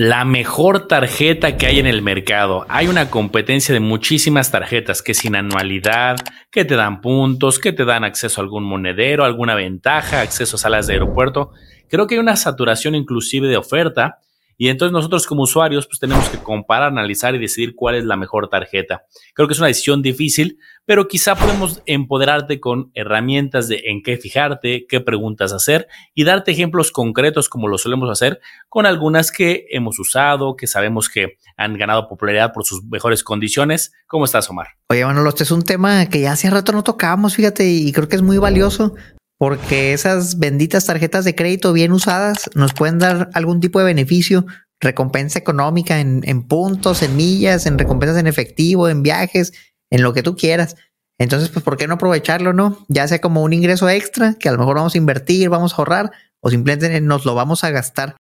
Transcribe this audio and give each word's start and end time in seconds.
la 0.00 0.24
mejor 0.24 0.88
tarjeta 0.88 1.58
que 1.58 1.66
hay 1.66 1.78
en 1.78 1.86
el 1.86 2.00
mercado. 2.00 2.64
Hay 2.70 2.88
una 2.88 3.10
competencia 3.10 3.74
de 3.74 3.80
muchísimas 3.80 4.50
tarjetas 4.50 5.02
que 5.02 5.12
sin 5.12 5.36
anualidad, 5.36 6.16
que 6.50 6.64
te 6.64 6.74
dan 6.74 7.02
puntos, 7.02 7.58
que 7.58 7.74
te 7.74 7.84
dan 7.84 8.02
acceso 8.02 8.40
a 8.40 8.44
algún 8.44 8.64
monedero, 8.64 9.26
alguna 9.26 9.54
ventaja, 9.54 10.22
acceso 10.22 10.56
a 10.56 10.58
salas 10.58 10.86
de 10.86 10.94
aeropuerto. 10.94 11.50
Creo 11.90 12.06
que 12.06 12.14
hay 12.14 12.18
una 12.18 12.36
saturación 12.36 12.94
inclusive 12.94 13.46
de 13.48 13.58
oferta 13.58 14.20
y 14.60 14.68
entonces 14.68 14.92
nosotros 14.92 15.26
como 15.26 15.44
usuarios 15.44 15.86
pues 15.86 15.98
tenemos 16.00 16.28
que 16.28 16.36
comparar, 16.36 16.88
analizar 16.88 17.34
y 17.34 17.38
decidir 17.38 17.74
cuál 17.74 17.94
es 17.94 18.04
la 18.04 18.18
mejor 18.18 18.50
tarjeta. 18.50 19.06
Creo 19.32 19.48
que 19.48 19.54
es 19.54 19.58
una 19.58 19.68
decisión 19.68 20.02
difícil, 20.02 20.58
pero 20.84 21.08
quizá 21.08 21.34
podemos 21.34 21.82
empoderarte 21.86 22.60
con 22.60 22.90
herramientas 22.92 23.68
de 23.68 23.80
en 23.86 24.02
qué 24.02 24.18
fijarte, 24.18 24.84
qué 24.86 25.00
preguntas 25.00 25.54
hacer 25.54 25.88
y 26.14 26.24
darte 26.24 26.50
ejemplos 26.50 26.92
concretos 26.92 27.48
como 27.48 27.68
lo 27.68 27.78
solemos 27.78 28.10
hacer 28.10 28.38
con 28.68 28.84
algunas 28.84 29.32
que 29.32 29.64
hemos 29.70 29.98
usado, 29.98 30.56
que 30.56 30.66
sabemos 30.66 31.08
que 31.08 31.38
han 31.56 31.78
ganado 31.78 32.06
popularidad 32.06 32.52
por 32.52 32.66
sus 32.66 32.84
mejores 32.84 33.24
condiciones. 33.24 33.94
¿Cómo 34.06 34.26
estás, 34.26 34.50
Omar? 34.50 34.66
Oye, 34.90 35.06
bueno, 35.06 35.26
este 35.26 35.44
es 35.44 35.52
un 35.52 35.62
tema 35.62 36.04
que 36.10 36.20
ya 36.20 36.32
hace 36.32 36.50
rato 36.50 36.72
no 36.72 36.84
tocábamos, 36.84 37.34
fíjate, 37.34 37.66
y 37.66 37.90
creo 37.92 38.08
que 38.08 38.16
es 38.16 38.22
muy 38.22 38.36
valioso 38.36 38.94
porque 39.40 39.94
esas 39.94 40.38
benditas 40.38 40.84
tarjetas 40.84 41.24
de 41.24 41.34
crédito 41.34 41.72
bien 41.72 41.92
usadas 41.92 42.50
nos 42.54 42.74
pueden 42.74 42.98
dar 42.98 43.30
algún 43.32 43.58
tipo 43.58 43.78
de 43.78 43.86
beneficio, 43.86 44.44
recompensa 44.80 45.38
económica 45.38 45.98
en, 45.98 46.42
puntos, 46.42 47.02
en 47.02 47.16
millas, 47.16 47.64
en 47.64 47.78
recompensas 47.78 48.18
en 48.18 48.26
efectivo, 48.26 48.90
en 48.90 49.02
viajes, 49.02 49.52
en 49.88 50.02
lo 50.02 50.12
que 50.12 50.22
tú 50.22 50.36
quieras. 50.36 50.76
Entonces, 51.18 51.48
pues, 51.48 51.64
¿por 51.64 51.78
qué 51.78 51.86
no 51.86 51.94
aprovecharlo, 51.94 52.52
no? 52.52 52.84
Ya 52.88 53.08
sea 53.08 53.22
como 53.22 53.42
un 53.42 53.54
ingreso 53.54 53.88
extra 53.88 54.34
que 54.34 54.50
a 54.50 54.52
lo 54.52 54.58
mejor 54.58 54.76
vamos 54.76 54.94
a 54.94 54.98
invertir, 54.98 55.48
vamos 55.48 55.72
a 55.72 55.76
ahorrar 55.76 56.12
o 56.40 56.50
simplemente 56.50 57.00
nos 57.00 57.24
lo 57.24 57.34
vamos 57.34 57.64
a 57.64 57.70
gastar. 57.70 58.16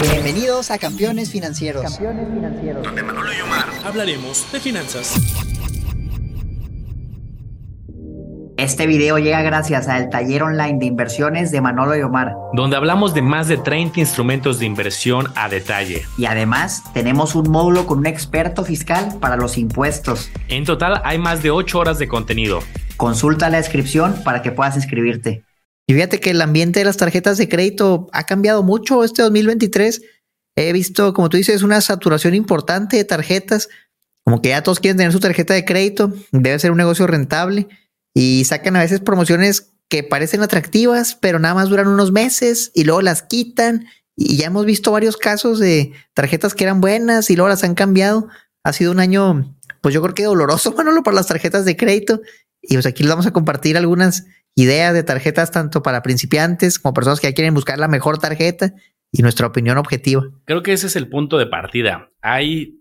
Bienvenidos 0.00 0.70
a 0.70 0.78
Campeones 0.78 1.30
Financieros. 1.30 1.82
Campeones 1.82 2.28
Financieros. 2.32 2.82
Donde 2.82 3.02
Manolo 3.02 3.30
y 3.30 3.40
Omar 3.42 3.66
hablaremos 3.84 4.50
de 4.50 4.58
finanzas. 4.58 5.16
Este 8.60 8.86
video 8.86 9.16
llega 9.16 9.40
gracias 9.40 9.88
al 9.88 10.10
taller 10.10 10.42
online 10.42 10.78
de 10.78 10.84
inversiones 10.84 11.50
de 11.50 11.62
Manolo 11.62 11.96
y 11.96 12.02
Omar, 12.02 12.34
donde 12.52 12.76
hablamos 12.76 13.14
de 13.14 13.22
más 13.22 13.48
de 13.48 13.56
30 13.56 13.98
instrumentos 14.00 14.58
de 14.58 14.66
inversión 14.66 15.28
a 15.34 15.48
detalle. 15.48 16.02
Y 16.18 16.26
además 16.26 16.82
tenemos 16.92 17.34
un 17.34 17.50
módulo 17.50 17.86
con 17.86 18.00
un 18.00 18.06
experto 18.06 18.62
fiscal 18.62 19.16
para 19.18 19.38
los 19.38 19.56
impuestos. 19.56 20.30
En 20.48 20.66
total 20.66 21.00
hay 21.04 21.16
más 21.16 21.42
de 21.42 21.50
8 21.50 21.78
horas 21.78 21.98
de 21.98 22.06
contenido. 22.06 22.60
Consulta 22.98 23.48
la 23.48 23.56
descripción 23.56 24.22
para 24.24 24.42
que 24.42 24.52
puedas 24.52 24.76
inscribirte. 24.76 25.42
Y 25.86 25.94
fíjate 25.94 26.20
que 26.20 26.32
el 26.32 26.42
ambiente 26.42 26.80
de 26.80 26.84
las 26.84 26.98
tarjetas 26.98 27.38
de 27.38 27.48
crédito 27.48 28.08
ha 28.12 28.24
cambiado 28.24 28.62
mucho 28.62 29.04
este 29.04 29.22
2023. 29.22 30.02
He 30.56 30.74
visto, 30.74 31.14
como 31.14 31.30
tú 31.30 31.38
dices, 31.38 31.62
una 31.62 31.80
saturación 31.80 32.34
importante 32.34 32.98
de 32.98 33.06
tarjetas. 33.06 33.70
Como 34.22 34.42
que 34.42 34.50
ya 34.50 34.62
todos 34.62 34.80
quieren 34.80 34.98
tener 34.98 35.12
su 35.12 35.20
tarjeta 35.20 35.54
de 35.54 35.64
crédito. 35.64 36.12
Debe 36.30 36.58
ser 36.58 36.72
un 36.72 36.76
negocio 36.76 37.06
rentable 37.06 37.66
y 38.14 38.44
sacan 38.44 38.76
a 38.76 38.80
veces 38.80 39.00
promociones 39.00 39.72
que 39.88 40.02
parecen 40.02 40.42
atractivas, 40.42 41.16
pero 41.20 41.38
nada 41.38 41.54
más 41.54 41.68
duran 41.68 41.88
unos 41.88 42.12
meses 42.12 42.70
y 42.74 42.84
luego 42.84 43.02
las 43.02 43.22
quitan. 43.22 43.86
Y 44.16 44.36
ya 44.36 44.46
hemos 44.46 44.66
visto 44.66 44.92
varios 44.92 45.16
casos 45.16 45.58
de 45.58 45.92
tarjetas 46.14 46.54
que 46.54 46.64
eran 46.64 46.80
buenas 46.80 47.30
y 47.30 47.36
luego 47.36 47.48
las 47.48 47.64
han 47.64 47.74
cambiado. 47.74 48.28
Ha 48.62 48.72
sido 48.72 48.92
un 48.92 49.00
año, 49.00 49.56
pues 49.80 49.94
yo 49.94 50.02
creo 50.02 50.14
que 50.14 50.24
doloroso, 50.24 50.72
Manolo, 50.76 51.02
para 51.02 51.16
las 51.16 51.26
tarjetas 51.26 51.64
de 51.64 51.76
crédito. 51.76 52.20
Y 52.62 52.74
pues 52.74 52.86
aquí 52.86 53.02
les 53.02 53.10
vamos 53.10 53.26
a 53.26 53.32
compartir 53.32 53.76
algunas 53.76 54.26
ideas 54.54 54.94
de 54.94 55.02
tarjetas 55.02 55.50
tanto 55.50 55.82
para 55.82 56.02
principiantes 56.02 56.78
como 56.78 56.94
personas 56.94 57.20
que 57.20 57.28
ya 57.28 57.34
quieren 57.34 57.54
buscar 57.54 57.78
la 57.78 57.88
mejor 57.88 58.18
tarjeta 58.18 58.74
y 59.10 59.22
nuestra 59.22 59.46
opinión 59.46 59.78
objetiva. 59.78 60.22
Creo 60.44 60.62
que 60.62 60.72
ese 60.72 60.86
es 60.86 60.96
el 60.96 61.08
punto 61.08 61.38
de 61.38 61.46
partida. 61.46 62.10
Hay 62.20 62.80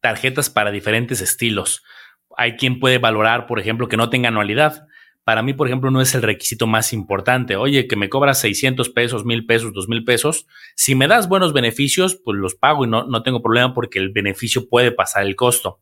tarjetas 0.00 0.50
para 0.50 0.70
diferentes 0.70 1.20
estilos. 1.20 1.82
Hay 2.36 2.56
quien 2.56 2.80
puede 2.80 2.98
valorar, 2.98 3.46
por 3.46 3.60
ejemplo, 3.60 3.88
que 3.88 3.96
no 3.96 4.10
tenga 4.10 4.28
anualidad. 4.28 4.86
Para 5.24 5.42
mí, 5.42 5.54
por 5.54 5.68
ejemplo, 5.68 5.90
no 5.90 6.00
es 6.00 6.14
el 6.14 6.22
requisito 6.22 6.66
más 6.66 6.92
importante. 6.92 7.56
Oye, 7.56 7.86
que 7.86 7.96
me 7.96 8.08
cobras 8.08 8.40
600 8.40 8.90
pesos, 8.90 9.24
1000 9.24 9.46
pesos, 9.46 9.72
2000 9.72 10.04
pesos. 10.04 10.46
Si 10.74 10.94
me 10.94 11.06
das 11.06 11.28
buenos 11.28 11.52
beneficios, 11.52 12.20
pues 12.24 12.36
los 12.38 12.54
pago 12.54 12.84
y 12.84 12.88
no, 12.88 13.04
no 13.04 13.22
tengo 13.22 13.40
problema 13.40 13.72
porque 13.72 13.98
el 13.98 14.10
beneficio 14.10 14.68
puede 14.68 14.90
pasar 14.90 15.24
el 15.24 15.36
costo. 15.36 15.80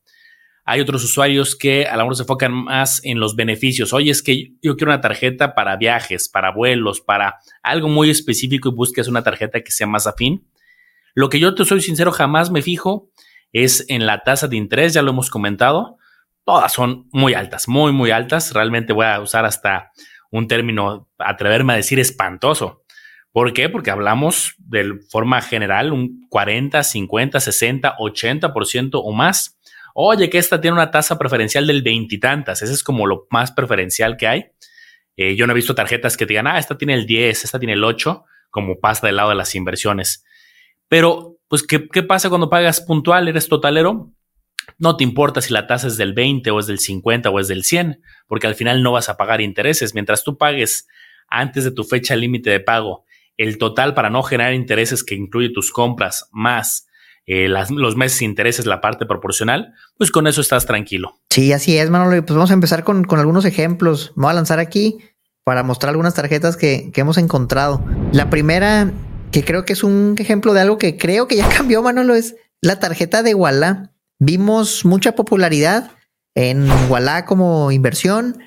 Hay 0.65 0.81
otros 0.81 1.03
usuarios 1.03 1.56
que 1.56 1.87
a 1.87 1.97
lo 1.97 2.03
mejor 2.03 2.16
se 2.16 2.22
enfocan 2.22 2.53
más 2.53 3.00
en 3.05 3.19
los 3.19 3.34
beneficios. 3.34 3.93
Oye, 3.93 4.10
es 4.10 4.22
que 4.22 4.53
yo 4.62 4.77
quiero 4.77 4.93
una 4.93 5.00
tarjeta 5.00 5.55
para 5.55 5.77
viajes, 5.77 6.28
para 6.28 6.53
vuelos, 6.53 7.00
para 7.00 7.39
algo 7.62 7.89
muy 7.89 8.10
específico 8.10 8.69
y 8.69 8.75
busques 8.75 9.09
una 9.09 9.22
tarjeta 9.22 9.62
que 9.62 9.71
sea 9.71 9.87
más 9.87 10.06
afín. 10.06 10.47
Lo 11.15 11.28
que 11.28 11.41
yo 11.41 11.55
te 11.55 11.65
soy 11.65 11.81
sincero, 11.81 12.12
jamás 12.12 12.50
me 12.50 12.62
fijo 12.62 13.10
es 13.53 13.84
en 13.89 14.06
la 14.06 14.22
tasa 14.22 14.49
de 14.49 14.56
interés, 14.56 14.94
ya 14.94 15.03
lo 15.03 15.10
hemos 15.10 15.31
comentado 15.31 15.99
todas 16.50 16.72
son 16.72 17.06
muy 17.12 17.34
altas, 17.34 17.69
muy, 17.69 17.93
muy 17.93 18.11
altas. 18.11 18.53
Realmente 18.53 18.93
voy 18.93 19.06
a 19.06 19.21
usar 19.21 19.44
hasta 19.44 19.93
un 20.33 20.49
término, 20.49 21.09
atreverme 21.16 21.75
a 21.75 21.77
decir 21.77 22.00
espantoso. 22.00 22.83
¿Por 23.31 23.53
qué? 23.53 23.69
Porque 23.69 23.93
hablamos 23.93 24.56
de 24.59 24.99
forma 25.10 25.41
general 25.43 25.93
un 25.93 26.27
40, 26.28 26.83
50, 26.83 27.39
60, 27.39 27.97
80% 27.97 28.91
o 28.94 29.12
más. 29.12 29.60
Oye, 29.94 30.28
que 30.28 30.39
esta 30.39 30.60
tiene 30.60 30.75
una 30.75 30.91
tasa 30.91 31.21
preferencial 31.21 31.69
del 31.69 31.83
veintitantas. 31.83 32.62
Ese 32.62 32.72
es 32.72 32.83
como 32.83 33.06
lo 33.06 33.28
más 33.31 33.53
preferencial 33.53 34.16
que 34.16 34.27
hay. 34.27 34.47
Eh, 35.16 35.37
yo 35.37 35.47
no 35.47 35.53
he 35.53 35.55
visto 35.55 35.77
tarjetas 35.77 36.16
que 36.16 36.27
digan, 36.27 36.49
ah, 36.49 36.59
esta 36.59 36.77
tiene 36.77 36.94
el 36.94 37.06
10, 37.06 37.44
esta 37.44 37.60
tiene 37.60 37.75
el 37.75 37.84
8, 37.84 38.25
como 38.50 38.81
pasa 38.81 39.06
del 39.06 39.15
lado 39.15 39.28
de 39.28 39.37
las 39.37 39.55
inversiones. 39.55 40.25
Pero, 40.89 41.37
pues, 41.47 41.62
¿qué, 41.62 41.87
qué 41.87 42.03
pasa 42.03 42.28
cuando 42.28 42.50
pagas 42.50 42.81
puntual? 42.81 43.28
¿Eres 43.28 43.49
totalero? 43.49 44.10
No 44.78 44.97
te 44.97 45.04
importa 45.04 45.41
si 45.41 45.53
la 45.53 45.66
tasa 45.66 45.87
es 45.87 45.97
del 45.97 46.15
20 46.15 46.50
o 46.50 46.59
es 46.59 46.66
del 46.66 46.78
50 46.78 47.31
o 47.31 47.41
es 47.41 47.48
del 47.48 47.65
100, 47.65 48.03
porque 48.26 48.47
al 48.47 48.54
final 48.54 48.82
no 48.82 48.93
vas 48.93 49.09
a 49.09 49.16
pagar 49.16 49.41
intereses. 49.41 49.94
Mientras 49.94 50.25
tú 50.25 50.38
pagues 50.38 50.87
antes 51.28 51.65
de 51.65 51.71
tu 51.71 51.84
fecha 51.84 52.16
límite 52.16 52.50
de 52.50 52.60
pago 52.60 53.04
el 53.37 53.56
total 53.56 53.94
para 53.94 54.10
no 54.10 54.22
generar 54.22 54.53
intereses 54.53 55.03
que 55.03 55.15
incluye 55.15 55.50
tus 55.50 55.72
compras 55.72 56.28
más 56.31 56.87
eh, 57.26 57.48
los 57.48 57.97
meses 57.97 58.19
de 58.19 58.25
intereses, 58.25 58.66
la 58.66 58.81
parte 58.81 59.06
proporcional, 59.06 59.72
pues 59.97 60.10
con 60.10 60.26
eso 60.26 60.41
estás 60.41 60.66
tranquilo. 60.66 61.21
Sí, 61.31 61.53
así 61.53 61.78
es, 61.78 61.88
Manolo. 61.88 62.10
Pues 62.25 62.34
vamos 62.34 62.50
a 62.50 62.54
empezar 62.54 62.82
con, 62.82 63.06
algunos 63.09 63.44
ejemplos. 63.44 64.12
Me 64.16 64.22
voy 64.22 64.32
a 64.32 64.34
lanzar 64.34 64.59
aquí 64.59 64.98
para 65.44 65.62
mostrar 65.62 65.91
algunas 65.91 66.15
tarjetas 66.15 66.56
que, 66.56 66.91
que 66.92 67.03
hemos 67.03 67.19
encontrado. 67.19 67.84
La 68.12 68.31
primera, 68.31 68.92
que 69.31 69.44
creo 69.44 69.65
que 69.65 69.75
es 69.75 69.84
un 69.84 70.16
ejemplo 70.19 70.54
de 70.54 70.62
algo 70.62 70.77
que 70.77 70.97
creo 70.98 71.28
que 71.28 71.37
ya 71.37 71.48
cambió, 71.56 71.82
Manolo, 71.82 72.15
es 72.15 72.34
la 72.60 72.81
tarjeta 72.81 73.22
de 73.22 73.34
Walla 73.34 73.92
vimos 74.20 74.84
mucha 74.84 75.16
popularidad 75.16 75.91
en 76.36 76.70
Walla 76.88 77.25
como 77.25 77.72
inversión, 77.72 78.38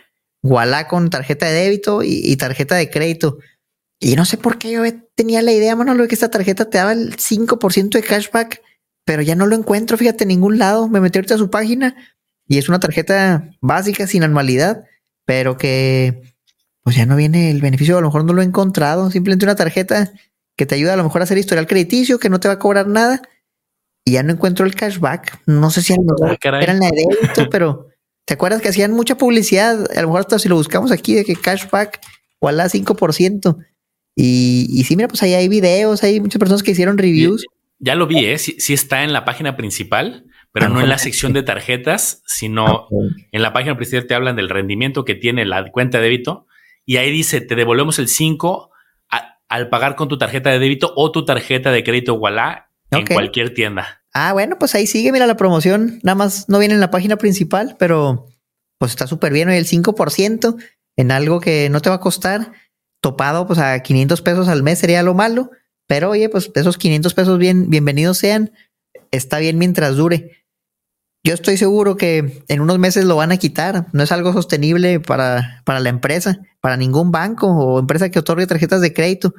Walla 0.42 0.88
con 0.88 1.10
tarjeta 1.10 1.48
de 1.48 1.54
débito 1.54 2.02
y, 2.04 2.36
tarjeta 2.38 2.76
de 2.76 2.90
crédito. 2.90 3.40
Y 4.00 4.16
no 4.16 4.24
sé 4.24 4.38
por 4.38 4.58
qué 4.58 4.72
yo 4.72 4.84
tenía 5.16 5.42
la 5.42 5.52
idea, 5.52 5.76
mano, 5.76 5.96
de 5.96 6.08
que 6.08 6.16
esta 6.16 6.30
tarjeta 6.30 6.70
te 6.70 6.78
daba 6.78 6.94
el 6.94 7.18
5% 7.18 7.90
de 7.90 8.02
cashback, 8.02 8.62
pero 9.06 9.22
ya 9.22 9.36
no 9.36 9.48
lo 9.48 9.56
encuentro, 9.56 9.98
fíjate, 9.98 10.24
en 10.24 10.30
ningún 10.30 10.58
lado. 10.60 10.88
Me 10.88 11.02
metí 11.02 11.18
ahorita 11.18 11.36
a 11.36 11.38
su 11.38 11.50
página 11.50 11.96
y 12.48 12.58
es 12.58 12.70
una 12.70 12.80
tarjeta 12.80 13.50
básica 13.62 14.06
sin 14.06 14.24
anualidad, 14.24 14.84
pero 15.26 15.58
que 15.58 16.22
pues 16.84 16.98
ya 16.98 17.06
no 17.06 17.16
viene 17.16 17.50
el 17.50 17.62
beneficio, 17.62 17.98
a 17.98 18.02
lo 18.02 18.08
mejor 18.08 18.26
no 18.26 18.34
lo 18.34 18.42
he 18.42 18.46
encontrado, 18.46 19.10
simplemente 19.10 19.46
una 19.46 19.56
tarjeta 19.56 20.12
que 20.58 20.66
te 20.66 20.76
ayuda 20.76 20.94
a 20.94 20.98
lo 20.98 21.04
mejor 21.06 21.22
a 21.22 21.24
hacer 21.24 21.38
historial 21.38 21.66
crediticio, 21.66 22.20
que 22.20 22.30
no 22.30 22.42
te 22.42 22.50
va 22.50 22.56
a 22.56 22.60
cobrar 22.60 22.88
nada 22.88 23.22
y 24.06 24.14
ya 24.14 24.24
no 24.24 24.34
encuentro 24.34 24.66
el 24.66 24.76
cashback. 24.76 25.42
No 25.46 25.70
sé 25.70 25.82
si 25.82 25.94
a 25.94 25.98
lo 25.98 26.04
mejor 26.04 26.38
ah, 26.54 26.62
era 26.62 26.74
la 26.74 26.90
de 26.90 27.06
débito, 27.10 27.50
pero 27.52 27.88
¿te 28.26 28.34
acuerdas 28.34 28.62
que 28.62 28.70
hacían 28.70 28.92
mucha 28.92 29.18
publicidad? 29.18 29.86
A 29.96 30.02
lo 30.02 30.08
mejor 30.08 30.22
hasta 30.22 30.40
si 30.40 30.50
lo 30.50 30.56
buscamos 30.56 30.92
aquí 30.92 31.16
de 31.16 31.26
que 31.26 31.36
cashback 31.36 32.00
o 32.40 32.48
a 32.48 32.52
la 32.52 32.66
5%. 32.66 33.58
Y, 34.16 34.68
y 34.70 34.84
sí, 34.84 34.96
mira, 34.96 35.08
pues 35.08 35.24
ahí 35.24 35.34
hay 35.34 35.48
videos, 35.48 36.04
hay 36.04 36.20
muchas 36.20 36.40
personas 36.40 36.62
que 36.62 36.72
hicieron 36.72 36.98
reviews. 36.98 37.46
Ya 37.80 37.96
lo 37.96 38.08
vi, 38.08 38.26
¿eh? 38.26 38.38
Sí, 38.38 38.74
está 38.74 39.04
en 39.04 39.12
la 39.12 39.26
página 39.26 39.58
principal, 39.58 40.26
pero 40.52 40.70
no 40.70 40.80
en 40.80 40.88
la 40.88 40.98
sección 40.98 41.34
de 41.34 41.44
tarjetas, 41.44 42.22
sino 42.26 42.88
en 43.32 43.42
la 43.42 43.52
página 43.52 43.76
principal 43.76 44.08
te 44.08 44.14
hablan 44.14 44.36
del 44.36 44.50
rendimiento 44.50 45.04
que 45.04 45.16
tiene 45.16 45.46
la 45.46 45.70
cuenta 45.72 45.98
de 45.98 46.06
débito 46.06 46.48
y 46.86 46.98
ahí 46.98 47.12
dice, 47.12 47.42
te 47.42 47.56
devolvemos 47.56 48.00
el 48.00 48.08
5 48.08 48.72
al 49.50 49.70
pagar 49.70 49.96
con 49.96 50.08
tu 50.08 50.18
tarjeta 50.18 50.50
de 50.50 50.60
débito 50.60 50.94
o 50.96 51.12
tu 51.12 51.26
tarjeta 51.26 51.72
de 51.72 51.84
crédito 51.84 52.14
Walla 52.16 52.70
en 52.92 53.06
cualquier 53.06 53.54
tienda. 53.54 54.03
Ah, 54.14 54.32
bueno, 54.34 54.60
pues 54.60 54.76
ahí 54.76 54.86
sigue, 54.86 55.12
mira 55.12 55.26
la 55.26 55.38
promoción. 55.38 56.00
Nada 56.04 56.16
más 56.16 56.48
no 56.48 56.60
viene 56.60 56.76
en 56.76 56.80
la 56.80 56.92
página 56.92 57.18
principal, 57.18 57.76
pero 57.80 58.28
pues 58.78 58.92
está 58.92 59.08
súper 59.08 59.34
bien. 59.34 59.50
El 59.50 59.66
5% 59.66 60.56
en 60.98 61.12
algo 61.12 61.40
que 61.40 61.70
no 61.70 61.82
te 61.82 61.90
va 61.90 61.96
a 61.96 62.00
costar, 62.00 62.52
topado 63.02 63.48
pues 63.48 63.58
a 63.60 63.80
500 63.80 64.22
pesos 64.22 64.48
al 64.48 64.62
mes 64.62 64.80
sería 64.80 65.02
lo 65.02 65.16
malo. 65.16 65.50
Pero 65.88 66.12
oye, 66.12 66.30
pues 66.30 66.52
esos 66.54 66.78
500 66.78 67.14
pesos 67.14 67.40
bien, 67.40 67.70
bienvenidos 67.70 68.20
sean. 68.20 68.52
Está 69.12 69.40
bien 69.40 69.58
mientras 69.58 69.96
dure. 69.96 70.44
Yo 71.26 71.34
estoy 71.34 71.58
seguro 71.58 71.96
que 71.96 72.44
en 72.50 72.62
unos 72.62 72.80
meses 72.80 73.06
lo 73.06 73.16
van 73.16 73.32
a 73.32 73.38
quitar. 73.38 73.88
No 73.94 74.04
es 74.04 74.12
algo 74.12 74.34
sostenible 74.34 75.00
para, 75.00 75.62
para 75.66 75.80
la 75.80 75.90
empresa, 75.90 76.40
para 76.62 76.78
ningún 76.78 77.12
banco 77.12 77.48
o 77.48 77.80
empresa 77.80 78.10
que 78.10 78.20
otorgue 78.20 78.46
tarjetas 78.46 78.82
de 78.82 78.94
crédito. 78.94 79.34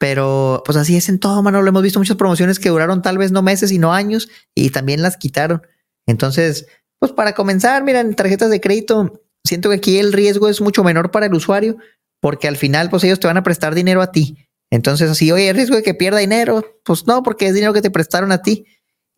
Pero 0.00 0.62
pues 0.64 0.78
así 0.78 0.96
es 0.96 1.10
en 1.10 1.18
todo, 1.18 1.42
mano. 1.42 1.60
Lo 1.60 1.68
hemos 1.68 1.82
visto 1.82 1.98
muchas 1.98 2.16
promociones 2.16 2.58
que 2.58 2.70
duraron 2.70 3.02
tal 3.02 3.18
vez 3.18 3.32
no 3.32 3.42
meses 3.42 3.70
y 3.70 3.78
no 3.78 3.92
años 3.92 4.30
y 4.54 4.70
también 4.70 5.02
las 5.02 5.18
quitaron. 5.18 5.60
Entonces, 6.06 6.66
pues 6.98 7.12
para 7.12 7.34
comenzar, 7.34 7.84
miren, 7.84 8.14
tarjetas 8.14 8.48
de 8.48 8.62
crédito, 8.62 9.20
siento 9.44 9.68
que 9.68 9.76
aquí 9.76 9.98
el 9.98 10.14
riesgo 10.14 10.48
es 10.48 10.62
mucho 10.62 10.82
menor 10.84 11.10
para 11.10 11.26
el 11.26 11.34
usuario 11.34 11.76
porque 12.18 12.48
al 12.48 12.56
final 12.56 12.88
pues 12.88 13.04
ellos 13.04 13.20
te 13.20 13.26
van 13.26 13.36
a 13.36 13.42
prestar 13.42 13.74
dinero 13.74 14.00
a 14.00 14.10
ti. 14.10 14.48
Entonces, 14.70 15.10
así, 15.10 15.30
oye, 15.32 15.52
riesgo 15.52 15.76
de 15.76 15.82
que 15.82 15.92
pierda 15.92 16.18
dinero, 16.18 16.80
pues 16.82 17.06
no, 17.06 17.22
porque 17.22 17.48
es 17.48 17.54
dinero 17.54 17.74
que 17.74 17.82
te 17.82 17.90
prestaron 17.90 18.32
a 18.32 18.40
ti. 18.40 18.64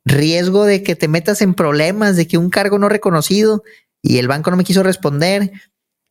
Riesgo 0.05 0.65
de 0.65 0.83
que 0.83 0.97
te 0.97 1.07
metas 1.07 1.43
en 1.43 1.55
problemas, 1.55 2.17
de 2.17 2.27
que 2.27 2.39
un 2.39 2.51
cargo 2.51 2.81
no 2.81 2.89
reconocido 2.89 3.63
y 4.03 4.19
el 4.19 4.27
banco 4.27 4.51
no 4.51 4.57
me 4.57 4.65
quiso 4.65 4.83
responder, 4.83 5.53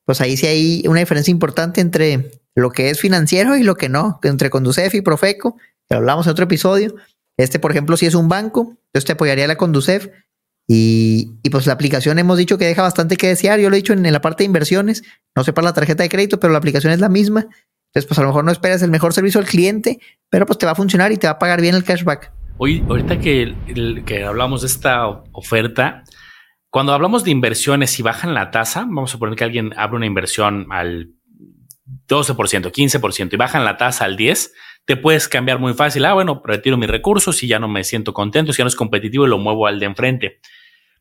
pues 0.06 0.22
ahí 0.22 0.38
sí 0.38 0.48
hay 0.48 0.84
una 0.88 1.02
diferencia 1.02 1.32
importante 1.32 1.82
entre 1.82 2.41
lo 2.56 2.72
que 2.72 2.90
es 2.90 3.00
financiero 3.00 3.58
y 3.58 3.64
lo 3.64 3.76
que 3.76 3.90
no, 3.90 4.20
entre 4.24 4.50
Conducef 4.50 4.94
y 4.96 5.02
Profeco, 5.02 5.58
que 5.88 5.96
hablamos 5.96 6.26
en 6.26 6.32
otro 6.32 6.46
episodio. 6.46 6.96
Este, 7.38 7.60
por 7.60 7.72
ejemplo, 7.72 7.98
si 7.98 8.06
es 8.06 8.16
un 8.16 8.30
banco, 8.30 8.78
yo 8.94 9.02
te 9.02 9.14
apoyaría 9.14 9.48
la 9.48 9.56
Conducef. 9.56 10.10
Y, 10.68 11.34
y, 11.44 11.50
pues 11.50 11.66
la 11.66 11.74
aplicación 11.74 12.18
hemos 12.20 12.38
dicho 12.38 12.58
que 12.58 12.66
deja 12.66 12.82
bastante 12.82 13.18
que 13.18 13.28
desear. 13.28 13.60
Yo 13.60 13.70
lo 13.70 13.76
he 13.76 13.80
dicho 13.80 13.94
en, 13.94 14.10
la 14.10 14.22
parte 14.22 14.44
de 14.44 14.46
inversiones, 14.46 15.04
no 15.36 15.44
sé 15.44 15.52
para 15.52 15.66
la 15.66 15.74
tarjeta 15.74 16.04
de 16.04 16.10
crédito, 16.10 16.40
pero 16.40 16.54
la 16.54 16.60
aplicación 16.60 16.94
es 16.94 17.00
la 17.00 17.10
misma. 17.10 17.42
Entonces, 17.42 18.08
pues 18.08 18.18
a 18.20 18.22
lo 18.22 18.30
mejor 18.30 18.46
no 18.46 18.52
esperas 18.52 18.82
el 18.82 18.92
mejor 18.92 19.12
servicio 19.12 19.42
al 19.42 19.48
cliente, 19.48 20.00
pero 20.30 20.46
pues 20.46 20.58
te 20.60 20.66
va 20.66 20.72
a 20.72 20.76
funcionar 20.76 21.12
y 21.12 21.18
te 21.18 21.28
va 21.28 21.34
a 21.34 21.40
pagar 21.40 21.60
bien 21.60 21.76
el 21.76 21.84
cashback. 21.84 22.32
Hoy, 22.58 22.86
ahorita 22.88 23.20
que, 23.20 23.54
que 24.06 24.24
hablamos 24.24 24.62
de 24.62 24.68
esta 24.68 25.08
oferta, 25.34 26.04
cuando 26.70 26.94
hablamos 26.94 27.26
de 27.26 27.32
inversiones 27.32 28.00
y 28.00 28.04
bajan 28.04 28.34
la 28.34 28.50
tasa, 28.52 28.82
vamos 28.82 29.14
a 29.14 29.18
poner 29.18 29.36
que 29.36 29.44
alguien 29.44 29.74
abre 29.76 29.98
una 29.98 30.06
inversión 30.06 30.68
al 30.70 31.10
12%, 32.08 32.72
15% 32.72 33.34
y 33.34 33.38
bajan 33.38 33.66
la 33.66 33.78
tasa 33.78 34.06
al 34.06 34.18
10%, 34.18 34.52
te 34.86 34.98
puedes 34.98 35.28
cambiar 35.28 35.60
muy 35.60 35.74
fácil. 35.74 36.06
Ah, 36.06 36.14
bueno, 36.14 36.42
retiro 36.44 36.78
mis 36.78 36.90
recursos 36.90 37.42
y 37.44 37.48
ya 37.48 37.60
no 37.60 37.68
me 37.68 37.84
siento 37.84 38.14
contento, 38.14 38.52
si 38.52 38.58
ya 38.58 38.64
no 38.64 38.70
es 38.70 38.76
competitivo 38.76 39.26
y 39.26 39.30
lo 39.30 39.38
muevo 39.38 39.68
al 39.68 39.80
de 39.80 39.86
enfrente. 39.86 40.40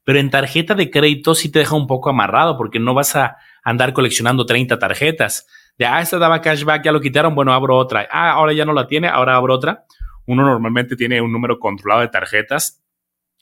Pero 0.04 0.18
en 0.18 0.30
tarjeta 0.30 0.74
de 0.74 0.90
crédito 0.90 1.34
sí 1.34 1.50
te 1.50 1.60
deja 1.60 1.74
un 1.74 1.86
poco 1.86 2.10
amarrado 2.10 2.56
porque 2.56 2.78
no 2.78 2.94
vas 2.94 3.16
a 3.16 3.36
andar 3.62 3.92
coleccionando 3.92 4.46
30 4.46 4.78
tarjetas 4.78 5.46
de, 5.80 5.86
ah, 5.86 6.02
esta 6.02 6.18
daba 6.18 6.42
cashback, 6.42 6.84
ya 6.84 6.92
lo 6.92 7.00
quitaron, 7.00 7.34
bueno, 7.34 7.54
abro 7.54 7.74
otra. 7.74 8.06
Ah, 8.12 8.32
ahora 8.32 8.52
ya 8.52 8.66
no 8.66 8.74
la 8.74 8.86
tiene, 8.86 9.08
ahora 9.08 9.34
abro 9.36 9.54
otra. 9.54 9.86
Uno 10.26 10.44
normalmente 10.44 10.94
tiene 10.94 11.22
un 11.22 11.32
número 11.32 11.58
controlado 11.58 12.02
de 12.02 12.08
tarjetas. 12.08 12.82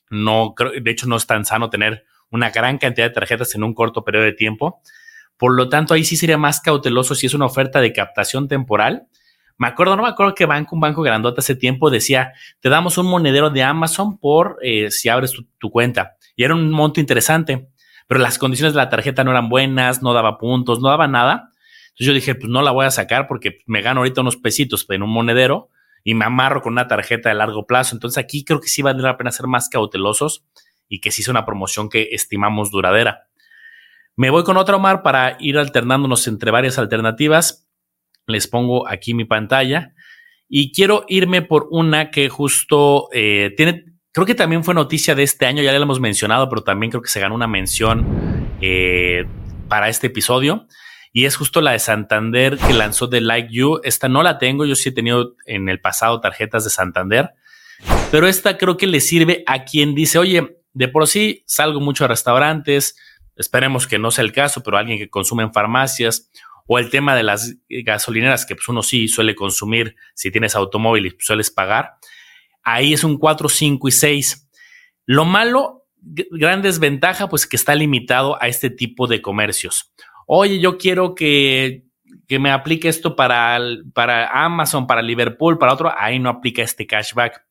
No 0.08 0.54
creo, 0.54 0.70
de 0.80 0.88
hecho, 0.88 1.08
no 1.08 1.16
es 1.16 1.26
tan 1.26 1.44
sano 1.44 1.68
tener 1.68 2.04
una 2.30 2.50
gran 2.50 2.78
cantidad 2.78 3.08
de 3.08 3.12
tarjetas 3.12 3.56
en 3.56 3.64
un 3.64 3.74
corto 3.74 4.04
periodo 4.04 4.24
de 4.24 4.34
tiempo. 4.34 4.80
Por 5.38 5.54
lo 5.54 5.68
tanto, 5.68 5.94
ahí 5.94 6.04
sí 6.04 6.16
sería 6.16 6.36
más 6.36 6.60
cauteloso 6.60 7.14
si 7.14 7.26
es 7.26 7.34
una 7.34 7.46
oferta 7.46 7.80
de 7.80 7.92
captación 7.92 8.48
temporal. 8.48 9.06
Me 9.56 9.68
acuerdo, 9.68 9.96
no 9.96 10.02
me 10.02 10.08
acuerdo 10.08 10.34
qué 10.34 10.46
banco, 10.46 10.74
un 10.74 10.80
banco 10.80 11.02
grandote 11.02 11.40
hace 11.40 11.54
tiempo 11.54 11.90
decía, 11.90 12.32
te 12.60 12.68
damos 12.68 12.98
un 12.98 13.06
monedero 13.06 13.50
de 13.50 13.62
Amazon 13.62 14.18
por 14.18 14.58
eh, 14.62 14.90
si 14.90 15.08
abres 15.08 15.32
tu, 15.32 15.44
tu, 15.58 15.70
cuenta. 15.70 16.16
Y 16.36 16.44
era 16.44 16.54
un 16.54 16.70
monto 16.70 17.00
interesante, 17.00 17.68
pero 18.06 18.20
las 18.20 18.38
condiciones 18.38 18.74
de 18.74 18.78
la 18.78 18.88
tarjeta 18.88 19.24
no 19.24 19.30
eran 19.30 19.48
buenas, 19.48 20.02
no 20.02 20.12
daba 20.12 20.38
puntos, 20.38 20.80
no 20.80 20.88
daba 20.88 21.08
nada. 21.08 21.50
Entonces 21.98 22.06
yo 22.06 22.12
dije, 22.12 22.34
pues 22.36 22.48
no 22.48 22.62
la 22.62 22.70
voy 22.70 22.86
a 22.86 22.90
sacar 22.90 23.26
porque 23.26 23.58
me 23.66 23.82
gano 23.82 24.00
ahorita 24.00 24.20
unos 24.20 24.36
pesitos 24.36 24.86
en 24.88 25.02
un 25.02 25.10
monedero 25.10 25.70
y 26.04 26.14
me 26.14 26.24
amarro 26.24 26.62
con 26.62 26.72
una 26.72 26.86
tarjeta 26.86 27.28
de 27.28 27.34
largo 27.34 27.66
plazo. 27.66 27.96
Entonces 27.96 28.22
aquí 28.22 28.44
creo 28.44 28.60
que 28.60 28.68
sí 28.68 28.82
vale 28.82 29.02
la 29.02 29.16
pena 29.16 29.32
ser 29.32 29.46
más 29.46 29.68
cautelosos 29.68 30.44
y 30.88 31.00
que 31.00 31.10
sí 31.10 31.22
es 31.22 31.28
una 31.28 31.44
promoción 31.44 31.88
que 31.88 32.08
estimamos 32.12 32.70
duradera. 32.70 33.27
Me 34.18 34.30
voy 34.30 34.42
con 34.42 34.56
otra, 34.56 34.74
Omar, 34.74 35.04
para 35.04 35.36
ir 35.38 35.58
alternándonos 35.58 36.26
entre 36.26 36.50
varias 36.50 36.76
alternativas. 36.76 37.68
Les 38.26 38.48
pongo 38.48 38.88
aquí 38.88 39.14
mi 39.14 39.24
pantalla 39.24 39.94
y 40.48 40.72
quiero 40.72 41.04
irme 41.06 41.40
por 41.40 41.68
una 41.70 42.10
que 42.10 42.28
justo 42.28 43.08
eh, 43.12 43.54
tiene, 43.56 43.84
creo 44.10 44.26
que 44.26 44.34
también 44.34 44.64
fue 44.64 44.74
noticia 44.74 45.14
de 45.14 45.22
este 45.22 45.46
año, 45.46 45.62
ya 45.62 45.70
la 45.70 45.78
hemos 45.78 46.00
mencionado, 46.00 46.48
pero 46.48 46.64
también 46.64 46.90
creo 46.90 47.00
que 47.00 47.10
se 47.10 47.20
ganó 47.20 47.36
una 47.36 47.46
mención 47.46 48.48
eh, 48.60 49.24
para 49.68 49.88
este 49.88 50.08
episodio 50.08 50.66
y 51.12 51.26
es 51.26 51.36
justo 51.36 51.60
la 51.60 51.70
de 51.70 51.78
Santander 51.78 52.58
que 52.58 52.72
lanzó 52.72 53.06
de 53.06 53.20
Like 53.20 53.54
You. 53.54 53.80
Esta 53.84 54.08
no 54.08 54.24
la 54.24 54.38
tengo, 54.38 54.66
yo 54.66 54.74
sí 54.74 54.88
he 54.88 54.92
tenido 54.92 55.36
en 55.46 55.68
el 55.68 55.80
pasado 55.80 56.18
tarjetas 56.18 56.64
de 56.64 56.70
Santander, 56.70 57.34
pero 58.10 58.26
esta 58.26 58.58
creo 58.58 58.76
que 58.76 58.88
le 58.88 58.98
sirve 58.98 59.44
a 59.46 59.64
quien 59.64 59.94
dice, 59.94 60.18
oye, 60.18 60.58
de 60.72 60.88
por 60.88 61.06
sí 61.06 61.44
salgo 61.46 61.80
mucho 61.80 62.04
a 62.04 62.08
restaurantes, 62.08 62.96
esperemos 63.38 63.86
que 63.86 63.98
no 63.98 64.10
sea 64.10 64.24
el 64.24 64.32
caso, 64.32 64.62
pero 64.62 64.76
alguien 64.76 64.98
que 64.98 65.08
consume 65.08 65.44
en 65.44 65.52
farmacias 65.52 66.30
o 66.66 66.78
el 66.78 66.90
tema 66.90 67.16
de 67.16 67.22
las 67.22 67.56
gasolineras 67.68 68.44
que 68.44 68.54
pues 68.54 68.68
uno 68.68 68.82
sí 68.82 69.08
suele 69.08 69.34
consumir 69.34 69.96
si 70.14 70.30
tienes 70.30 70.54
automóvil 70.54 71.06
y 71.06 71.16
sueles 71.18 71.50
pagar. 71.50 71.94
Ahí 72.62 72.92
es 72.92 73.04
un 73.04 73.16
4, 73.16 73.48
5 73.48 73.88
y 73.88 73.92
6. 73.92 74.50
Lo 75.06 75.24
malo, 75.24 75.86
gran 76.02 76.60
desventaja, 76.60 77.30
pues 77.30 77.46
que 77.46 77.56
está 77.56 77.74
limitado 77.74 78.40
a 78.42 78.48
este 78.48 78.68
tipo 78.68 79.06
de 79.06 79.22
comercios 79.22 79.94
oye, 80.28 80.60
yo 80.60 80.78
quiero 80.78 81.14
que, 81.14 81.84
me 82.28 82.50
aplique 82.50 82.88
esto 82.88 83.16
para, 83.16 83.58
para 83.94 84.44
Amazon, 84.44 84.86
para 84.86 85.02
Liverpool, 85.02 85.58
para 85.58 85.72
otro, 85.72 85.92
ahí 85.96 86.18
no 86.18 86.28
aplica 86.28 86.62
este 86.62 86.86
cashback. 86.86 87.42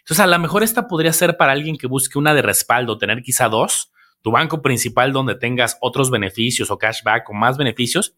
Entonces, 0.00 0.20
a 0.20 0.26
lo 0.26 0.38
mejor 0.38 0.62
esta 0.62 0.88
podría 0.88 1.12
ser 1.12 1.36
para 1.36 1.52
alguien 1.52 1.78
que 1.78 1.86
busque 1.86 2.18
una 2.18 2.34
de 2.34 2.42
respaldo, 2.42 2.98
tener 2.98 3.22
quizá 3.22 3.48
dos, 3.48 3.92
tu 4.24 4.30
banco 4.30 4.62
principal 4.62 5.12
donde 5.12 5.34
tengas 5.34 5.76
otros 5.82 6.10
beneficios 6.10 6.70
o 6.70 6.78
cashback 6.78 7.28
o 7.28 7.34
más 7.34 7.58
beneficios. 7.58 8.16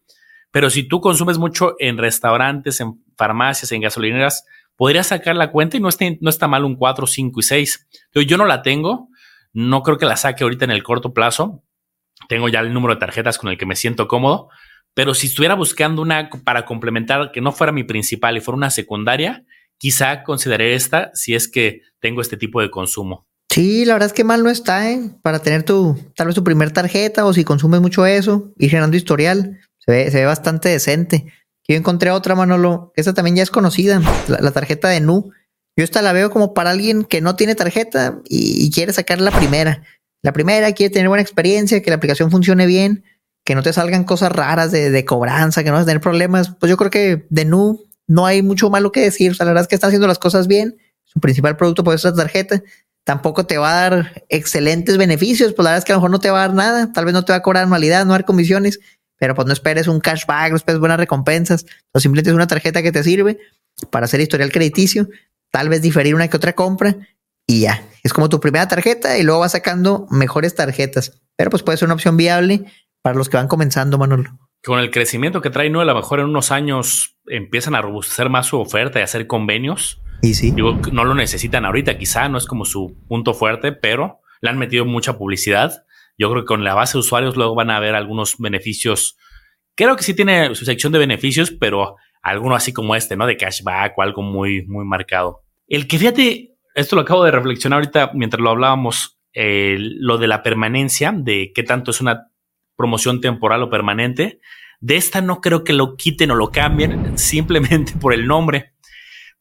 Pero 0.51 0.69
si 0.69 0.83
tú 0.83 1.01
consumes 1.01 1.37
mucho 1.37 1.75
en 1.79 1.97
restaurantes, 1.97 2.79
en 2.79 3.03
farmacias, 3.17 3.73
en 3.73 3.81
gasolineras, 3.81 4.45
podrías 4.77 5.07
sacar 5.07 5.35
la 5.35 5.51
cuenta 5.51 5.75
y 5.75 5.81
no 5.81 5.89
está, 5.89 6.05
no 6.21 6.29
está 6.29 6.47
mal 6.47 6.63
un 6.63 6.77
4, 6.77 7.05
5 7.05 7.37
y 7.41 7.43
6. 7.43 7.87
Entonces, 8.05 8.29
yo 8.29 8.37
no 8.37 8.45
la 8.45 8.61
tengo, 8.61 9.09
no 9.51 9.83
creo 9.83 9.97
que 9.97 10.05
la 10.05 10.15
saque 10.15 10.45
ahorita 10.45 10.63
en 10.63 10.71
el 10.71 10.81
corto 10.81 11.13
plazo, 11.13 11.65
tengo 12.29 12.47
ya 12.47 12.61
el 12.61 12.71
número 12.71 12.93
de 12.93 13.01
tarjetas 13.01 13.37
con 13.37 13.49
el 13.49 13.57
que 13.57 13.65
me 13.65 13.75
siento 13.75 14.07
cómodo, 14.07 14.47
pero 14.93 15.13
si 15.13 15.27
estuviera 15.27 15.55
buscando 15.55 16.01
una 16.01 16.29
para 16.45 16.63
complementar 16.63 17.33
que 17.33 17.41
no 17.41 17.51
fuera 17.51 17.73
mi 17.73 17.83
principal 17.83 18.37
y 18.37 18.39
fuera 18.39 18.55
una 18.55 18.69
secundaria, 18.69 19.43
quizá 19.77 20.23
consideré 20.23 20.73
esta 20.73 21.11
si 21.13 21.35
es 21.35 21.51
que 21.51 21.81
tengo 21.99 22.21
este 22.21 22.37
tipo 22.37 22.61
de 22.61 22.71
consumo. 22.71 23.26
Sí, 23.49 23.85
la 23.85 23.93
verdad 23.93 24.07
es 24.07 24.13
que 24.13 24.23
mal 24.23 24.43
no 24.43 24.49
está, 24.49 24.91
¿eh? 24.91 25.09
Para 25.21 25.39
tener 25.39 25.63
tu, 25.63 25.97
tal 26.15 26.27
vez 26.27 26.35
tu 26.35 26.43
primer 26.43 26.71
tarjeta 26.71 27.25
o 27.25 27.33
si 27.33 27.43
consumes 27.43 27.81
mucho 27.81 28.05
eso, 28.05 28.51
ir 28.57 28.69
generando 28.69 28.97
historial, 28.97 29.59
se 29.79 29.91
ve, 29.91 30.11
se 30.11 30.17
ve 30.17 30.25
bastante 30.25 30.69
decente. 30.69 31.25
Yo 31.67 31.75
encontré 31.75 32.11
otra, 32.11 32.33
Manolo, 32.33 32.93
esta 32.95 33.13
también 33.13 33.35
ya 33.35 33.43
es 33.43 33.51
conocida, 33.51 34.01
la, 34.27 34.51
tarjeta 34.51 34.87
de 34.87 35.01
Nu. 35.01 35.31
Yo 35.75 35.83
esta 35.83 36.01
la 36.01 36.13
veo 36.13 36.29
como 36.29 36.53
para 36.53 36.71
alguien 36.71 37.03
que 37.03 37.19
no 37.19 37.35
tiene 37.35 37.55
tarjeta 37.55 38.19
y, 38.27 38.71
quiere 38.71 38.93
sacar 38.93 39.19
la 39.19 39.31
primera. 39.31 39.83
La 40.23 40.31
primera, 40.31 40.71
quiere 40.71 40.93
tener 40.93 41.09
buena 41.09 41.21
experiencia, 41.21 41.81
que 41.81 41.89
la 41.89 41.97
aplicación 41.97 42.31
funcione 42.31 42.65
bien, 42.65 43.03
que 43.43 43.53
no 43.53 43.63
te 43.63 43.73
salgan 43.73 44.05
cosas 44.05 44.31
raras 44.31 44.71
de, 44.71 45.05
cobranza, 45.05 45.63
que 45.63 45.69
no 45.69 45.75
vas 45.75 45.83
a 45.83 45.87
tener 45.87 46.01
problemas. 46.01 46.55
Pues 46.57 46.69
yo 46.69 46.77
creo 46.77 46.89
que 46.89 47.27
de 47.29 47.45
Nu 47.45 47.83
no 48.07 48.25
hay 48.25 48.41
mucho 48.41 48.69
malo 48.69 48.91
que 48.91 49.01
decir. 49.01 49.31
O 49.31 49.33
sea, 49.35 49.45
la 49.45 49.51
verdad 49.51 49.63
es 49.63 49.67
que 49.67 49.75
están 49.75 49.89
haciendo 49.89 50.07
las 50.07 50.19
cosas 50.19 50.47
bien. 50.47 50.77
Su 51.03 51.19
principal 51.19 51.57
producto 51.57 51.83
puede 51.83 51.97
ser 51.97 52.13
tarjeta. 52.13 52.63
Tampoco 53.07 53.45
te 53.45 53.57
va 53.57 53.71
a 53.71 53.89
dar 53.89 54.25
excelentes 54.27 54.97
beneficios. 54.97 55.53
Pues 55.53 55.63
la 55.63 55.69
verdad 55.69 55.77
es 55.77 55.85
que 55.85 55.93
a 55.93 55.95
lo 55.95 56.01
mejor 56.01 56.11
no 56.11 56.19
te 56.19 56.29
va 56.29 56.43
a 56.43 56.47
dar 56.49 56.53
nada. 56.53 56.91
Tal 56.91 57.05
vez 57.05 57.13
no 57.13 57.23
te 57.23 57.31
va 57.31 57.37
a 57.37 57.41
cobrar 57.41 57.63
anualidad, 57.63 58.05
no 58.05 58.11
dar 58.11 58.25
comisiones. 58.25 58.81
Pero 59.15 59.33
pues 59.33 59.47
no 59.47 59.53
esperes 59.53 59.87
un 59.87 60.01
cashback, 60.01 60.49
no 60.49 60.57
esperes 60.57 60.81
buenas 60.81 60.97
recompensas. 60.97 61.65
O 61.93 62.01
simplemente 62.01 62.31
es 62.31 62.35
una 62.35 62.47
tarjeta 62.47 62.83
que 62.83 62.91
te 62.91 63.01
sirve 63.05 63.39
para 63.91 64.07
hacer 64.07 64.19
historial 64.19 64.51
crediticio. 64.51 65.07
Tal 65.51 65.69
vez 65.69 65.81
diferir 65.81 66.15
una 66.15 66.27
que 66.27 66.35
otra 66.35 66.51
compra 66.51 66.97
y 67.45 67.61
ya. 67.61 67.81
Es 68.03 68.11
como 68.11 68.27
tu 68.27 68.41
primera 68.41 68.67
tarjeta 68.67 69.17
y 69.17 69.23
luego 69.23 69.39
vas 69.39 69.53
sacando 69.53 70.05
mejores 70.11 70.53
tarjetas. 70.53 71.13
Pero 71.37 71.49
pues 71.49 71.63
puede 71.63 71.77
ser 71.77 71.85
una 71.85 71.95
opción 71.95 72.17
viable 72.17 72.65
para 73.01 73.15
los 73.15 73.29
que 73.29 73.37
van 73.37 73.47
comenzando, 73.47 73.97
Manolo. 73.97 74.37
Con 74.65 74.79
el 74.79 74.91
crecimiento 74.91 75.39
que 75.39 75.49
trae, 75.49 75.69
¿no? 75.69 75.79
A 75.79 75.85
lo 75.85 75.95
mejor 75.95 76.19
en 76.19 76.25
unos 76.25 76.51
años 76.51 77.15
empiezan 77.25 77.73
a 77.73 77.81
robustecer 77.81 78.27
más 78.27 78.47
su 78.47 78.59
oferta 78.59 78.99
y 78.99 79.03
hacer 79.03 79.27
convenios. 79.27 80.01
Y 80.21 80.33
sí. 80.33 80.51
Digo, 80.51 80.79
no 80.91 81.05
lo 81.05 81.15
necesitan 81.15 81.65
ahorita, 81.65 81.97
quizá 81.97 82.27
no 82.29 82.37
es 82.37 82.45
como 82.45 82.65
su 82.65 82.97
punto 83.07 83.33
fuerte, 83.33 83.71
pero 83.71 84.19
le 84.41 84.49
han 84.49 84.57
metido 84.57 84.85
mucha 84.85 85.17
publicidad. 85.17 85.83
Yo 86.17 86.29
creo 86.31 86.43
que 86.43 86.47
con 86.47 86.63
la 86.63 86.73
base 86.73 86.93
de 86.93 86.99
usuarios 86.99 87.35
luego 87.35 87.55
van 87.55 87.69
a 87.69 87.77
haber 87.77 87.95
algunos 87.95 88.35
beneficios. 88.39 89.17
Creo 89.75 89.95
que 89.95 90.03
sí 90.03 90.15
tiene 90.15 90.55
su 90.55 90.65
sección 90.65 90.91
de 90.91 90.99
beneficios, 90.99 91.51
pero 91.51 91.95
alguno 92.23 92.55
así 92.55 92.73
como 92.73 92.95
este, 92.95 93.15
¿no? 93.15 93.27
De 93.27 93.37
cashback 93.37 93.97
o 93.97 94.01
algo 94.01 94.23
muy, 94.23 94.65
muy 94.65 94.85
marcado. 94.85 95.43
El 95.67 95.87
que 95.87 95.99
fíjate, 95.99 96.57
esto 96.73 96.95
lo 96.95 97.03
acabo 97.03 97.23
de 97.23 97.31
reflexionar 97.31 97.77
ahorita 97.77 98.11
mientras 98.13 98.41
lo 98.41 98.49
hablábamos, 98.49 99.19
lo 99.33 100.17
de 100.17 100.27
la 100.27 100.41
permanencia, 100.41 101.13
de 101.15 101.51
qué 101.53 101.61
tanto 101.61 101.91
es 101.91 102.01
una 102.01 102.31
promoción 102.75 103.21
temporal 103.21 103.61
o 103.61 103.69
permanente. 103.69 104.39
De 104.79 104.95
esta 104.95 105.21
no 105.21 105.41
creo 105.41 105.63
que 105.63 105.73
lo 105.73 105.95
quiten 105.95 106.31
o 106.31 106.35
lo 106.35 106.49
cambien 106.49 107.17
simplemente 107.17 107.93
por 107.99 108.13
el 108.13 108.27
nombre, 108.27 108.73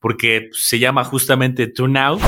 porque 0.07 0.51
se 0.53 0.79
llama 0.79 1.03
justamente 1.03 1.67
To 1.67 1.89
Now, 1.89 2.21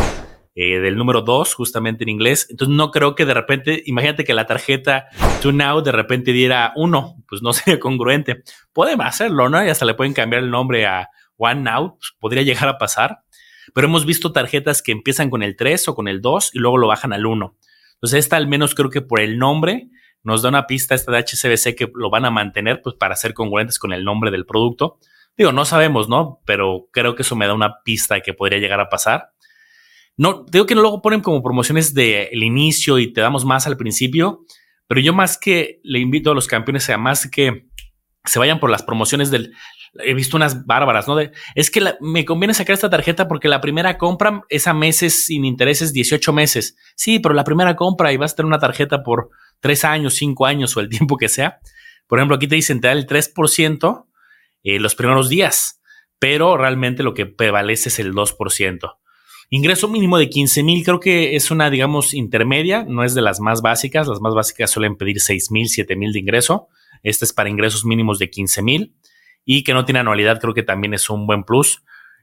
eh, 0.56 0.80
del 0.80 0.97
número 0.97 1.23
2, 1.23 1.54
justamente 1.54 2.02
en 2.02 2.08
inglés. 2.08 2.49
Entonces 2.50 2.75
no 2.75 2.90
creo 2.90 3.14
que 3.14 3.25
de 3.25 3.35
repente, 3.35 3.85
imagínate 3.87 4.25
que 4.25 4.35
la 4.35 4.47
tarjeta 4.47 5.06
To 5.42 5.52
Now 5.52 5.80
de 5.80 5.92
repente 5.92 6.32
diera 6.32 6.73
uno, 6.75 7.23
pues 7.28 7.40
no 7.40 7.52
sería 7.52 7.78
congruente. 7.78 8.42
Pueden 8.73 9.00
hacerlo, 9.00 9.49
¿no? 9.49 9.64
Y 9.64 9.68
hasta 9.68 9.85
le 9.85 9.94
pueden 9.94 10.12
cambiar 10.12 10.42
el 10.42 10.50
nombre 10.50 10.87
a 10.87 11.08
one 11.37 11.70
out, 11.70 11.99
pues, 12.00 12.14
podría 12.18 12.42
llegar 12.42 12.68
a 12.68 12.78
pasar, 12.78 13.20
pero 13.73 13.87
hemos 13.87 14.04
visto 14.04 14.32
tarjetas 14.32 14.82
que 14.82 14.90
empiezan 14.90 15.30
con 15.30 15.44
el 15.44 15.54
3 15.54 15.87
o 15.87 15.94
con 15.94 16.08
el 16.08 16.20
2 16.20 16.56
y 16.56 16.58
luego 16.58 16.78
lo 16.78 16.88
bajan 16.88 17.12
al 17.12 17.26
1. 17.26 17.56
Entonces, 17.94 18.18
esta 18.18 18.38
al 18.38 18.49
menos 18.49 18.75
creo 18.75 18.90
que 18.90 19.02
por 19.02 19.20
el 19.20 19.38
nombre 19.38 19.88
nos 20.25 20.42
da 20.42 20.49
una 20.49 20.66
pista 20.66 20.97
esta 20.97 21.12
de 21.12 21.18
HCBC 21.18 21.76
que 21.76 21.88
lo 21.94 22.11
van 22.11 22.25
a 22.25 22.32
mantener 22.32 22.82
pues 22.82 22.97
para 22.97 23.14
ser 23.14 23.35
congruentes 23.35 23.78
con 23.78 23.92
el 23.92 24.02
nombre 24.02 24.32
del 24.32 24.47
producto. 24.47 24.99
Digo, 25.38 25.52
no 25.52 25.64
sabemos, 25.64 26.09
¿no? 26.09 26.42
Pero 26.45 26.88
creo 26.90 27.14
que 27.14 27.23
eso 27.23 27.37
me 27.37 27.47
da 27.47 27.54
una 27.54 27.80
pista 27.85 28.16
de 28.16 28.23
que 28.23 28.35
podría 28.35 28.59
llegar 28.59 28.80
a 28.80 28.88
pasar. 28.88 29.30
No, 30.16 30.45
digo 30.50 30.66
que 30.66 30.75
luego 30.75 31.00
ponen 31.00 31.21
como 31.21 31.45
promociones 31.45 31.95
del 31.95 32.42
inicio 32.42 32.99
y 32.99 33.12
te 33.12 33.21
damos 33.21 33.45
más 33.45 33.68
al 33.68 33.76
principio, 33.76 34.45
pero 34.88 35.00
yo 35.00 35.14
más 35.14 35.38
que 35.38 35.78
le 35.85 36.00
invito 36.00 36.33
a 36.33 36.35
los 36.35 36.49
campeones 36.49 36.90
a 36.90 36.99
más 36.99 37.30
que 37.30 37.68
se 38.25 38.40
vayan 38.40 38.59
por 38.59 38.68
las 38.68 38.83
promociones 38.83 39.30
del... 39.30 39.54
He 40.04 40.12
visto 40.12 40.37
unas 40.37 40.66
bárbaras, 40.66 41.07
¿no? 41.07 41.14
De, 41.14 41.30
es 41.54 41.71
que 41.71 41.83
me 42.00 42.25
conviene 42.25 42.52
sacar 42.52 42.75
esta 42.75 42.90
tarjeta 42.90 43.28
porque 43.28 43.49
la 43.49 43.61
primera 43.61 43.97
compra 43.97 44.42
es 44.49 44.66
a 44.66 44.75
meses 44.75 45.25
sin 45.26 45.45
intereses, 45.45 45.92
18 45.92 46.33
meses. 46.33 46.76
Sí, 46.97 47.21
pero 47.21 47.33
la 47.33 47.45
primera 47.45 47.76
compra 47.76 48.12
y 48.12 48.16
vas 48.16 48.33
a 48.33 48.37
tener 48.37 48.49
una 48.49 48.59
tarjeta 48.59 49.04
por 49.04 49.30
tres 49.61 49.85
años, 49.85 50.14
cinco 50.14 50.47
años 50.47 50.76
o 50.76 50.80
el 50.80 50.88
tiempo 50.90 51.16
que 51.16 51.28
sea. 51.28 51.61
Por 52.09 52.18
ejemplo, 52.18 52.35
aquí 52.35 52.49
te 52.49 52.57
dicen 52.57 52.80
te 52.80 52.88
da 52.88 52.92
el 52.92 53.07
3% 53.07 54.07
eh, 54.68 54.78
los 54.80 54.94
primeros 54.94 55.28
días, 55.28 55.80
pero 56.18 56.56
realmente 56.56 57.02
lo 57.02 57.14
que 57.14 57.26
prevalece 57.26 57.88
es 57.88 57.98
el 57.98 58.12
2%. 58.12 58.96
Ingreso 59.50 59.88
mínimo 59.88 60.18
de 60.18 60.28
15 60.28 60.62
mil, 60.62 60.84
creo 60.84 61.00
que 61.00 61.37
es 61.37 61.50
una, 61.50 61.70
digamos, 61.70 62.12
intermedia, 62.12 62.84
no 62.87 63.02
es 63.02 63.14
de 63.14 63.22
las 63.22 63.40
más 63.40 63.62
básicas. 63.62 64.06
Las 64.06 64.20
más 64.20 64.34
básicas 64.34 64.70
suelen 64.70 64.96
pedir 64.96 65.20
6 65.20 65.50
mil, 65.52 65.68
7 65.68 65.96
mil 65.96 66.12
de 66.12 66.18
ingreso. 66.18 66.68
Este 67.02 67.25
es 67.25 67.32
para 67.32 67.48
ingresos 67.48 67.87
mínimos 67.87 68.18
de 68.18 68.28
15 68.28 68.62
mil 68.62 68.94
y 69.42 69.64
que 69.64 69.72
no 69.72 69.87
tiene 69.87 70.00
anualidad, 70.00 70.38
creo 70.38 70.52
que 70.52 70.62
también 70.62 70.92
es 70.92 71.08
un 71.08 71.26
buen 71.26 71.44
plus. 71.44 71.82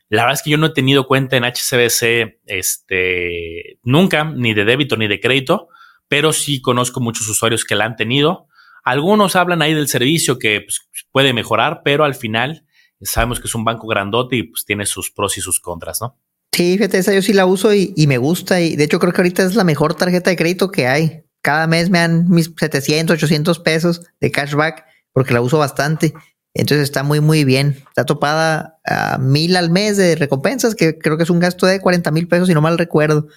La 0.09 0.21
verdad 0.21 0.35
es 0.35 0.43
que 0.43 0.51
yo 0.51 0.57
no 0.57 0.67
he 0.67 0.73
tenido 0.73 1.07
cuenta 1.07 1.37
en 1.37 1.45
HCBC 1.45 2.41
este, 2.45 3.79
nunca, 3.81 4.23
ni 4.23 4.53
de 4.53 4.65
débito 4.65 4.97
ni 4.97 5.07
de 5.07 5.19
crédito, 5.19 5.69
pero 6.07 6.31
sí 6.31 6.61
conozco 6.61 6.99
muchos 6.99 7.27
usuarios 7.27 7.65
que 7.65 7.73
la 7.73 7.85
han 7.85 7.95
tenido. 7.95 8.47
Algunos 8.85 9.35
hablan 9.35 9.63
ahí 9.63 9.73
del 9.73 9.87
servicio 9.87 10.37
que 10.37 10.61
pues, 10.61 10.79
puede 11.11 11.33
mejorar, 11.33 11.81
pero 11.83 12.03
al 12.03 12.13
final 12.15 12.65
sabemos 13.01 13.39
que 13.39 13.47
es 13.47 13.55
un 13.55 13.65
banco 13.65 13.87
grandote 13.87 14.37
y 14.37 14.43
pues 14.43 14.63
tiene 14.63 14.85
sus 14.85 15.11
pros 15.11 15.37
y 15.37 15.41
sus 15.41 15.59
contras, 15.59 16.01
¿no? 16.01 16.17
Sí, 16.55 16.77
fíjate, 16.77 16.99
esa 16.99 17.13
yo 17.13 17.21
sí 17.21 17.33
la 17.33 17.45
uso 17.45 17.73
y, 17.73 17.93
me 18.07 18.17
gusta. 18.17 18.61
Y 18.61 18.77
de 18.77 18.85
hecho, 18.85 18.99
creo 18.99 19.11
que 19.11 19.21
ahorita 19.21 19.43
es 19.43 19.55
la 19.55 19.65
mejor 19.65 19.95
tarjeta 19.95 20.29
de 20.29 20.37
crédito 20.37 20.71
que 20.71 20.87
hay. 20.87 21.25
Cada 21.41 21.67
mes 21.67 21.89
me 21.89 21.99
dan 21.99 22.29
mis 22.29 22.51
700, 22.57 23.15
800 23.15 23.59
pesos 23.59 24.01
de 24.21 24.31
cashback 24.31 24.85
porque 25.11 25.33
la 25.33 25.41
uso 25.41 25.57
bastante. 25.57 26.13
Entonces 26.53 26.83
está 26.83 27.03
muy, 27.03 27.19
muy 27.19 27.43
bien. 27.43 27.83
Está 27.89 28.05
topada 28.05 28.79
a 28.85 29.17
mil 29.17 29.57
al 29.57 29.69
mes 29.69 29.97
de 29.97 30.15
recompensas, 30.15 30.75
que 30.75 30.97
creo 30.97 31.17
que 31.17 31.23
es 31.23 31.29
un 31.29 31.39
gasto 31.39 31.65
de 31.65 31.81
40 31.81 32.09
mil 32.11 32.29
pesos, 32.29 32.47
si 32.47 32.53
no 32.53 32.61
mal 32.61 32.77
recuerdo. 32.77 33.27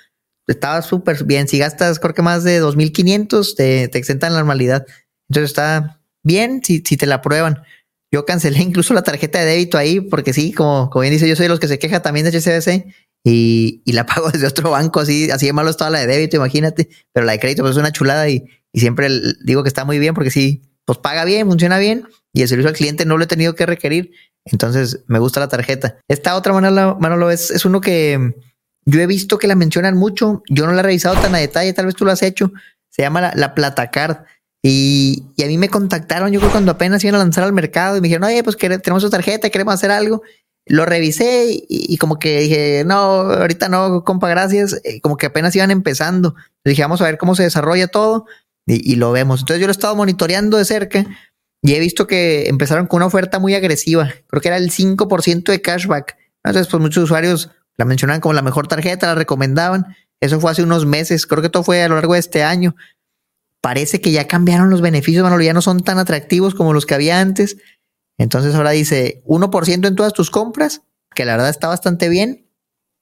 Estaba 0.46 0.80
súper 0.82 1.24
bien. 1.24 1.48
Si 1.48 1.58
gastas, 1.58 1.98
creo 1.98 2.14
que 2.14 2.22
más 2.22 2.44
de 2.44 2.62
2.500, 2.62 3.56
te, 3.56 3.88
te 3.88 3.98
exentan 3.98 4.32
la 4.32 4.38
normalidad. 4.38 4.86
Entonces 5.28 5.50
está 5.50 6.00
bien 6.22 6.62
si, 6.64 6.82
si 6.86 6.96
te 6.96 7.06
la 7.06 7.22
prueban. 7.22 7.62
Yo 8.12 8.24
cancelé 8.24 8.60
incluso 8.60 8.94
la 8.94 9.02
tarjeta 9.02 9.38
de 9.38 9.46
débito 9.46 9.76
ahí, 9.76 10.00
porque 10.00 10.32
sí, 10.32 10.52
como, 10.52 10.88
como 10.90 11.02
bien 11.02 11.12
dice, 11.12 11.28
yo 11.28 11.36
soy 11.36 11.44
de 11.44 11.50
los 11.50 11.60
que 11.60 11.68
se 11.68 11.78
queja 11.78 12.00
también 12.00 12.24
de 12.24 12.38
HCBC 12.38 12.86
y, 13.24 13.82
y, 13.84 13.92
la 13.92 14.06
pago 14.06 14.30
desde 14.30 14.46
otro 14.46 14.70
banco, 14.70 15.00
así, 15.00 15.30
así 15.30 15.46
de 15.46 15.52
malo 15.52 15.70
estaba 15.70 15.90
la 15.90 16.00
de 16.00 16.06
débito, 16.06 16.36
imagínate, 16.36 16.88
pero 17.12 17.26
la 17.26 17.32
de 17.32 17.40
crédito 17.40 17.62
pues 17.62 17.72
es 17.72 17.78
una 17.78 17.92
chulada 17.92 18.28
y, 18.28 18.44
y 18.72 18.80
siempre 18.80 19.08
digo 19.44 19.62
que 19.62 19.68
está 19.68 19.84
muy 19.84 19.98
bien 19.98 20.14
porque 20.14 20.30
sí, 20.30 20.62
pues 20.84 20.98
paga 20.98 21.24
bien, 21.24 21.46
funciona 21.46 21.78
bien 21.78 22.06
y 22.32 22.42
el 22.42 22.48
servicio 22.48 22.70
al 22.70 22.76
cliente 22.76 23.04
no 23.04 23.18
lo 23.18 23.24
he 23.24 23.26
tenido 23.26 23.54
que 23.54 23.66
requerir, 23.66 24.12
entonces 24.46 25.00
me 25.06 25.18
gusta 25.18 25.40
la 25.40 25.48
tarjeta. 25.48 25.98
Esta 26.08 26.36
otra 26.36 26.54
manera, 26.54 26.94
Manolo, 26.98 27.30
es, 27.30 27.50
es 27.50 27.66
uno 27.66 27.80
que 27.82 28.34
yo 28.86 29.00
he 29.00 29.06
visto 29.06 29.38
que 29.38 29.48
la 29.48 29.54
mencionan 29.54 29.96
mucho, 29.96 30.42
yo 30.48 30.66
no 30.66 30.72
la 30.72 30.80
he 30.80 30.84
revisado 30.84 31.20
tan 31.20 31.34
a 31.34 31.38
detalle, 31.38 31.74
tal 31.74 31.86
vez 31.86 31.94
tú 31.94 32.06
lo 32.06 32.12
has 32.12 32.22
hecho, 32.22 32.52
se 32.88 33.02
llama 33.02 33.20
la, 33.20 33.32
la 33.34 33.54
Platacard. 33.54 34.24
Y, 34.62 35.24
a 35.42 35.46
mí 35.46 35.56
me 35.56 35.68
contactaron, 35.68 36.32
yo 36.32 36.40
creo 36.40 36.52
cuando 36.52 36.72
apenas 36.72 37.02
iban 37.04 37.14
a 37.14 37.18
lanzar 37.18 37.44
al 37.44 37.52
mercado 37.52 37.96
y 37.96 38.00
me 38.00 38.08
dijeron, 38.08 38.24
oye, 38.24 38.42
pues 38.42 38.56
tenemos 38.56 39.02
su 39.02 39.10
tarjeta, 39.10 39.50
queremos 39.50 39.74
hacer 39.74 39.90
algo 39.90 40.22
lo 40.68 40.84
revisé 40.84 41.46
y, 41.68 41.96
como 41.96 42.18
que 42.18 42.40
dije, 42.40 42.84
no, 42.86 42.96
ahorita 42.96 43.68
no, 43.68 44.04
compa, 44.04 44.28
gracias. 44.28 44.80
Eh, 44.84 45.00
como 45.00 45.16
que 45.16 45.26
apenas 45.26 45.56
iban 45.56 45.70
empezando. 45.70 46.34
dije, 46.64 46.82
vamos 46.82 47.00
a 47.00 47.04
ver 47.04 47.18
cómo 47.18 47.34
se 47.34 47.42
desarrolla 47.42 47.88
todo 47.88 48.26
y, 48.66 48.96
lo 48.96 49.10
vemos. 49.12 49.40
Entonces 49.40 49.60
yo 49.60 49.66
lo 49.66 49.70
he 49.70 49.72
estado 49.72 49.96
monitoreando 49.96 50.58
de 50.58 50.64
cerca 50.66 51.06
y 51.62 51.74
he 51.74 51.80
visto 51.80 52.06
que 52.06 52.48
empezaron 52.48 52.86
con 52.86 52.98
una 52.98 53.06
oferta 53.06 53.38
muy 53.38 53.54
agresiva. 53.54 54.12
Creo 54.26 54.42
que 54.42 54.48
era 54.48 54.58
el 54.58 54.70
5% 54.70 55.50
de 55.50 55.62
cashback. 55.62 56.16
Entonces, 56.44 56.70
pues 56.70 56.80
muchos 56.80 57.04
usuarios 57.04 57.50
la 57.78 57.86
mencionaban 57.86 58.20
como 58.20 58.34
la 58.34 58.42
mejor 58.42 58.68
tarjeta, 58.68 59.06
la 59.06 59.14
recomendaban. 59.14 59.96
Eso 60.20 60.38
fue 60.38 60.50
hace 60.50 60.62
unos 60.62 60.84
meses. 60.84 61.26
Creo 61.26 61.42
que 61.42 61.48
todo 61.48 61.64
fue 61.64 61.82
a 61.82 61.88
lo 61.88 61.94
largo 61.94 62.12
de 62.12 62.20
este 62.20 62.42
año. 62.42 62.76
Parece 63.60 64.00
que 64.00 64.12
ya 64.12 64.28
cambiaron 64.28 64.70
los 64.70 64.80
beneficios, 64.80 65.24
Manolo, 65.24 65.42
ya 65.42 65.52
no 65.52 65.62
son 65.62 65.80
tan 65.80 65.98
atractivos 65.98 66.54
como 66.54 66.72
los 66.72 66.86
que 66.86 66.94
había 66.94 67.20
antes. 67.20 67.56
Entonces 68.18 68.54
ahora 68.54 68.70
dice 68.70 69.22
1% 69.26 69.88
en 69.88 69.96
todas 69.96 70.12
tus 70.12 70.30
compras, 70.30 70.82
que 71.14 71.24
la 71.24 71.32
verdad 71.32 71.50
está 71.50 71.68
bastante 71.68 72.08
bien. 72.08 72.48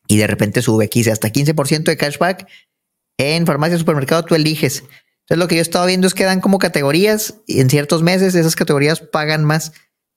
Y 0.09 0.19
de 0.19 0.27
repente 0.27 0.63
sube, 0.63 0.89
quise 0.89 1.11
hasta 1.11 1.29
15% 1.29 1.85
de 1.85 1.97
cashback. 1.97 2.47
En 3.19 3.47
farmacia, 3.47 3.79
supermercado, 3.79 4.25
tú 4.25 4.35
eliges. 4.35 4.85
Entonces 5.27 5.39
lo 5.39 5.49
que 5.49 5.57
yo 5.57 5.63
estaba 5.63 5.87
viendo 5.87 6.07
es 6.07 6.15
que 6.15 6.25
dan 6.25 6.41
como 6.41 6.59
categorías 6.59 7.43
y 7.47 7.61
en 7.61 7.69
ciertos 7.69 8.03
meses 8.03 8.35
esas 8.35 8.55
categorías 8.55 9.01
pagan 9.01 9.45
más. 9.45 9.73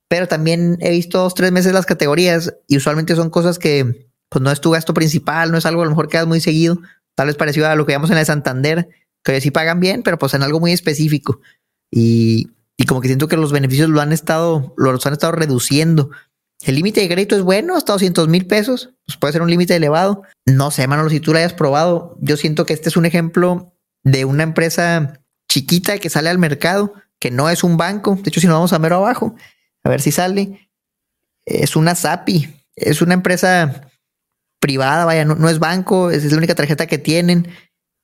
Pero 0.08 0.28
también 0.28 0.78
he 0.82 0.92
visto 0.92 1.20
dos, 1.20 1.34
tres 1.34 1.52
meses 1.52 1.74
las 1.74 1.86
categorías 1.86 2.54
y 2.68 2.78
usualmente 2.78 3.16
son 3.16 3.30
cosas 3.30 3.58
que 3.58 4.10
pues 4.30 4.44
no 4.44 4.52
es 4.52 4.62
tu 4.62 4.70
gasto 4.70 4.94
principal, 4.94 5.52
no 5.52 5.58
es 5.58 5.66
algo 5.66 5.82
a 5.82 5.86
lo 5.86 5.92
mejor 5.92 6.08
que 6.08 6.18
hagas 6.18 6.28
muy 6.28 6.40
seguido. 6.42 6.80
Tal 7.16 7.28
vez 7.28 7.36
parecido 7.36 7.68
a 7.68 7.76
lo 7.76 7.86
que 7.86 7.94
vemos 7.94 8.10
en 8.12 8.16
la 8.16 8.20
de 8.20 8.26
Santander, 8.26 8.90
que 9.24 9.42
sí 9.42 9.52
pagan 9.52 9.80
bien, 9.80 10.04
pero 10.04 10.18
pues 10.18 10.34
en 10.34 10.44
algo 10.44 10.60
muy 10.60 10.72
específico. 10.72 11.42
Y 11.92 12.50
y 12.80 12.86
como 12.86 13.02
que 13.02 13.10
siento 13.10 13.28
que 13.28 13.36
los 13.36 13.52
beneficios 13.52 13.90
lo 13.90 14.00
han 14.00 14.14
estado, 14.14 14.74
los 14.78 15.06
han 15.06 15.12
estado 15.12 15.34
reduciendo. 15.34 16.12
El 16.62 16.76
límite 16.76 17.02
de 17.02 17.10
crédito 17.10 17.36
es 17.36 17.42
bueno, 17.42 17.76
hasta 17.76 17.92
200 17.92 18.30
mil 18.30 18.48
pesos, 18.48 18.92
pues 19.06 19.18
puede 19.18 19.34
ser 19.34 19.42
un 19.42 19.50
límite 19.50 19.76
elevado. 19.76 20.24
No 20.46 20.72
sé, 20.72 20.88
Manolo, 20.88 21.10
si 21.10 21.20
tú 21.20 21.34
lo 21.34 21.40
hayas 21.40 21.54
probado, 21.54 22.18
yo 22.22 22.38
siento 22.38 22.66
que 22.66 22.72
este 22.72 22.88
es 22.88 22.96
un 22.96 23.06
ejemplo 23.06 23.76
de 24.04 24.24
una 24.24 24.44
empresa 24.44 25.22
chiquita 25.50 25.98
que 25.98 26.10
sale 26.10 26.30
al 26.30 26.38
mercado, 26.38 26.94
que 27.20 27.32
no 27.32 27.50
es 27.50 27.66
un 27.66 27.76
banco. 27.76 28.16
De 28.16 28.30
hecho, 28.30 28.40
si 28.40 28.48
nos 28.48 28.56
vamos 28.56 28.72
a 28.72 28.80
mero 28.80 28.96
abajo, 28.96 29.36
a 29.84 29.90
ver 29.90 30.00
si 30.00 30.14
sale, 30.14 30.70
es 31.44 31.76
una 31.76 31.96
SAPI, 31.96 32.48
es 32.78 33.02
una 33.02 33.14
empresa 33.14 33.90
privada, 34.62 35.04
vaya, 35.04 35.26
no, 35.26 35.36
no 35.36 35.50
es 35.50 35.60
banco, 35.60 36.12
es 36.12 36.32
la 36.32 36.38
única 36.38 36.56
tarjeta 36.56 36.88
que 36.88 36.98
tienen. 36.98 37.50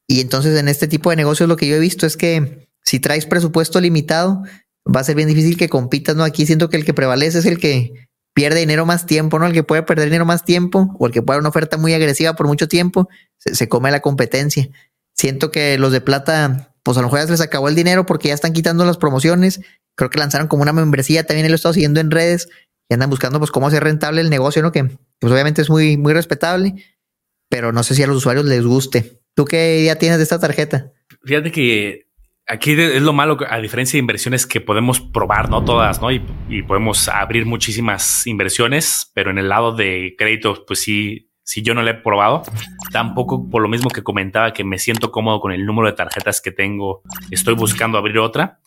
Y 0.08 0.22
entonces 0.22 0.58
en 0.60 0.68
este 0.68 0.88
tipo 0.88 1.10
de 1.10 1.16
negocios 1.16 1.50
lo 1.50 1.58
que 1.58 1.68
yo 1.68 1.76
he 1.76 1.80
visto 1.80 2.06
es 2.06 2.18
que 2.18 2.70
si 2.84 3.00
traes 3.00 3.26
presupuesto 3.26 3.82
limitado, 3.82 4.44
va 4.94 5.00
a 5.00 5.04
ser 5.04 5.16
bien 5.16 5.28
difícil 5.28 5.58
que 5.58 5.70
compitas, 5.70 6.16
¿no? 6.16 6.24
Aquí 6.24 6.46
siento 6.46 6.70
que 6.70 6.78
el 6.78 6.86
que 6.86 6.94
prevalece 6.94 7.40
es 7.40 7.46
el 7.46 7.58
que 7.58 8.08
pierde 8.36 8.60
dinero 8.60 8.86
más 8.86 9.06
tiempo, 9.06 9.40
¿no? 9.40 9.48
El 9.48 9.54
que 9.54 9.64
puede 9.64 9.82
perder 9.84 10.06
dinero 10.06 10.26
más 10.26 10.44
tiempo 10.44 10.96
o 11.00 11.08
el 11.08 11.14
que 11.14 11.22
puede 11.22 11.40
una 11.40 11.50
oferta 11.50 11.78
muy 11.78 11.94
agresiva 11.94 12.36
por 12.36 12.48
mucho 12.48 12.68
tiempo, 12.68 13.10
se, 13.38 13.68
come 13.70 13.90
la 13.92 14.02
competencia. 14.02 14.70
Siento 15.14 15.50
que 15.50 15.78
los 15.78 15.92
de 15.92 16.02
plata, 16.02 16.76
pues 16.84 16.98
a 16.98 17.02
lo 17.02 17.08
mejor 17.08 17.30
les 17.30 17.42
acabó 17.42 17.70
el 17.70 17.76
dinero 17.76 18.06
porque 18.06 18.28
ya 18.28 18.34
están 18.34 18.54
quitando 18.54 18.86
las 18.86 18.98
promociones. 18.98 19.62
Creo 19.96 20.10
que 20.10 20.20
lanzaron 20.20 20.48
como 20.48 20.64
una 20.64 20.74
membresía, 20.74 21.26
también 21.26 21.48
lo 21.48 21.54
he 21.54 21.56
estado 21.56 21.74
siguiendo 21.74 22.02
en 22.02 22.12
redes 22.12 22.50
y 22.90 22.94
andan 22.94 23.10
buscando 23.10 23.40
pues 23.40 23.52
cómo 23.52 23.68
hacer 23.68 23.84
rentable 23.84 24.22
el 24.22 24.30
negocio, 24.30 24.62
¿no? 24.62 24.72
Que 24.72 24.84
pues 25.20 25.32
obviamente 25.32 25.62
es 25.62 25.70
muy, 25.70 25.96
muy 25.96 26.14
respetable, 26.14 26.76
pero 27.50 27.72
no 27.72 27.84
sé 27.84 27.96
si 27.96 28.04
a 28.04 28.08
los 28.08 28.18
usuarios 28.18 28.46
les 28.46 28.64
guste. 28.64 29.22
¿Tú 29.36 29.46
qué 29.46 29.80
idea 29.80 29.98
tienes 29.98 30.18
de 30.18 30.24
esta 30.24 30.40
tarjeta? 30.40 30.92
Fíjate 31.24 31.52
que 31.52 32.06
Aquí 32.48 32.74
es 32.74 33.02
lo 33.02 33.12
malo, 33.12 33.40
a 33.50 33.58
diferencia 33.58 33.98
de 33.98 34.02
inversiones 34.02 34.46
que 34.46 34.62
podemos 34.62 35.02
probar, 35.02 35.50
no 35.50 35.66
todas, 35.66 36.00
¿no? 36.00 36.12
Y, 36.12 36.20
podemos 36.68 37.08
abrir 37.08 37.48
muchísimas 37.48 38.28
inversiones, 38.28 39.12
pero 39.16 39.32
en 39.32 39.40
el 39.40 39.50
lado 39.50 39.72
de 39.72 40.14
crédito, 40.16 40.64
pues 40.68 40.84
sí, 40.84 41.32
sí 41.42 41.64
yo 41.64 41.74
no 41.74 41.82
lo 41.82 41.90
he 41.90 41.96
probado. 41.96 42.44
Tampoco 42.92 43.50
por 43.50 43.64
lo 43.64 43.68
mismo 43.68 43.90
que 43.90 44.04
comentaba 44.04 44.54
que 44.54 44.64
me 44.64 44.78
siento 44.78 45.12
cómodo 45.12 45.40
con 45.40 45.54
el 45.54 45.66
número 45.66 45.88
de 45.88 45.94
tarjetas 45.94 46.40
que 46.40 46.52
tengo, 46.52 47.02
estoy 47.32 47.56
buscando 47.56 47.98
abrir 47.98 48.20
otra. 48.20 48.60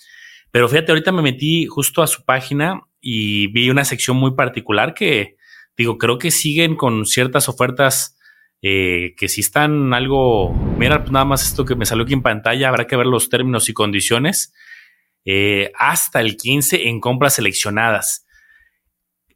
Pero 0.50 0.68
fíjate, 0.68 0.90
ahorita 0.90 1.12
me 1.12 1.22
metí 1.22 1.66
justo 1.66 2.02
a 2.02 2.08
su 2.08 2.25
página 2.25 2.80
y 3.00 3.46
vi 3.52 3.70
una 3.70 3.84
sección 3.84 4.16
muy 4.16 4.34
particular 4.34 4.92
que, 4.92 5.37
digo, 5.76 5.98
creo 5.98 6.18
que 6.18 6.32
siguen 6.32 6.75
con 6.75 7.06
ciertas 7.06 7.48
ofertas 7.48 8.17
eh, 8.62 9.14
que 9.16 9.28
si 9.28 9.40
están 9.40 9.94
algo, 9.94 10.52
mira 10.52 11.04
nada 11.10 11.24
más 11.24 11.44
esto 11.44 11.64
que 11.64 11.76
me 11.76 11.86
salió 11.86 12.04
aquí 12.04 12.14
en 12.14 12.22
pantalla, 12.22 12.68
habrá 12.68 12.86
que 12.86 12.96
ver 12.96 13.06
los 13.06 13.28
términos 13.28 13.68
y 13.68 13.72
condiciones, 13.72 14.52
eh, 15.24 15.70
hasta 15.78 16.20
el 16.20 16.36
15 16.36 16.88
en 16.88 17.00
compras 17.00 17.34
seleccionadas. 17.34 18.26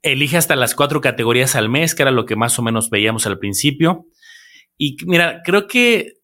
Elige 0.03 0.37
hasta 0.37 0.57
las 0.57 0.75
cuatro 0.75 1.01
categorías 1.01 1.55
al 1.55 1.69
mes, 1.69 1.95
que 1.95 2.03
era 2.03 2.11
lo 2.11 2.27
que 2.27 2.35
más 2.35 2.59
o 2.59 2.63
menos 2.63 2.91
veíamos 2.91 3.27
al 3.27 3.39
principio. 3.39 4.07
Y 4.77 4.97
mira, 5.07 5.43
creo 5.45 5.69
que 5.69 6.15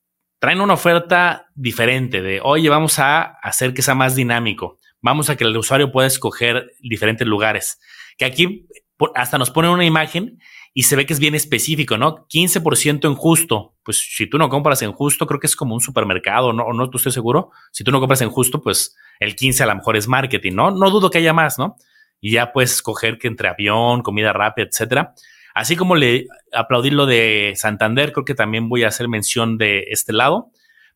traen 0.41 0.61
una 0.61 0.75
oferta 0.75 1.47
diferente 1.55 2.23
de, 2.23 2.41
oye, 2.43 2.69
vamos 2.69 2.99
a 2.99 3.23
hacer 3.43 3.75
que 3.75 3.83
sea 3.83 3.95
más 3.95 4.17
dinámico. 4.17 4.79
Vamos 5.01 5.31
a 5.31 5.37
que 5.37 5.45
el 5.45 5.57
usuario 5.57 5.93
pueda 5.93 6.09
escoger 6.09 6.73
diferentes 6.81 7.27
lugares. 7.27 7.79
Que 8.17 8.25
aquí 8.25 8.67
hasta 9.15 9.39
nos 9.39 9.51
ponen 9.51 9.71
una 9.71 9.85
imagen 9.85 10.39
y 10.75 10.85
se 10.85 10.97
ve 10.97 11.07
que 11.07 11.13
es 11.13 11.19
bien 11.19 11.35
específico, 11.35 11.97
¿no? 11.99 12.27
15% 12.29 13.09
en 13.09 13.15
justo. 13.15 13.75
Pues 13.83 13.99
si 13.99 14.29
tú 14.29 14.39
no 14.39 14.49
compras 14.49 14.83
en 14.83 14.93
justo, 14.93 15.27
creo 15.27 15.41
que 15.41 15.47
es 15.47 15.57
como 15.57 15.75
un 15.75 15.81
supermercado, 15.81 16.53
¿no? 16.53 16.65
O 16.65 16.73
no, 16.73 16.91
estoy 16.93 17.13
seguro. 17.13 17.51
Si 17.73 17.85
tú 17.85 17.91
no 17.91 18.01
compras 18.01 18.21
en 18.21 18.31
justo, 18.31 18.61
pues 18.61 18.97
el 19.19 19.35
15 19.35 19.63
a 19.63 19.67
lo 19.67 19.77
mejor 19.77 19.97
es 19.97 20.09
marketing, 20.09 20.53
¿no? 20.53 20.71
No 20.71 20.91
dudo 20.91 21.11
que 21.11 21.19
haya 21.19 21.33
más, 21.33 21.59
¿no? 21.59 21.77
Y 22.21 22.33
ya 22.33 22.53
puedes 22.53 22.73
escoger 22.73 23.19
que 23.19 23.29
entre 23.29 23.49
avión, 23.49 24.03
comida 24.03 24.33
rápida, 24.33 24.67
etcétera. 24.71 25.15
Así 25.55 25.75
como 25.75 25.97
le 25.97 26.27
aplaudí 26.53 26.91
lo 26.91 27.07
de 27.07 27.55
Santander, 27.57 28.13
creo 28.13 28.25
que 28.25 28.35
también 28.35 28.69
voy 28.69 28.85
a 28.85 28.89
hacer 28.89 29.09
mención 29.09 29.59
de 29.59 29.87
este 29.89 30.13
lado, 30.13 30.53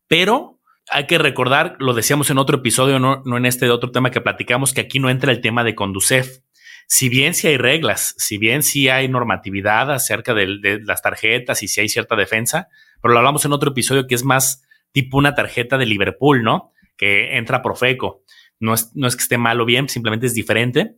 pero 0.07 0.59
hay 0.89 1.07
que 1.07 1.17
recordar, 1.17 1.75
lo 1.79 1.93
decíamos 1.93 2.29
en 2.29 2.37
otro 2.37 2.57
episodio, 2.57 2.99
no, 2.99 3.21
no 3.25 3.37
en 3.37 3.45
este 3.45 3.69
otro 3.69 3.91
tema 3.91 4.11
que 4.11 4.21
platicamos, 4.21 4.73
que 4.73 4.81
aquí 4.81 4.99
no 4.99 5.09
entra 5.09 5.31
el 5.31 5.41
tema 5.41 5.63
de 5.63 5.75
Conducef 5.75 6.39
si 6.87 7.09
bien 7.09 7.33
si 7.33 7.47
hay 7.47 7.57
reglas, 7.57 8.15
si 8.17 8.37
bien 8.37 8.63
si 8.63 8.89
hay 8.89 9.07
normatividad 9.07 9.91
acerca 9.91 10.33
de, 10.33 10.79
las 10.83 11.01
tarjetas 11.01 11.63
y 11.63 11.67
si 11.67 11.81
hay 11.81 11.89
cierta 11.89 12.15
defensa, 12.15 12.67
pero 13.01 13.13
lo 13.13 13.19
hablamos 13.19 13.45
en 13.45 13.53
otro 13.53 13.71
episodio 13.71 14.07
que 14.07 14.15
es 14.15 14.23
más 14.23 14.63
tipo 14.91 15.17
una 15.17 15.35
tarjeta 15.35 15.77
de 15.77 15.85
Liverpool, 15.85 16.43
¿no? 16.43 16.71
Que 16.97 17.37
entra 17.37 17.61
Profeco. 17.61 18.23
No 18.59 18.73
es, 18.73 18.91
no 18.95 19.07
es 19.07 19.15
que 19.15 19.23
esté 19.23 19.37
mal 19.37 19.59
o 19.59 19.65
bien, 19.65 19.89
simplemente 19.89 20.27
es 20.27 20.33
diferente. 20.33 20.95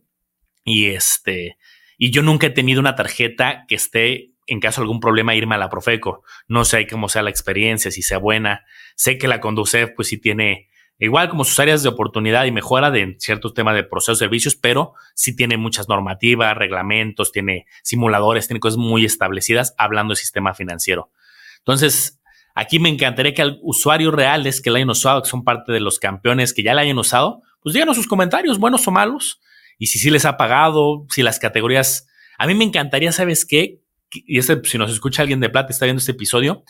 Y 0.64 0.86
este, 0.86 1.56
y 1.98 2.10
yo 2.10 2.22
nunca 2.22 2.48
he 2.48 2.50
tenido 2.50 2.80
una 2.80 2.94
tarjeta 2.94 3.64
que 3.66 3.74
esté, 3.74 4.32
en 4.46 4.60
caso 4.60 4.80
de 4.80 4.84
algún 4.84 5.00
problema, 5.00 5.34
irme 5.34 5.54
a 5.54 5.58
la 5.58 5.70
Profeco. 5.70 6.22
No 6.46 6.64
sé 6.64 6.86
cómo 6.86 7.08
sea 7.08 7.22
la 7.22 7.30
experiencia, 7.30 7.90
si 7.90 8.02
sea 8.02 8.18
buena. 8.18 8.64
Sé 8.94 9.18
que 9.18 9.28
la 9.28 9.40
Conducef, 9.40 9.90
pues 9.96 10.08
sí 10.08 10.18
tiene 10.18 10.68
igual 10.98 11.28
como 11.28 11.44
sus 11.44 11.58
áreas 11.58 11.82
de 11.82 11.88
oportunidad 11.88 12.44
y 12.46 12.52
mejora 12.52 12.90
de 12.90 13.16
ciertos 13.18 13.54
temas 13.54 13.74
de 13.74 13.84
procesos, 13.84 14.18
servicios, 14.18 14.56
pero 14.56 14.94
sí 15.14 15.36
tiene 15.36 15.56
muchas 15.56 15.88
normativas, 15.88 16.56
reglamentos, 16.56 17.32
tiene 17.32 17.66
simuladores, 17.82 18.46
tiene 18.46 18.60
cosas 18.60 18.78
muy 18.78 19.04
establecidas 19.04 19.74
hablando 19.78 20.12
de 20.12 20.16
sistema 20.16 20.54
financiero. 20.54 21.10
Entonces, 21.58 22.20
aquí 22.54 22.78
me 22.78 22.88
encantaría 22.88 23.34
que 23.34 23.58
usuarios 23.62 24.14
reales 24.14 24.60
que 24.60 24.70
la 24.70 24.78
hayan 24.78 24.90
usado, 24.90 25.22
que 25.22 25.28
son 25.28 25.44
parte 25.44 25.72
de 25.72 25.80
los 25.80 25.98
campeones 25.98 26.54
que 26.54 26.62
ya 26.62 26.74
la 26.74 26.82
hayan 26.82 26.98
usado, 26.98 27.42
pues 27.60 27.74
díganos 27.74 27.96
sus 27.96 28.06
comentarios, 28.06 28.58
buenos 28.58 28.86
o 28.86 28.90
malos, 28.90 29.40
y 29.78 29.88
si 29.88 29.98
sí 29.98 30.10
les 30.10 30.24
ha 30.24 30.36
pagado, 30.36 31.06
si 31.10 31.22
las 31.22 31.38
categorías. 31.38 32.06
A 32.38 32.46
mí 32.46 32.54
me 32.54 32.64
encantaría, 32.64 33.12
¿sabes 33.12 33.44
qué? 33.44 33.82
Y 34.12 34.38
este, 34.38 34.60
si 34.64 34.78
nos 34.78 34.90
escucha 34.90 35.22
alguien 35.22 35.40
de 35.40 35.50
Plata, 35.50 35.72
está 35.72 35.84
viendo 35.84 35.98
este 35.98 36.12
episodio, 36.12 36.64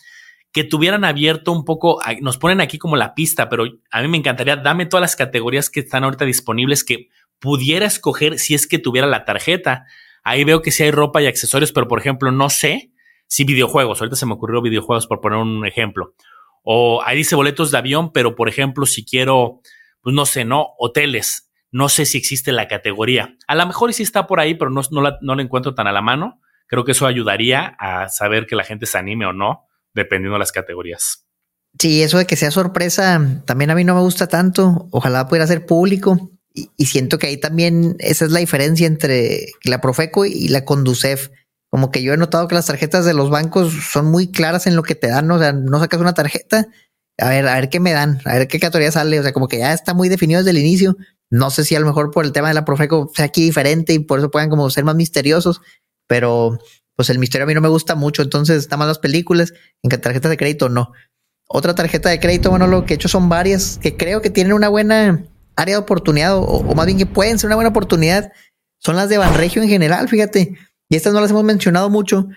que 0.56 0.64
tuvieran 0.64 1.04
abierto 1.04 1.52
un 1.52 1.66
poco, 1.66 2.00
nos 2.22 2.38
ponen 2.38 2.62
aquí 2.62 2.78
como 2.78 2.96
la 2.96 3.14
pista, 3.14 3.50
pero 3.50 3.66
a 3.90 4.00
mí 4.00 4.08
me 4.08 4.16
encantaría, 4.16 4.56
dame 4.56 4.86
todas 4.86 5.02
las 5.02 5.14
categorías 5.14 5.68
que 5.68 5.80
están 5.80 6.02
ahorita 6.02 6.24
disponibles 6.24 6.82
que 6.82 7.10
pudiera 7.38 7.84
escoger 7.84 8.38
si 8.38 8.54
es 8.54 8.66
que 8.66 8.78
tuviera 8.78 9.06
la 9.06 9.26
tarjeta. 9.26 9.84
Ahí 10.24 10.44
veo 10.44 10.62
que 10.62 10.70
sí 10.70 10.82
hay 10.82 10.92
ropa 10.92 11.20
y 11.20 11.26
accesorios, 11.26 11.72
pero 11.72 11.88
por 11.88 11.98
ejemplo, 12.00 12.32
no 12.32 12.48
sé 12.48 12.90
si 13.26 13.44
videojuegos, 13.44 14.00
ahorita 14.00 14.16
se 14.16 14.24
me 14.24 14.32
ocurrió 14.32 14.62
videojuegos 14.62 15.06
por 15.06 15.20
poner 15.20 15.40
un 15.40 15.66
ejemplo. 15.66 16.14
O 16.62 17.02
ahí 17.04 17.18
dice 17.18 17.36
boletos 17.36 17.70
de 17.70 17.76
avión, 17.76 18.10
pero 18.10 18.34
por 18.34 18.48
ejemplo, 18.48 18.86
si 18.86 19.04
quiero, 19.04 19.60
pues 20.00 20.14
no 20.14 20.24
sé, 20.24 20.46
¿no? 20.46 20.68
Hoteles. 20.78 21.52
No 21.70 21.90
sé 21.90 22.06
si 22.06 22.16
existe 22.16 22.50
la 22.50 22.66
categoría. 22.66 23.36
A 23.46 23.56
lo 23.56 23.66
mejor 23.66 23.92
sí 23.92 24.02
está 24.02 24.26
por 24.26 24.40
ahí, 24.40 24.54
pero 24.54 24.70
no, 24.70 24.80
no, 24.90 25.02
la, 25.02 25.18
no 25.20 25.34
la 25.34 25.42
encuentro 25.42 25.74
tan 25.74 25.86
a 25.86 25.92
la 25.92 26.00
mano. 26.00 26.40
Creo 26.66 26.86
que 26.86 26.92
eso 26.92 27.06
ayudaría 27.06 27.76
a 27.78 28.08
saber 28.08 28.46
que 28.46 28.56
la 28.56 28.64
gente 28.64 28.86
se 28.86 28.96
anime 28.96 29.26
o 29.26 29.34
no 29.34 29.65
dependiendo 29.96 30.34
de 30.34 30.38
las 30.38 30.52
categorías. 30.52 31.24
Sí, 31.78 32.02
eso 32.02 32.18
de 32.18 32.26
que 32.26 32.36
sea 32.36 32.50
sorpresa 32.50 33.42
también 33.44 33.70
a 33.70 33.74
mí 33.74 33.84
no 33.84 33.94
me 33.94 34.00
gusta 34.00 34.28
tanto. 34.28 34.88
Ojalá 34.92 35.26
pudiera 35.26 35.46
ser 35.46 35.66
público. 35.66 36.30
Y, 36.54 36.86
siento 36.86 37.18
que 37.18 37.26
ahí 37.26 37.36
también 37.36 37.96
esa 37.98 38.24
es 38.24 38.30
la 38.30 38.40
diferencia 38.40 38.86
entre 38.86 39.48
la 39.64 39.82
Profeco 39.82 40.24
y 40.24 40.48
la 40.48 40.64
Conducef. 40.64 41.28
Como 41.70 41.90
que 41.90 42.02
yo 42.02 42.14
he 42.14 42.16
notado 42.16 42.48
que 42.48 42.54
las 42.54 42.66
tarjetas 42.66 43.04
de 43.04 43.12
los 43.12 43.28
bancos 43.28 43.74
son 43.90 44.06
muy 44.06 44.30
claras 44.30 44.66
en 44.66 44.74
lo 44.74 44.82
que 44.82 44.94
te 44.94 45.08
dan. 45.08 45.30
O 45.30 45.38
sea, 45.38 45.52
no 45.52 45.78
sacas 45.78 46.00
una 46.00 46.14
tarjeta, 46.14 46.66
a 47.18 47.28
ver, 47.28 47.46
a 47.46 47.56
ver 47.56 47.68
qué 47.68 47.78
me 47.78 47.92
dan, 47.92 48.20
a 48.24 48.38
ver 48.38 48.48
qué 48.48 48.58
categoría 48.58 48.90
sale. 48.90 49.20
O 49.20 49.22
sea, 49.22 49.34
como 49.34 49.48
que 49.48 49.58
ya 49.58 49.74
está 49.74 49.92
muy 49.92 50.08
definido 50.08 50.40
desde 50.40 50.52
el 50.52 50.64
inicio. 50.64 50.96
No 51.28 51.50
sé 51.50 51.64
si 51.64 51.74
a 51.74 51.80
lo 51.80 51.86
mejor 51.86 52.10
por 52.10 52.24
el 52.24 52.32
tema 52.32 52.48
de 52.48 52.54
la 52.54 52.64
Profeco 52.64 53.10
sea 53.14 53.26
aquí 53.26 53.42
diferente 53.42 53.92
y 53.92 53.98
por 53.98 54.18
eso 54.18 54.30
puedan 54.30 54.48
como 54.48 54.70
ser 54.70 54.84
más 54.84 54.94
misteriosos, 54.94 55.60
pero 56.06 56.58
pues 56.96 57.10
el 57.10 57.18
misterio 57.18 57.44
a 57.44 57.46
mí 57.46 57.54
no 57.54 57.60
me 57.60 57.68
gusta 57.68 57.94
mucho, 57.94 58.22
entonces 58.22 58.58
está 58.58 58.76
más 58.76 58.88
las 58.88 58.98
películas, 58.98 59.52
en 59.82 59.90
que 59.90 59.98
tarjetas 59.98 60.30
de 60.30 60.36
crédito 60.36 60.68
no. 60.68 60.92
Otra 61.48 61.74
tarjeta 61.74 62.08
de 62.08 62.18
crédito, 62.18 62.50
bueno, 62.50 62.66
lo 62.66 62.84
que 62.84 62.94
he 62.94 62.96
hecho 62.96 63.08
son 63.08 63.28
varias 63.28 63.78
que 63.80 63.96
creo 63.96 64.20
que 64.20 64.30
tienen 64.30 64.52
una 64.52 64.68
buena 64.68 65.24
área 65.54 65.76
de 65.76 65.80
oportunidad, 65.80 66.36
o, 66.36 66.74
más 66.74 66.86
bien 66.86 66.98
que 66.98 67.06
pueden 67.06 67.38
ser 67.38 67.48
una 67.48 67.56
buena 67.56 67.70
oportunidad, 67.70 68.32
son 68.78 68.96
las 68.96 69.08
de 69.08 69.18
Banregio 69.18 69.62
en 69.62 69.68
general, 69.68 70.08
fíjate. 70.08 70.56
Y 70.88 70.96
estas 70.96 71.12
no 71.12 71.20
las 71.20 71.30
hemos 71.30 71.44
mencionado 71.44 71.90
mucho. 71.90 72.28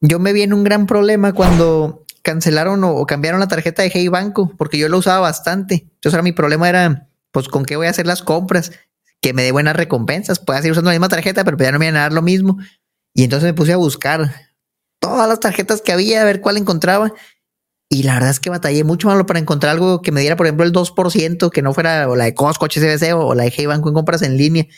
Yo 0.00 0.18
me 0.18 0.32
vi 0.32 0.42
en 0.42 0.52
un 0.52 0.64
gran 0.64 0.86
problema 0.86 1.32
cuando 1.32 2.04
cancelaron 2.22 2.82
o, 2.84 3.06
cambiaron 3.06 3.40
la 3.40 3.48
tarjeta 3.48 3.82
de 3.82 3.90
Hey 3.92 4.08
Banco, 4.08 4.52
porque 4.56 4.78
yo 4.78 4.88
lo 4.88 4.98
usaba 4.98 5.20
bastante. 5.20 5.86
Entonces 5.94 6.14
ahora 6.14 6.22
mi 6.22 6.32
problema 6.32 6.68
era, 6.68 7.08
pues, 7.32 7.48
¿con 7.48 7.64
qué 7.64 7.76
voy 7.76 7.86
a 7.86 7.90
hacer 7.90 8.06
las 8.06 8.22
compras? 8.22 8.72
Que 9.20 9.32
me 9.32 9.42
dé 9.42 9.52
buenas 9.52 9.76
recompensas. 9.76 10.38
Puedo 10.38 10.58
seguir 10.58 10.72
usando 10.72 10.90
la 10.90 10.94
misma 10.94 11.08
tarjeta, 11.08 11.44
pero 11.44 11.56
ya 11.58 11.72
no 11.72 11.78
me 11.78 11.86
van 11.86 11.96
a 11.96 12.00
dar 12.00 12.12
lo 12.12 12.22
mismo. 12.22 12.58
Y 13.18 13.24
entonces 13.24 13.48
me 13.48 13.54
puse 13.54 13.72
a 13.72 13.76
buscar 13.76 14.32
todas 15.00 15.28
las 15.28 15.40
tarjetas 15.40 15.82
que 15.82 15.90
había, 15.90 16.22
a 16.22 16.24
ver 16.24 16.40
cuál 16.40 16.56
encontraba. 16.56 17.12
Y 17.90 18.04
la 18.04 18.14
verdad 18.14 18.30
es 18.30 18.38
que 18.38 18.48
batallé 18.48 18.84
mucho 18.84 19.08
malo 19.08 19.26
para 19.26 19.40
encontrar 19.40 19.72
algo 19.72 20.02
que 20.02 20.12
me 20.12 20.20
diera, 20.20 20.36
por 20.36 20.46
ejemplo, 20.46 20.64
el 20.64 20.72
2%, 20.72 21.50
que 21.50 21.60
no 21.60 21.74
fuera 21.74 22.08
o 22.08 22.14
la 22.14 22.26
de 22.26 22.34
Costco, 22.34 22.66
HSBC 22.66 23.14
o, 23.16 23.34
la 23.34 23.42
de 23.42 23.50
Hey 23.52 23.66
Banco 23.66 23.88
en 23.88 23.96
compras 23.96 24.22
en 24.22 24.36
línea. 24.36 24.68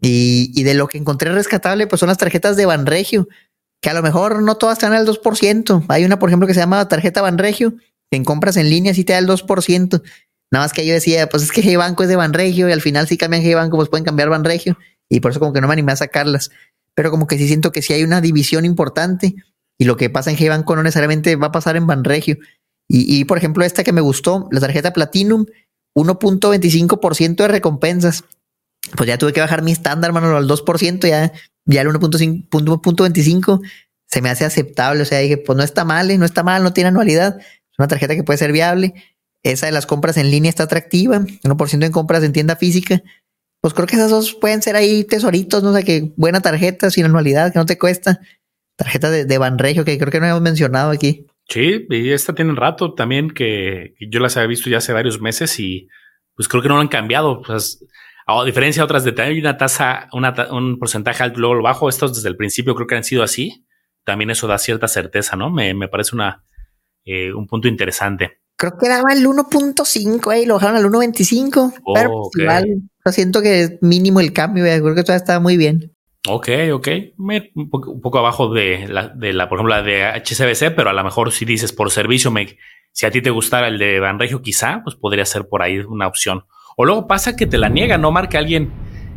Y, 0.00 0.60
de 0.64 0.74
lo 0.74 0.88
que 0.88 0.98
encontré 0.98 1.30
rescatable, 1.30 1.86
pues 1.86 2.00
son 2.00 2.08
las 2.08 2.18
tarjetas 2.18 2.56
de 2.56 2.66
Banregio, 2.66 3.28
que 3.80 3.90
a 3.90 3.94
lo 3.94 4.02
mejor 4.02 4.42
no 4.42 4.56
todas 4.56 4.78
están 4.78 4.92
al 4.92 5.06
2%. 5.06 5.84
Hay 5.86 6.04
una, 6.04 6.18
por 6.18 6.30
ejemplo, 6.30 6.48
que 6.48 6.54
se 6.54 6.60
llama 6.60 6.88
tarjeta 6.88 7.22
Banregio, 7.22 7.76
que 8.10 8.16
en 8.16 8.24
compras 8.24 8.56
en 8.56 8.70
línea 8.70 8.92
sí 8.92 9.04
te 9.04 9.12
da 9.12 9.20
el 9.20 9.28
2%. 9.28 10.02
Nada 10.50 10.64
más 10.64 10.72
que 10.72 10.84
yo 10.84 10.94
decía, 10.94 11.28
pues 11.28 11.44
es 11.44 11.52
que 11.52 11.60
Hey 11.62 11.76
Banco 11.76 12.02
es 12.02 12.08
de 12.08 12.16
Banregio 12.16 12.68
y 12.68 12.72
al 12.72 12.80
final 12.80 13.06
si 13.06 13.16
cambian 13.16 13.44
Hey 13.44 13.54
Banco, 13.54 13.76
pues 13.76 13.88
pueden 13.88 14.04
cambiar 14.04 14.30
Banregio. 14.30 14.76
Y 15.08 15.20
por 15.20 15.30
eso 15.30 15.38
como 15.38 15.52
que 15.52 15.60
no 15.60 15.68
me 15.68 15.74
animé 15.74 15.92
a 15.92 15.96
sacarlas 15.96 16.50
pero 16.94 17.10
como 17.10 17.26
que 17.26 17.38
sí 17.38 17.46
siento 17.46 17.72
que 17.72 17.82
sí 17.82 17.92
hay 17.92 18.02
una 18.02 18.20
división 18.20 18.64
importante 18.64 19.34
y 19.78 19.84
lo 19.84 19.96
que 19.96 20.10
pasa 20.10 20.30
en 20.30 20.36
G-Banco 20.36 20.74
no 20.74 20.82
necesariamente 20.82 21.36
va 21.36 21.48
a 21.48 21.52
pasar 21.52 21.76
en 21.76 21.86
Banregio. 21.86 22.36
Y, 22.90 23.26
por 23.26 23.36
ejemplo, 23.36 23.64
esta 23.64 23.84
que 23.84 23.92
me 23.92 24.00
gustó, 24.00 24.48
la 24.50 24.60
tarjeta 24.60 24.94
Platinum, 24.94 25.44
1.25% 25.94 27.36
de 27.36 27.48
recompensas. 27.48 28.24
Pues 28.96 29.06
ya 29.06 29.18
tuve 29.18 29.34
que 29.34 29.40
bajar 29.40 29.62
mi 29.62 29.72
estándar, 29.72 30.12
mano, 30.12 30.34
al 30.34 30.48
2%, 30.48 31.06
ya, 31.06 31.30
ya 31.66 31.82
el 31.82 31.88
1.25 31.88 33.60
se 34.06 34.22
me 34.22 34.30
hace 34.30 34.46
aceptable. 34.46 35.02
O 35.02 35.04
sea, 35.04 35.18
dije, 35.18 35.36
pues 35.36 35.54
no 35.56 35.62
está 35.62 35.84
mal, 35.84 36.10
¿eh? 36.10 36.16
no 36.16 36.24
está 36.24 36.42
mal, 36.42 36.62
no 36.62 36.72
tiene 36.72 36.88
anualidad. 36.88 37.38
Es 37.38 37.78
una 37.78 37.88
tarjeta 37.88 38.14
que 38.14 38.24
puede 38.24 38.38
ser 38.38 38.52
viable. 38.52 38.94
Esa 39.42 39.66
de 39.66 39.72
las 39.72 39.84
compras 39.84 40.16
en 40.16 40.30
línea 40.30 40.48
está 40.48 40.62
atractiva, 40.62 41.20
1% 41.20 41.84
en 41.84 41.92
compras 41.92 42.24
en 42.24 42.32
tienda 42.32 42.56
física 42.56 43.02
pues 43.60 43.74
creo 43.74 43.86
que 43.86 43.96
esas 43.96 44.10
dos 44.10 44.34
pueden 44.34 44.62
ser 44.62 44.76
ahí 44.76 45.04
tesoritos, 45.04 45.62
no 45.62 45.72
sé, 45.72 45.84
que 45.84 46.12
buena 46.16 46.40
tarjeta 46.40 46.90
sin 46.90 47.04
anualidad, 47.04 47.52
que 47.52 47.58
no 47.58 47.66
te 47.66 47.78
cuesta. 47.78 48.20
Tarjeta 48.76 49.10
de, 49.10 49.24
de 49.24 49.38
Banregio, 49.38 49.84
que 49.84 49.98
creo 49.98 50.12
que 50.12 50.20
no 50.20 50.26
hemos 50.26 50.40
mencionado 50.40 50.90
aquí. 50.90 51.26
Sí, 51.48 51.86
y 51.88 52.10
esta 52.10 52.34
tiene 52.34 52.50
un 52.50 52.56
rato 52.56 52.94
también 52.94 53.30
que 53.30 53.94
yo 53.98 54.20
las 54.20 54.36
había 54.36 54.48
visto 54.48 54.68
ya 54.68 54.78
hace 54.78 54.92
varios 54.92 55.20
meses 55.20 55.58
y 55.58 55.88
pues 56.34 56.46
creo 56.46 56.62
que 56.62 56.68
no 56.68 56.74
lo 56.74 56.82
han 56.82 56.88
cambiado. 56.88 57.42
A 58.26 58.44
diferencia 58.44 58.82
de 58.82 58.84
otras 58.84 59.04
de 59.04 59.14
hay 59.22 59.40
una 59.40 59.56
tasa, 59.56 60.08
un 60.12 60.78
porcentaje 60.78 61.22
alto 61.22 61.38
y 61.38 61.40
luego 61.40 61.62
bajo. 61.62 61.88
Estos 61.88 62.14
desde 62.14 62.28
el 62.28 62.36
principio 62.36 62.74
creo 62.74 62.86
que 62.86 62.96
han 62.96 63.04
sido 63.04 63.22
así. 63.22 63.66
También 64.04 64.30
eso 64.30 64.46
da 64.46 64.58
cierta 64.58 64.86
certeza, 64.88 65.36
¿no? 65.36 65.50
Me, 65.50 65.72
me 65.72 65.88
parece 65.88 66.14
una, 66.14 66.44
eh, 67.04 67.32
un 67.32 67.46
punto 67.46 67.66
interesante. 67.66 68.40
Creo 68.58 68.76
que 68.76 68.88
daba 68.88 69.12
el 69.12 69.24
1.5 69.24 70.32
ahí, 70.32 70.44
lo 70.44 70.54
bajaron 70.54 70.76
al 70.76 70.84
1.25. 70.84 71.74
pero 71.94 72.10
pues 72.32 72.42
igual, 72.42 72.82
siento 73.12 73.40
que 73.40 73.60
es 73.62 73.82
mínimo 73.82 74.18
el 74.18 74.32
cambio, 74.32 74.64
creo 74.64 74.94
que 74.96 75.02
todavía 75.02 75.16
está 75.22 75.38
muy 75.38 75.56
bien. 75.56 75.94
Ok, 76.28 76.48
ok. 76.72 76.88
Un 77.16 77.70
poco, 77.70 78.18
abajo 78.18 78.52
de 78.52 78.88
la, 78.88 79.08
de 79.08 79.32
la, 79.32 79.48
por 79.48 79.58
ejemplo, 79.58 79.76
la 79.76 79.82
de 79.82 80.04
HCBC, 80.04 80.74
pero 80.74 80.90
a 80.90 80.92
lo 80.92 81.04
mejor 81.04 81.30
si 81.30 81.44
dices 81.44 81.72
por 81.72 81.92
servicio, 81.92 82.32
me, 82.32 82.58
si 82.90 83.06
a 83.06 83.12
ti 83.12 83.22
te 83.22 83.30
gustara 83.30 83.68
el 83.68 83.78
de 83.78 84.00
Banregio, 84.00 84.42
quizá, 84.42 84.80
pues 84.82 84.96
podría 84.96 85.24
ser 85.24 85.48
por 85.48 85.62
ahí 85.62 85.78
una 85.78 86.08
opción. 86.08 86.44
O 86.76 86.84
luego 86.84 87.06
pasa 87.06 87.36
que 87.36 87.46
te 87.46 87.58
la 87.58 87.68
niega, 87.68 87.96
no 87.96 88.10
marca 88.10 88.38
alguien, 88.38 88.72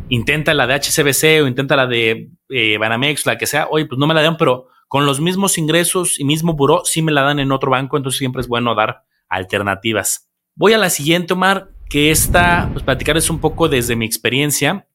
intenta 0.08 0.54
la 0.54 0.68
de 0.68 0.74
HCBC 0.74 1.42
o 1.42 1.48
intenta 1.48 1.74
la 1.74 1.88
de 1.88 2.30
eh, 2.48 2.78
Banamex, 2.78 3.26
la 3.26 3.36
que 3.36 3.46
sea, 3.46 3.66
oye, 3.70 3.86
pues 3.86 3.98
no 3.98 4.06
me 4.06 4.14
la 4.14 4.22
dan, 4.22 4.36
pero 4.36 4.68
con 4.86 5.04
los 5.04 5.20
mismos 5.20 5.58
ingresos 5.58 6.20
y 6.20 6.24
mismo 6.24 6.54
buró, 6.54 6.82
sí 6.84 7.02
me 7.02 7.12
la 7.12 7.22
dan 7.22 7.40
en 7.40 7.50
otro 7.50 7.72
banco, 7.72 7.96
entonces 7.96 8.18
siempre 8.18 8.40
es 8.40 8.48
bueno 8.48 8.74
dar 8.74 9.02
alternativas. 9.32 10.28
Voy 10.54 10.74
a 10.74 10.78
la 10.78 10.90
siguiente, 10.90 11.32
Omar, 11.32 11.70
que 11.88 12.10
esta, 12.10 12.68
pues 12.72 12.84
platicarles 12.84 13.30
un 13.30 13.40
poco 13.40 13.68
desde 13.68 13.96
mi 13.96 14.06
experiencia. 14.06 14.86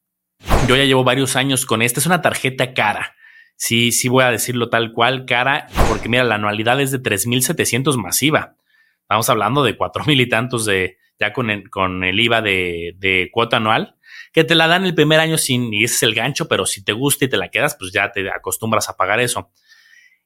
Yo 0.68 0.76
ya 0.76 0.84
llevo 0.84 1.04
varios 1.04 1.36
años 1.36 1.66
con 1.66 1.82
esta. 1.82 2.00
Es 2.00 2.06
una 2.06 2.22
tarjeta 2.22 2.72
cara. 2.74 3.16
Sí, 3.56 3.90
sí 3.90 4.08
voy 4.08 4.24
a 4.24 4.30
decirlo 4.30 4.70
tal 4.70 4.92
cual, 4.92 5.26
cara, 5.26 5.66
porque 5.88 6.08
mira, 6.08 6.22
la 6.22 6.36
anualidad 6.36 6.80
es 6.80 6.92
de 6.92 7.02
3.700 7.02 7.96
masiva. 7.96 8.56
Estamos 9.02 9.28
hablando 9.28 9.64
de 9.64 9.76
4.000 9.76 10.20
y 10.20 10.28
tantos 10.28 10.64
de 10.64 10.98
ya 11.18 11.32
con 11.32 11.50
el, 11.50 11.68
con 11.68 12.04
el 12.04 12.20
IVA 12.20 12.40
de, 12.40 12.94
de 12.98 13.28
cuota 13.32 13.56
anual, 13.56 13.96
que 14.32 14.44
te 14.44 14.54
la 14.54 14.68
dan 14.68 14.84
el 14.84 14.94
primer 14.94 15.18
año 15.18 15.38
sin, 15.38 15.72
y 15.74 15.84
ese 15.84 15.96
es 15.96 16.02
el 16.04 16.14
gancho, 16.14 16.46
pero 16.46 16.66
si 16.66 16.84
te 16.84 16.92
gusta 16.92 17.24
y 17.24 17.28
te 17.28 17.36
la 17.36 17.48
quedas, 17.48 17.76
pues 17.76 17.92
ya 17.92 18.12
te 18.12 18.30
acostumbras 18.30 18.88
a 18.88 18.96
pagar 18.96 19.18
eso. 19.18 19.50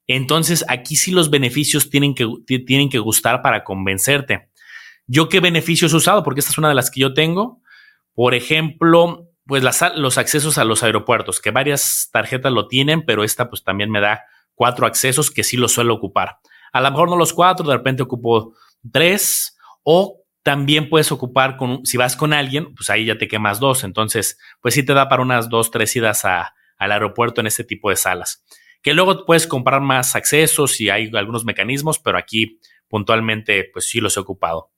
Entonces, 0.07 0.65
aquí 0.69 0.97
sí 0.97 1.11
los 1.11 1.31
beneficios 1.31 1.91
tienen 1.91 2.15
que, 2.15 2.27
tienen 2.67 2.89
que 2.89 2.99
gustar 2.99 3.43
para 3.43 3.65
convencerte. 3.65 4.51
¿Yo 5.07 5.29
qué 5.29 5.41
beneficios 5.41 5.93
he 5.93 5.97
usado? 5.97 6.23
Porque 6.23 6.41
esta 6.41 6.53
es 6.53 6.59
una 6.59 6.69
de 6.69 6.75
las 6.75 6.91
que 6.91 7.01
yo 7.01 7.15
tengo. 7.15 7.61
Por 8.15 8.35
ejemplo, 8.35 9.29
pues 9.47 9.63
los 9.97 10.19
accesos 10.19 10.59
a 10.59 10.65
los 10.65 10.83
aeropuertos, 10.83 11.41
que 11.41 11.51
varias 11.51 12.09
tarjetas 12.13 12.53
lo 12.53 12.69
tienen, 12.69 13.05
pero 13.05 13.25
esta 13.25 13.49
pues 13.49 13.65
también 13.65 13.91
me 13.91 14.01
da 14.01 14.25
cuatro 14.55 14.87
accesos 14.87 15.31
que 15.31 15.45
sí 15.45 15.57
los 15.57 15.73
suelo 15.73 15.95
ocupar. 15.95 16.39
A 16.73 16.81
lo 16.81 16.91
mejor 16.91 17.11
no 17.11 17.17
los 17.17 17.33
cuatro, 17.33 17.67
de 17.67 17.77
repente 17.77 18.03
ocupo 18.03 18.55
tres 18.93 19.57
o 19.83 20.23
también 20.43 20.89
puedes 20.89 21.13
ocupar 21.13 21.57
con, 21.57 21.85
si 21.85 21.97
vas 21.97 22.17
con 22.17 22.33
alguien, 22.33 22.75
pues 22.75 22.91
ahí 22.91 23.05
ya 23.05 23.19
te 23.19 23.29
quemas 23.29 23.61
dos. 23.61 23.85
Entonces, 23.85 24.39
pues 24.61 24.75
sí 24.75 24.85
te 24.85 24.95
da 24.95 25.09
para 25.09 25.23
unas 25.23 25.49
dos, 25.49 25.71
tres 25.71 25.95
idas 25.95 26.25
a, 26.25 26.55
al 26.79 26.93
aeropuerto 26.93 27.41
en 27.41 27.47
este 27.47 27.65
tipo 27.65 27.91
de 27.91 27.97
salas. 27.97 28.45
Que 28.83 28.95
luego 28.95 29.25
puedes 29.25 29.47
comprar 29.47 29.81
más 29.81 30.17
accesos 30.17 30.81
y 30.81 30.91
hay 30.91 31.11
algunos 31.15 31.45
mecanismos, 31.45 31.99
pero 31.99 32.19
aquí 32.19 32.59
puntualmente, 32.89 33.71
pues 33.73 33.89
sí 33.89 34.01
los 34.01 34.17
he 34.17 34.21
ocupado. 34.21 34.71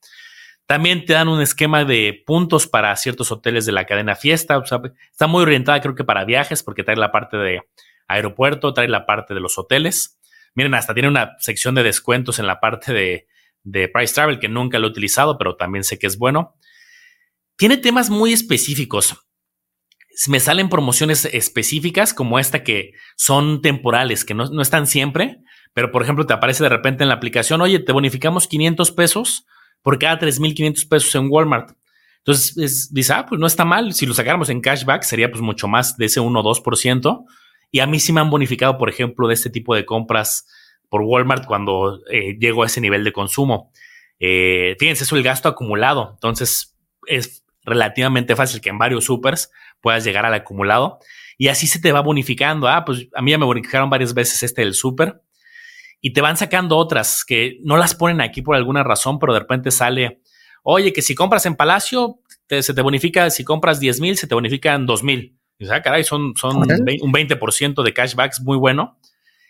También 0.67 1.05
te 1.05 1.13
dan 1.13 1.29
un 1.29 1.43
esquema 1.43 1.85
de 1.85 2.23
puntos 2.25 2.67
para 2.67 2.95
ciertos 2.97 3.31
hoteles 3.31 3.67
de 3.67 3.73
la 3.73 3.85
cadena 3.85 4.15
fiesta. 4.15 4.63
Está 5.11 5.27
muy 5.27 5.43
orientada, 5.43 5.81
creo 5.81 5.95
que 5.95 6.05
para 6.05 6.25
viajes, 6.25 6.63
porque 6.63 6.85
trae 6.85 6.97
la 6.97 7.13
parte 7.13 7.37
de 7.37 7.61
aeropuerto, 8.09 8.73
trae 8.73 8.89
la 8.89 9.05
parte 9.05 9.35
de 9.35 9.41
los 9.41 9.59
hoteles. 9.59 10.19
Miren, 10.55 10.75
hasta 10.75 10.95
tiene 10.95 11.09
una 11.09 11.35
sección 11.39 11.75
de 11.75 11.83
descuentos 11.83 12.39
en 12.39 12.47
la 12.47 12.61
parte 12.61 12.93
de, 12.93 13.27
de 13.63 13.89
Price 13.89 14.15
Travel 14.15 14.39
que 14.39 14.49
nunca 14.49 14.79
lo 14.79 14.87
he 14.87 14.91
utilizado, 14.91 15.37
pero 15.37 15.57
también 15.57 15.85
sé 15.85 15.99
que 15.99 16.07
es 16.07 16.17
bueno. 16.17 16.57
Tiene 17.57 17.77
temas 17.77 18.11
muy 18.11 18.33
específicos. 18.33 19.24
Me 20.29 20.41
salen 20.41 20.69
promociones 20.69 21.25
específicas 21.25 22.15
como 22.15 22.39
esta 22.39 22.63
que 22.63 22.93
son 23.17 23.63
temporales, 23.63 24.25
que 24.25 24.35
no, 24.35 24.47
no 24.47 24.63
están 24.63 24.87
siempre, 24.87 25.39
pero 25.73 25.91
por 25.91 26.03
ejemplo 26.03 26.27
te 26.27 26.33
aparece 26.33 26.63
de 26.63 26.69
repente 26.69 27.03
en 27.03 27.09
la 27.09 27.17
aplicación, 27.17 27.61
oye, 27.61 27.81
te 27.81 27.93
bonificamos 27.93 28.47
500 28.47 28.93
pesos 28.93 29.47
por 29.83 29.99
cada 29.99 30.19
3.500 30.19 30.89
pesos 30.89 31.15
en 31.15 31.29
Walmart. 31.31 31.77
Entonces, 32.19 32.57
es, 32.57 32.95
dice, 32.95 33.13
ah, 33.13 33.27
pues 33.29 33.39
no 33.39 33.47
está 33.47 33.67
mal. 33.67 33.93
Si 33.93 34.07
lo 34.07 34.15
sacáramos 34.15 34.49
en 34.49 34.63
cashback, 34.63 35.03
sería 35.03 35.31
pues 35.31 35.43
mucho 35.43 35.69
más 35.69 35.99
de 35.99 36.07
ese 36.07 36.21
1 36.21 36.41
o 36.41 36.43
2%. 36.43 37.25
Y 37.71 37.81
a 37.81 37.87
mí 37.87 38.01
sí 38.01 38.15
me 38.15 38.21
han 38.23 38.31
bonificado, 38.31 38.79
por 38.79 38.89
ejemplo, 38.89 39.29
de 39.29 39.35
este 39.35 39.51
tipo 39.51 39.75
de 39.75 39.85
compras 39.85 40.47
por 40.89 41.03
Walmart 41.03 41.45
cuando 41.45 42.01
eh, 42.11 42.39
llego 42.39 42.63
a 42.63 42.67
ese 42.67 42.81
nivel 42.81 43.05
de 43.05 43.13
consumo. 43.13 43.73
Eh, 44.19 44.75
fíjense, 44.79 45.05
eso 45.05 45.17
es 45.17 45.19
el 45.19 45.25
gasto 45.25 45.51
acumulado. 45.51 46.13
Entonces, 46.15 46.75
es 47.07 47.44
relativamente 47.65 48.37
fácil 48.37 48.61
que 48.61 48.71
en 48.71 48.79
varios 48.79 49.05
supers 49.05 49.51
puedas 49.81 50.05
llegar 50.05 50.27
al 50.27 50.35
acumulado. 50.35 50.99
Y 51.37 51.49
así 51.49 51.67
se 51.67 51.81
te 51.81 51.93
va 51.93 52.01
bonificando. 52.01 52.69
Ah, 52.69 52.85
pues 52.85 53.09
a 53.15 53.23
mí 53.23 53.33
ya 53.33 53.39
me 53.39 53.45
bonificaron 53.47 53.91
varias 53.91 54.15
veces 54.15 54.43
este 54.43 54.63
del 54.63 54.75
super 54.75 55.21
y 56.01 56.13
te 56.13 56.21
van 56.21 56.37
sacando 56.37 56.77
otras 56.77 57.25
que 57.25 57.59
no 57.63 57.79
las 57.79 57.95
ponen 57.95 58.21
aquí 58.21 58.43
por 58.43 58.57
alguna 58.57 58.83
razón, 58.83 59.19
pero 59.19 59.33
de 59.33 59.41
repente 59.41 59.71
sale, 59.71 60.21
oye, 60.63 60.93
que 60.93 61.01
si 61.01 61.15
compras 61.15 61.47
en 61.47 61.57
Palacio, 61.57 62.21
se 62.47 62.75
te 62.75 62.83
bonifica, 62.83 63.31
si 63.31 63.43
compras 63.43 63.81
10 63.81 64.01
mil, 64.01 64.19
se 64.19 64.27
te 64.27 64.35
bonifican 64.35 64.85
2 64.85 65.03
mil. 65.03 65.39
Y 65.59 65.65
sea, 65.65 65.77
ah, 65.77 65.83
caray, 65.83 66.05
son, 66.05 66.35
son 66.37 66.59
un 66.59 66.67
20% 66.67 67.83
de 67.83 67.95
cashbacks 67.95 68.43
muy 68.43 68.59
bueno. 68.59 68.99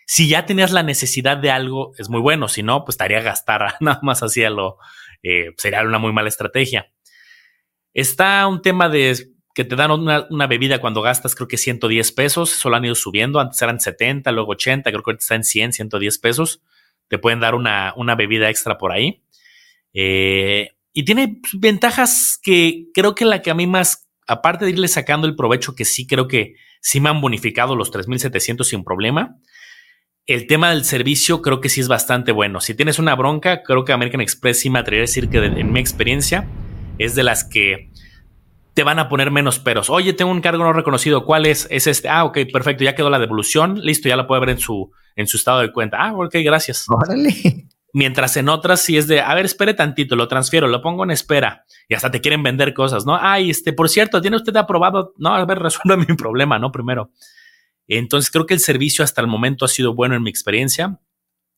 Si 0.05 0.29
ya 0.29 0.45
tenías 0.45 0.71
la 0.71 0.81
necesidad 0.81 1.35
de 1.35 1.51
algo, 1.51 1.91
es 1.97 2.09
muy 2.09 2.21
bueno. 2.21 2.47
Si 2.47 2.63
no, 2.63 2.85
pues 2.85 2.93
estaría 2.93 3.19
gastar 3.21 3.75
nada 3.81 3.99
más 4.01 4.23
así 4.23 4.41
lo, 4.43 4.77
eh, 5.23 5.51
sería 5.57 5.81
una 5.81 5.99
muy 5.99 6.13
mala 6.13 6.29
estrategia. 6.29 6.89
Está 7.95 8.45
un 8.45 8.61
tema 8.61 8.89
de 8.89 9.29
que 9.55 9.63
te 9.63 9.77
dan 9.77 9.89
una, 9.89 10.47
bebida 10.47 10.81
cuando 10.81 11.01
gastas, 11.01 11.33
creo 11.33 11.47
que 11.47 11.55
110 11.55 12.11
pesos, 12.11 12.49
solo 12.49 12.75
han 12.75 12.83
ido 12.83 12.93
subiendo, 12.93 13.39
antes 13.39 13.61
eran 13.61 13.79
70, 13.79 14.29
luego 14.33 14.51
80, 14.51 14.91
creo 14.91 15.01
que 15.01 15.11
ahorita 15.11 15.21
está 15.21 15.35
en 15.35 15.45
100, 15.45 15.73
110 15.73 16.19
pesos, 16.19 16.61
te 17.07 17.17
pueden 17.17 17.39
dar 17.39 17.55
una, 17.55 17.93
una 17.95 18.15
bebida 18.15 18.49
extra 18.49 18.77
por 18.77 18.91
ahí. 18.91 19.23
Eh, 19.93 20.71
y 20.91 21.05
tiene 21.05 21.39
ventajas 21.53 22.37
que 22.43 22.87
creo 22.93 23.15
que 23.15 23.23
la 23.23 23.41
que 23.41 23.49
a 23.49 23.53
mí 23.53 23.65
más, 23.65 24.09
aparte 24.27 24.65
de 24.65 24.71
irle 24.71 24.89
sacando 24.89 25.25
el 25.25 25.37
provecho, 25.37 25.73
que 25.73 25.85
sí 25.85 26.05
creo 26.05 26.27
que 26.27 26.55
sí 26.81 26.99
me 26.99 27.07
han 27.07 27.21
bonificado 27.21 27.77
los 27.77 27.93
3.700 27.93 28.65
sin 28.65 28.83
problema, 28.83 29.37
el 30.25 30.47
tema 30.47 30.71
del 30.71 30.83
servicio 30.83 31.41
creo 31.41 31.61
que 31.61 31.69
sí 31.69 31.79
es 31.79 31.87
bastante 31.87 32.33
bueno. 32.33 32.59
Si 32.59 32.73
tienes 32.73 32.99
una 32.99 33.15
bronca, 33.15 33.63
creo 33.63 33.85
que 33.85 33.93
American 33.93 34.19
Express 34.19 34.59
sí 34.59 34.69
me 34.69 34.79
atrevería 34.79 35.03
a 35.03 35.07
decir 35.07 35.29
que 35.29 35.37
en 35.37 35.71
mi 35.71 35.79
experiencia 35.79 36.45
es 36.97 37.15
de 37.15 37.23
las 37.23 37.43
que 37.43 37.89
te 38.73 38.83
van 38.83 38.99
a 38.99 39.07
poner 39.07 39.31
menos 39.31 39.57
peros. 39.57 39.89
Oye, 39.89 40.13
tengo 40.13 40.31
un 40.31 40.41
cargo 40.41 40.63
no 40.63 40.73
reconocido. 40.73 41.23
¿Cuál 41.23 41.45
es? 41.45 41.67
Es 41.71 41.87
este. 41.87 42.09
Ah, 42.09 42.25
ok, 42.25 42.39
perfecto. 42.51 42.83
Ya 42.83 42.93
quedó 42.93 43.09
la 43.09 43.19
devolución. 43.19 43.79
Listo, 43.81 44.09
ya 44.09 44.17
la 44.17 44.27
puede 44.27 44.41
ver 44.41 44.49
en 44.49 44.59
su, 44.59 44.91
en 45.15 45.27
su 45.27 45.37
estado 45.37 45.61
de 45.61 45.71
cuenta. 45.71 45.97
Ah, 45.99 46.13
ok, 46.13 46.35
gracias. 46.43 46.85
Órale. 46.89 47.67
Mientras 47.93 48.35
en 48.35 48.49
otras 48.49 48.81
sí 48.81 48.97
es 48.97 49.07
de, 49.07 49.21
a 49.21 49.33
ver, 49.33 49.45
espere 49.45 49.73
tantito, 49.73 50.17
lo 50.17 50.27
transfiero, 50.27 50.67
lo 50.67 50.81
pongo 50.81 51.05
en 51.05 51.11
espera. 51.11 51.63
Y 51.87 51.93
hasta 51.93 52.11
te 52.11 52.19
quieren 52.19 52.43
vender 52.43 52.73
cosas, 52.73 53.05
¿no? 53.05 53.17
Ay, 53.19 53.49
este, 53.49 53.71
por 53.71 53.87
cierto, 53.87 54.21
¿tiene 54.21 54.35
usted 54.35 54.53
aprobado? 54.57 55.13
No, 55.17 55.33
a 55.33 55.45
ver, 55.45 55.59
resuelve 55.63 56.05
mi 56.05 56.13
problema, 56.17 56.59
¿no? 56.59 56.73
Primero. 56.73 57.11
Entonces 57.87 58.29
creo 58.29 58.45
que 58.45 58.53
el 58.53 58.59
servicio 58.59 59.05
hasta 59.05 59.21
el 59.21 59.27
momento 59.27 59.63
ha 59.63 59.69
sido 59.69 59.93
bueno 59.95 60.15
en 60.15 60.23
mi 60.23 60.29
experiencia. 60.29 60.99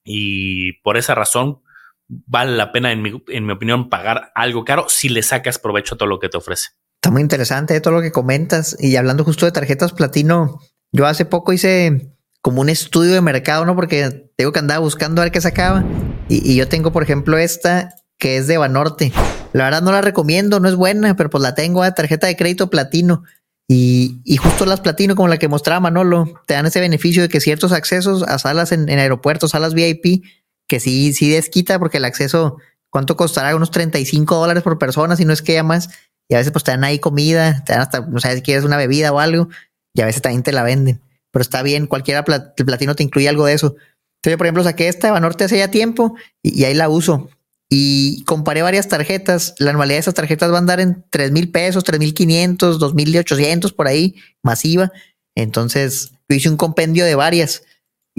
Y 0.03 0.73
por 0.83 0.97
esa 0.97 1.15
razón 1.15 1.61
vale 2.07 2.55
la 2.55 2.71
pena, 2.71 2.91
en 2.91 3.01
mi, 3.01 3.23
en 3.27 3.45
mi 3.45 3.53
opinión, 3.53 3.89
pagar 3.89 4.31
algo 4.35 4.65
caro 4.65 4.85
si 4.89 5.09
le 5.09 5.23
sacas 5.23 5.59
provecho 5.59 5.95
a 5.95 5.97
todo 5.97 6.09
lo 6.09 6.19
que 6.19 6.29
te 6.29 6.37
ofrece. 6.37 6.69
Está 6.97 7.11
muy 7.11 7.21
interesante 7.21 7.79
todo 7.79 7.93
lo 7.93 8.01
que 8.01 8.11
comentas. 8.11 8.75
Y 8.79 8.95
hablando 8.95 9.23
justo 9.23 9.45
de 9.45 9.51
tarjetas 9.51 9.93
platino, 9.93 10.59
yo 10.91 11.05
hace 11.05 11.25
poco 11.25 11.53
hice 11.53 12.13
como 12.41 12.61
un 12.61 12.69
estudio 12.69 13.13
de 13.13 13.21
mercado, 13.21 13.65
¿no? 13.65 13.75
Porque 13.75 14.31
tengo 14.35 14.51
que 14.51 14.59
andar 14.59 14.79
buscando 14.79 15.21
a 15.21 15.25
ver 15.25 15.31
qué 15.31 15.41
sacaba. 15.41 15.83
Y, 16.29 16.55
yo 16.55 16.67
tengo, 16.67 16.91
por 16.91 17.03
ejemplo, 17.03 17.37
esta 17.37 17.93
que 18.17 18.37
es 18.37 18.47
de 18.47 18.57
Banorte. 18.57 19.13
La 19.53 19.65
verdad 19.65 19.81
no 19.83 19.91
la 19.91 20.01
recomiendo, 20.01 20.59
no 20.59 20.67
es 20.67 20.75
buena, 20.75 21.15
pero 21.15 21.29
pues 21.29 21.41
la 21.41 21.53
tengo 21.53 21.83
a 21.83 21.93
tarjeta 21.93 22.27
de 22.27 22.35
crédito 22.35 22.69
platino. 22.69 23.23
Y, 23.67 24.21
y, 24.23 24.37
justo 24.37 24.65
las 24.65 24.81
platino, 24.81 25.15
como 25.15 25.27
la 25.27 25.37
que 25.37 25.47
mostraba 25.47 25.81
Manolo, 25.81 26.41
te 26.47 26.55
dan 26.55 26.65
ese 26.65 26.79
beneficio 26.79 27.21
de 27.21 27.29
que 27.29 27.41
ciertos 27.41 27.73
accesos 27.73 28.23
a 28.23 28.39
salas 28.39 28.71
en 28.71 28.89
aeropuertos, 28.89 29.51
salas 29.51 29.73
VIP, 29.73 30.23
que 30.67 30.79
sí, 30.79 31.13
sí 31.13 31.29
desquita, 31.29 31.79
porque 31.79 31.97
el 31.97 32.05
acceso, 32.05 32.57
¿cuánto 32.89 33.15
costará? 33.15 33.55
Unos 33.55 33.71
35 33.71 34.35
dólares 34.35 34.63
por 34.63 34.77
persona, 34.77 35.15
si 35.15 35.25
no 35.25 35.33
es 35.33 35.41
que 35.41 35.53
ya 35.53 35.63
más 35.63 35.89
y 36.29 36.35
a 36.35 36.39
veces 36.39 36.51
pues 36.51 36.63
te 36.63 36.71
dan 36.71 36.83
ahí 36.83 36.99
comida, 36.99 37.63
te 37.65 37.73
dan 37.73 37.81
hasta, 37.81 38.01
no 38.01 38.19
sé 38.19 38.35
si 38.35 38.41
quieres 38.41 38.65
una 38.65 38.77
bebida 38.77 39.11
o 39.11 39.19
algo, 39.19 39.49
y 39.93 40.01
a 40.01 40.05
veces 40.05 40.21
también 40.21 40.43
te 40.43 40.51
la 40.51 40.63
venden. 40.63 41.01
Pero 41.31 41.41
está 41.41 41.61
bien, 41.63 41.87
cualquiera 41.87 42.23
el 42.27 42.65
platino 42.65 42.95
te 42.95 43.03
incluye 43.03 43.29
algo 43.29 43.45
de 43.45 43.53
eso. 43.53 43.75
Entonces 44.17 44.31
yo, 44.31 44.37
por 44.37 44.47
ejemplo, 44.47 44.63
saqué 44.63 44.87
esta 44.87 45.07
de 45.07 45.11
Banorte 45.11 45.45
hace 45.45 45.57
ya 45.57 45.69
tiempo 45.69 46.15
y, 46.41 46.63
ahí 46.63 46.73
la 46.73 46.89
uso. 46.89 47.29
Y 47.69 48.23
comparé 48.23 48.61
varias 48.61 48.87
tarjetas. 48.87 49.53
La 49.59 49.71
anualidad 49.71 49.97
de 49.97 50.01
esas 50.01 50.13
tarjetas 50.13 50.51
va 50.51 50.55
a 50.55 50.59
andar 50.59 50.79
en 50.79 51.05
3 51.09 51.31
mil 51.31 51.51
pesos, 51.51 51.83
3 51.83 51.99
mil 51.99 52.13
500, 52.13 52.79
2 52.79 52.93
mil 52.93 53.17
800 53.17 53.73
por 53.73 53.87
ahí, 53.87 54.15
masiva. 54.41 54.91
Entonces 55.35 56.11
yo 56.27 56.35
hice 56.35 56.49
un 56.49 56.57
compendio 56.57 57.05
de 57.05 57.15
varias. 57.15 57.63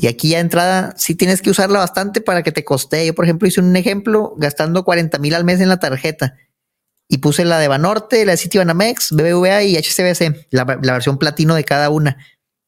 Y 0.01 0.07
aquí 0.07 0.29
ya 0.29 0.39
entrada 0.39 0.95
sí 0.97 1.17
tienes 1.17 1.43
que 1.43 1.51
usarla 1.51 1.81
bastante 1.81 2.21
para 2.21 2.45
que 2.45 2.53
te 2.53 2.65
coste. 2.65 3.05
Yo, 3.05 3.17
por 3.17 3.25
ejemplo, 3.25 3.49
hice 3.49 3.61
un 3.61 3.75
ejemplo 3.75 4.33
gastando 4.37 4.85
40 4.85 5.19
mil 5.19 5.35
al 5.35 5.43
mes 5.43 5.61
en 5.61 5.69
la 5.69 5.81
tarjeta 5.81 6.37
y 7.09 7.19
puse 7.19 7.45
la 7.45 7.59
de 7.59 7.67
Banorte, 7.67 8.25
la 8.25 8.31
de 8.31 8.39
Citibanamex, 8.39 9.11
BBVA 9.11 9.65
y 9.65 9.77
HSBC, 9.77 10.47
la, 10.51 10.65
versión 10.65 11.19
platino 11.19 11.57
de 11.57 11.65
cada 11.65 11.91
una. 11.91 12.17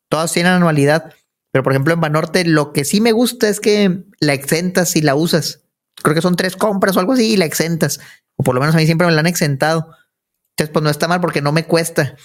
Todas 0.09 0.33
tienen 0.33 0.55
anualidad, 0.55 1.15
pero 1.53 1.63
por 1.63 1.73
ejemplo 1.73 1.95
en 1.95 2.01
Banorte 2.01 2.45
lo 2.45 2.73
que 2.73 2.85
sí 2.85 3.01
me 3.01 3.13
gusta 3.13 3.49
es 3.49 3.61
que 3.61 4.03
la 4.19 4.35
exentas 4.35 4.91
si 4.91 5.01
la 5.01 5.15
usas. 5.15 5.61
Creo 6.03 6.17
que 6.17 6.23
son 6.23 6.35
tres 6.35 6.57
compras 6.57 6.97
o 6.97 7.01
algo 7.01 7.13
así 7.13 7.35
y 7.35 7.37
la 7.37 7.45
exentas. 7.45 8.01
O 8.35 8.43
por 8.43 8.57
lo 8.57 8.61
menos 8.61 8.75
a 8.75 8.79
mí 8.79 8.87
siempre 8.87 9.07
me 9.07 9.13
la 9.13 9.21
han 9.21 9.29
exentado. 9.29 9.95
Entonces, 10.57 10.73
pues 10.73 10.83
no 10.83 10.91
está 10.91 11.07
mal 11.07 11.21
porque 11.21 11.43
no 11.43 11.53
me 11.53 11.65
cuesta. 11.65 12.17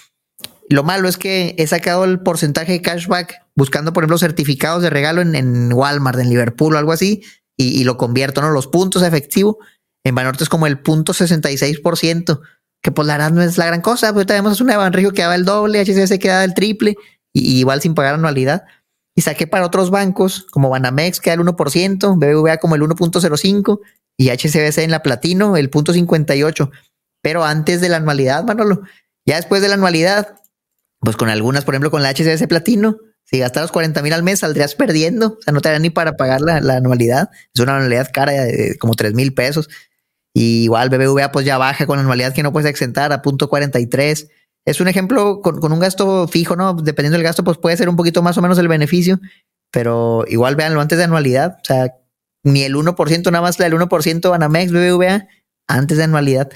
Lo 0.68 0.82
malo 0.82 1.08
es 1.08 1.16
que 1.16 1.54
he 1.58 1.66
sacado 1.66 2.04
el 2.04 2.20
porcentaje 2.20 2.72
de 2.72 2.82
cashback 2.82 3.40
buscando, 3.54 3.92
por 3.92 4.02
ejemplo, 4.02 4.18
certificados 4.18 4.82
de 4.82 4.90
regalo 4.90 5.22
en, 5.22 5.72
Walmart, 5.72 6.18
en 6.18 6.28
Liverpool 6.28 6.74
o 6.74 6.78
algo 6.78 6.92
así, 6.92 7.22
y, 7.56 7.84
lo 7.84 7.96
convierto, 7.96 8.42
¿no? 8.42 8.50
Los 8.50 8.66
puntos 8.66 9.02
efectivos 9.02 9.56
en 10.04 10.14
Banorte 10.14 10.44
es 10.44 10.50
como 10.50 10.66
el 10.66 10.78
punto 10.78 11.14
66%, 11.14 12.40
que 12.82 12.92
pues 12.92 13.08
la 13.08 13.14
verdad 13.14 13.30
no 13.30 13.42
es 13.42 13.56
la 13.56 13.66
gran 13.66 13.80
cosa, 13.80 14.12
pero 14.12 14.26
tenemos 14.26 14.60
una 14.60 14.72
de 14.72 14.78
Banregio 14.78 15.12
que 15.12 15.22
daba 15.22 15.34
el 15.34 15.44
doble, 15.44 15.80
HCBC 15.80 16.18
que 16.18 16.28
daba 16.28 16.44
el 16.44 16.54
triple, 16.54 16.96
y, 17.32 17.58
igual 17.58 17.80
sin 17.80 17.94
pagar 17.94 18.14
anualidad. 18.14 18.64
Y 19.14 19.22
saqué 19.22 19.46
para 19.46 19.64
otros 19.64 19.90
bancos, 19.90 20.46
como 20.50 20.68
Banamex, 20.68 21.20
que 21.20 21.30
da 21.30 21.34
el 21.34 21.40
1%, 21.40 22.18
BBVA 22.18 22.58
como 22.58 22.74
el 22.74 22.82
1.05%, 22.82 23.80
y 24.18 24.28
HCBC 24.28 24.78
en 24.78 24.90
la 24.90 25.02
Platino, 25.02 25.56
el 25.56 25.70
0.58%. 25.70 26.70
Pero 27.22 27.44
antes 27.44 27.80
de 27.80 27.88
la 27.88 27.96
anualidad, 27.96 28.44
Manolo, 28.44 28.82
ya 29.24 29.36
después 29.36 29.62
de 29.62 29.68
la 29.68 29.74
anualidad, 29.74 30.36
pues 31.00 31.16
con 31.16 31.28
algunas, 31.28 31.64
por 31.64 31.74
ejemplo, 31.74 31.90
con 31.90 32.02
la 32.02 32.10
HCBC 32.10 32.48
Platino, 32.48 32.96
si 33.26 33.40
gastas 33.40 33.72
40 33.72 34.02
mil 34.02 34.12
al 34.12 34.22
mes, 34.22 34.40
saldrías 34.40 34.76
perdiendo. 34.76 35.36
O 35.38 35.42
sea, 35.42 35.52
no 35.52 35.60
te 35.60 35.68
daría 35.68 35.80
ni 35.80 35.90
para 35.90 36.16
pagar 36.16 36.40
la, 36.40 36.56
anualidad. 36.76 37.28
Es 37.52 37.60
una 37.60 37.76
anualidad 37.76 38.08
cara 38.12 38.32
de 38.32 38.76
como 38.78 38.94
3 38.94 39.14
mil 39.14 39.34
pesos. 39.34 39.68
Y 40.32 40.64
igual 40.64 40.90
BBVA 40.90 41.32
pues 41.32 41.44
ya 41.44 41.58
baja 41.58 41.86
con 41.86 41.96
la 41.96 42.02
anualidad 42.02 42.32
que 42.32 42.44
no 42.44 42.52
puedes 42.52 42.70
exentar 42.70 43.12
a 43.12 43.22
punto 43.22 43.48
43. 43.48 44.28
Es 44.64 44.80
un 44.80 44.86
ejemplo 44.86 45.40
con, 45.40 45.72
un 45.72 45.80
gasto 45.80 46.28
fijo, 46.28 46.54
¿no? 46.54 46.74
Dependiendo 46.74 47.16
del 47.16 47.24
gasto, 47.24 47.42
pues 47.42 47.58
puede 47.58 47.76
ser 47.76 47.88
un 47.88 47.96
poquito 47.96 48.22
más 48.22 48.38
o 48.38 48.42
menos 48.42 48.58
el 48.58 48.68
beneficio, 48.68 49.18
pero 49.72 50.24
igual 50.28 50.54
véanlo 50.54 50.80
antes 50.80 50.98
de 50.98 51.04
anualidad. 51.04 51.58
O 51.62 51.64
sea, 51.64 51.94
ni 52.44 52.62
el 52.62 52.76
1%, 52.76 53.24
nada 53.32 53.42
más 53.42 53.58
del 53.58 53.72
1% 53.72 54.30
Banamex, 54.30 54.70
BBVA, 54.70 55.26
antes 55.66 55.98
de 55.98 56.04
anualidad. 56.04 56.50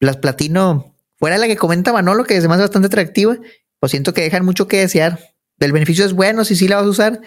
Las 0.00 0.16
platino, 0.16 0.96
fuera 1.16 1.38
la 1.38 1.46
que 1.46 1.56
comenta 1.56 1.92
Manolo, 1.92 2.24
que 2.24 2.36
es 2.36 2.48
más 2.48 2.58
bastante 2.58 2.86
atractiva, 2.86 3.36
pues 3.80 3.90
siento 3.90 4.14
que 4.14 4.22
dejan 4.22 4.44
mucho 4.44 4.68
que 4.68 4.78
desear. 4.78 5.18
El 5.58 5.72
beneficio 5.72 6.04
es 6.04 6.12
bueno, 6.12 6.44
si 6.44 6.56
sí 6.56 6.68
la 6.68 6.76
vas 6.76 6.86
a 6.86 6.90
usar, 6.90 7.20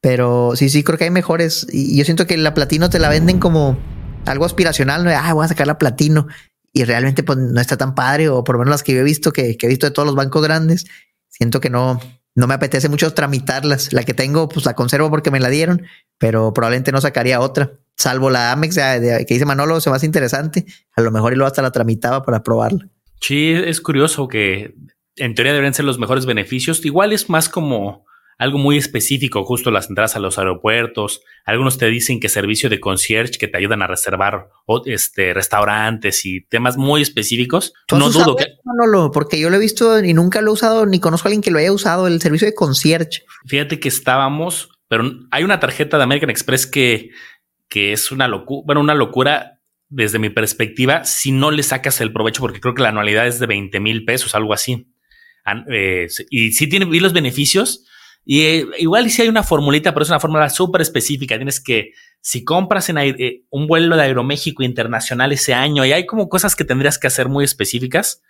pero 0.00 0.52
sí, 0.56 0.68
sí, 0.68 0.82
creo 0.82 0.98
que 0.98 1.04
hay 1.04 1.10
mejores. 1.10 1.66
Y 1.70 1.96
yo 1.96 2.04
siento 2.04 2.26
que 2.26 2.36
la 2.36 2.54
platino 2.54 2.90
te 2.90 2.98
la 2.98 3.08
venden 3.08 3.38
como 3.38 3.78
algo 4.26 4.44
aspiracional, 4.44 5.04
¿no? 5.04 5.10
Ah, 5.10 5.32
voy 5.32 5.44
a 5.44 5.48
sacar 5.48 5.66
la 5.66 5.78
platino. 5.78 6.26
Y 6.72 6.84
realmente 6.84 7.22
pues 7.22 7.38
no 7.38 7.60
está 7.60 7.76
tan 7.76 7.94
padre, 7.94 8.28
o 8.28 8.44
por 8.44 8.54
lo 8.54 8.60
menos 8.60 8.72
las 8.72 8.82
que 8.82 8.94
yo 8.94 9.00
he 9.00 9.04
visto, 9.04 9.32
que, 9.32 9.56
he 9.60 9.68
visto 9.68 9.86
de 9.86 9.92
todos 9.92 10.06
los 10.06 10.14
bancos 10.14 10.42
grandes, 10.42 10.86
siento 11.28 11.60
que 11.60 11.68
no, 11.70 12.00
no 12.34 12.46
me 12.46 12.54
apetece 12.54 12.88
mucho 12.88 13.12
tramitarlas. 13.12 13.92
La 13.92 14.04
que 14.04 14.14
tengo, 14.14 14.48
pues 14.48 14.64
la 14.64 14.74
conservo 14.74 15.10
porque 15.10 15.30
me 15.30 15.40
la 15.40 15.50
dieron, 15.50 15.82
pero 16.18 16.52
probablemente 16.54 16.92
no 16.92 17.00
sacaría 17.00 17.40
otra. 17.40 17.72
Salvo 17.96 18.30
la 18.30 18.52
Amex 18.52 18.74
que 18.74 19.26
dice 19.28 19.44
Manolo, 19.44 19.80
se 19.80 19.90
más 19.90 20.02
interesante. 20.02 20.64
A 20.96 21.02
lo 21.02 21.10
mejor 21.10 21.32
y 21.32 21.36
luego 21.36 21.48
hasta 21.48 21.62
la 21.62 21.70
tramitaba 21.70 22.22
para 22.22 22.42
probarla. 22.42 22.88
Sí, 23.20 23.52
es 23.52 23.80
curioso 23.80 24.26
que 24.28 24.74
en 25.16 25.34
teoría 25.34 25.52
deberían 25.52 25.74
ser 25.74 25.84
los 25.84 25.98
mejores 25.98 26.26
beneficios. 26.26 26.84
Igual 26.84 27.12
es 27.12 27.28
más 27.28 27.48
como 27.48 28.04
algo 28.38 28.58
muy 28.58 28.76
específico, 28.76 29.44
justo 29.44 29.70
las 29.70 29.88
entradas 29.88 30.16
a 30.16 30.18
los 30.18 30.38
aeropuertos. 30.38 31.22
Algunos 31.44 31.78
te 31.78 31.86
dicen 31.86 32.18
que 32.18 32.28
servicio 32.28 32.68
de 32.68 32.80
concierge 32.80 33.38
que 33.38 33.46
te 33.46 33.56
ayudan 33.56 33.82
a 33.82 33.86
reservar 33.86 34.48
este, 34.86 35.32
restaurantes 35.32 36.26
y 36.26 36.40
temas 36.46 36.76
muy 36.76 37.02
específicos. 37.02 37.72
No 37.92 38.10
dudo 38.10 38.36
que. 38.36 38.46
No, 38.64 39.10
porque 39.12 39.38
yo 39.38 39.48
lo 39.48 39.56
he 39.56 39.60
visto 39.60 40.02
y 40.02 40.12
nunca 40.14 40.40
lo 40.40 40.50
he 40.50 40.54
usado, 40.54 40.86
ni 40.86 40.98
conozco 40.98 41.28
a 41.28 41.30
alguien 41.30 41.42
que 41.42 41.50
lo 41.50 41.58
haya 41.58 41.72
usado, 41.72 42.06
el 42.06 42.20
servicio 42.20 42.46
de 42.46 42.54
concierge. 42.54 43.22
Fíjate 43.46 43.78
que 43.78 43.88
estábamos, 43.88 44.70
pero 44.88 45.04
hay 45.30 45.44
una 45.44 45.60
tarjeta 45.60 45.96
de 45.96 46.02
American 46.02 46.30
Express 46.30 46.66
que, 46.66 47.10
que 47.68 47.92
es 47.92 48.10
una 48.10 48.26
locura, 48.28 48.62
bueno, 48.66 48.80
una 48.80 48.94
locura 48.94 49.60
desde 49.88 50.18
mi 50.18 50.30
perspectiva, 50.30 51.04
si 51.04 51.32
no 51.32 51.50
le 51.50 51.62
sacas 51.62 52.00
el 52.00 52.12
provecho, 52.12 52.40
porque 52.40 52.60
creo 52.60 52.74
que 52.74 52.82
la 52.82 52.88
anualidad 52.88 53.26
es 53.26 53.38
de 53.38 53.46
20 53.46 53.78
mil 53.78 54.04
pesos, 54.06 54.34
algo 54.34 54.54
así. 54.54 54.91
Eh, 55.70 56.08
y 56.30 56.52
si 56.52 56.68
tiene 56.68 56.86
los 56.86 57.12
beneficios, 57.12 57.84
y 58.24 58.42
eh, 58.42 58.66
igual 58.78 59.10
si 59.10 59.22
hay 59.22 59.28
una 59.28 59.42
formulita, 59.42 59.92
pero 59.92 60.04
es 60.04 60.10
una 60.10 60.20
fórmula 60.20 60.48
súper 60.48 60.80
específica. 60.80 61.36
Tienes 61.36 61.60
que, 61.60 61.92
si 62.20 62.44
compras 62.44 62.88
en 62.88 62.98
eh, 62.98 63.42
un 63.50 63.66
vuelo 63.66 63.96
de 63.96 64.02
Aeroméxico 64.02 64.62
Internacional 64.62 65.32
ese 65.32 65.54
año, 65.54 65.84
y 65.84 65.92
hay 65.92 66.06
como 66.06 66.28
cosas 66.28 66.54
que 66.54 66.64
tendrías 66.64 66.98
que 66.98 67.08
hacer 67.08 67.28
muy 67.28 67.44
específicas. 67.44 68.22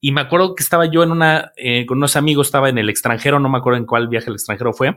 Y 0.00 0.12
me 0.12 0.20
acuerdo 0.20 0.54
que 0.54 0.62
estaba 0.62 0.86
yo 0.86 1.02
en 1.02 1.10
una, 1.10 1.50
eh, 1.56 1.84
con 1.86 1.98
unos 1.98 2.14
amigos, 2.14 2.46
estaba 2.46 2.68
en 2.68 2.78
el 2.78 2.88
extranjero, 2.88 3.40
no 3.40 3.48
me 3.48 3.58
acuerdo 3.58 3.78
en 3.78 3.86
cuál 3.86 4.06
viaje 4.06 4.28
al 4.28 4.34
extranjero 4.34 4.72
fue, 4.72 4.94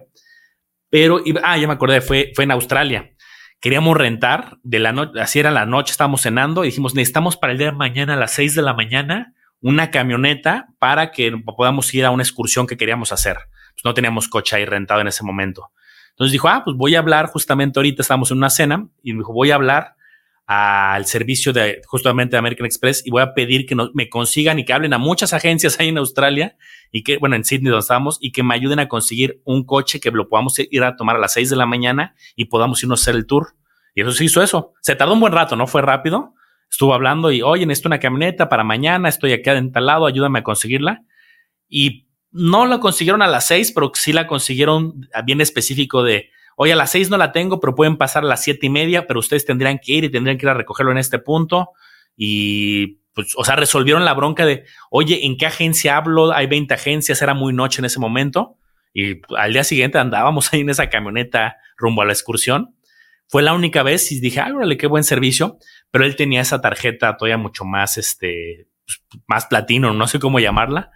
pero, 0.91 1.23
ah, 1.43 1.57
ya 1.57 1.67
me 1.67 1.73
acordé, 1.73 2.01
fue, 2.01 2.31
fue 2.35 2.43
en 2.43 2.51
Australia. 2.51 3.11
Queríamos 3.59 3.97
rentar 3.97 4.57
de 4.63 4.79
la 4.79 4.91
noche, 4.91 5.19
así 5.21 5.39
era 5.39 5.49
la 5.49 5.65
noche, 5.65 5.91
estábamos 5.91 6.21
cenando 6.21 6.63
y 6.63 6.67
dijimos, 6.67 6.93
necesitamos 6.93 7.37
para 7.37 7.53
el 7.53 7.59
día 7.59 7.71
de 7.71 7.77
mañana 7.77 8.13
a 8.13 8.17
las 8.17 8.33
6 8.33 8.55
de 8.55 8.61
la 8.61 8.73
mañana 8.73 9.33
una 9.61 9.91
camioneta 9.91 10.67
para 10.79 11.11
que 11.11 11.31
podamos 11.31 11.93
ir 11.93 12.05
a 12.05 12.11
una 12.11 12.23
excursión 12.23 12.67
que 12.67 12.77
queríamos 12.77 13.11
hacer. 13.11 13.37
Pues, 13.73 13.85
no 13.85 13.93
teníamos 13.93 14.27
coche 14.27 14.55
ahí 14.55 14.65
rentado 14.65 15.01
en 15.01 15.07
ese 15.07 15.23
momento. 15.23 15.71
Entonces 16.11 16.31
dijo, 16.33 16.49
ah, 16.49 16.61
pues 16.63 16.75
voy 16.77 16.95
a 16.95 16.99
hablar 16.99 17.27
justamente 17.27 17.79
ahorita, 17.79 18.01
estamos 18.01 18.31
en 18.31 18.37
una 18.37 18.49
cena, 18.49 18.87
y 19.01 19.13
me 19.13 19.19
dijo, 19.19 19.33
voy 19.33 19.51
a 19.51 19.55
hablar 19.55 19.95
al 20.45 21.05
servicio 21.05 21.53
de 21.53 21.81
justamente 21.85 22.31
de 22.31 22.39
American 22.39 22.65
Express 22.65 23.03
y 23.05 23.09
voy 23.09 23.21
a 23.21 23.33
pedir 23.33 23.65
que 23.65 23.75
me 23.93 24.09
consigan 24.09 24.59
y 24.59 24.65
que 24.65 24.73
hablen 24.73 24.93
a 24.93 24.97
muchas 24.97 25.31
agencias 25.31 25.79
ahí 25.79 25.87
en 25.87 25.97
Australia 25.97 26.57
y 26.91 27.03
que, 27.03 27.17
bueno, 27.17 27.37
en 27.37 27.45
Sydney 27.45 27.69
donde 27.69 27.79
estamos 27.79 28.17
y 28.19 28.33
que 28.33 28.43
me 28.43 28.53
ayuden 28.53 28.79
a 28.79 28.89
conseguir 28.89 29.41
un 29.45 29.65
coche 29.65 30.01
que 30.01 30.11
lo 30.11 30.27
podamos 30.27 30.59
ir 30.59 30.83
a 30.83 30.97
tomar 30.97 31.15
a 31.15 31.19
las 31.19 31.33
6 31.33 31.51
de 31.51 31.55
la 31.55 31.65
mañana 31.65 32.15
y 32.35 32.45
podamos 32.45 32.83
irnos 32.83 32.99
a 32.99 33.03
hacer 33.03 33.15
el 33.15 33.25
tour. 33.25 33.55
Y 33.95 34.01
eso 34.01 34.11
se 34.11 34.25
hizo 34.25 34.43
eso. 34.43 34.73
Se 34.81 34.95
tardó 34.95 35.13
un 35.13 35.21
buen 35.21 35.31
rato, 35.31 35.55
no 35.55 35.67
fue 35.67 35.81
rápido. 35.81 36.33
Estuvo 36.71 36.93
hablando 36.93 37.31
y, 37.31 37.41
oye, 37.41 37.65
necesito 37.65 37.89
una 37.89 37.99
camioneta 37.99 38.47
para 38.47 38.63
mañana, 38.63 39.09
estoy 39.09 39.33
aquí 39.33 39.49
lado 39.73 40.05
ayúdame 40.05 40.39
a 40.39 40.43
conseguirla. 40.43 41.03
Y 41.67 42.07
no 42.31 42.65
la 42.65 42.79
consiguieron 42.79 43.21
a 43.21 43.27
las 43.27 43.47
seis, 43.47 43.73
pero 43.73 43.91
sí 43.93 44.13
la 44.13 44.25
consiguieron 44.25 45.07
bien 45.25 45.41
específico 45.41 46.01
de, 46.01 46.29
oye, 46.55 46.71
a 46.71 46.77
las 46.77 46.91
seis 46.91 47.09
no 47.09 47.17
la 47.17 47.33
tengo, 47.33 47.59
pero 47.59 47.75
pueden 47.75 47.97
pasar 47.97 48.23
a 48.23 48.27
las 48.27 48.41
siete 48.41 48.67
y 48.67 48.69
media, 48.69 49.05
pero 49.05 49.19
ustedes 49.19 49.45
tendrían 49.45 49.79
que 49.79 49.91
ir 49.93 50.05
y 50.05 50.09
tendrían 50.09 50.37
que 50.37 50.45
ir 50.45 50.49
a 50.49 50.53
recogerlo 50.53 50.93
en 50.93 50.97
este 50.97 51.19
punto. 51.19 51.71
Y 52.15 52.99
pues, 53.13 53.33
o 53.35 53.43
sea, 53.43 53.57
resolvieron 53.57 54.05
la 54.05 54.13
bronca 54.13 54.45
de, 54.45 54.63
oye, 54.89 55.25
¿en 55.25 55.35
qué 55.35 55.47
agencia 55.47 55.97
hablo? 55.97 56.31
Hay 56.31 56.47
20 56.47 56.73
agencias, 56.73 57.21
era 57.21 57.33
muy 57.33 57.51
noche 57.51 57.81
en 57.81 57.85
ese 57.85 57.99
momento. 57.99 58.57
Y 58.93 59.21
al 59.37 59.51
día 59.51 59.65
siguiente 59.65 59.97
andábamos 59.97 60.53
ahí 60.53 60.61
en 60.61 60.69
esa 60.69 60.89
camioneta 60.89 61.57
rumbo 61.75 62.01
a 62.01 62.05
la 62.05 62.13
excursión. 62.13 62.75
Fue 63.31 63.41
la 63.41 63.53
única 63.53 63.81
vez 63.81 64.11
y 64.11 64.19
dije, 64.19 64.41
órale, 64.41 64.77
qué 64.77 64.85
buen 64.85 65.03
servicio. 65.03 65.57
Pero 65.89 66.05
él 66.05 66.15
tenía 66.15 66.41
esa 66.41 66.61
tarjeta 66.61 67.17
todavía 67.17 67.37
mucho 67.37 67.65
más, 67.65 67.97
este, 67.97 68.67
pues, 68.85 69.01
más 69.25 69.47
platino, 69.47 69.93
no 69.93 70.05
sé 70.05 70.19
cómo 70.19 70.39
llamarla 70.39 70.91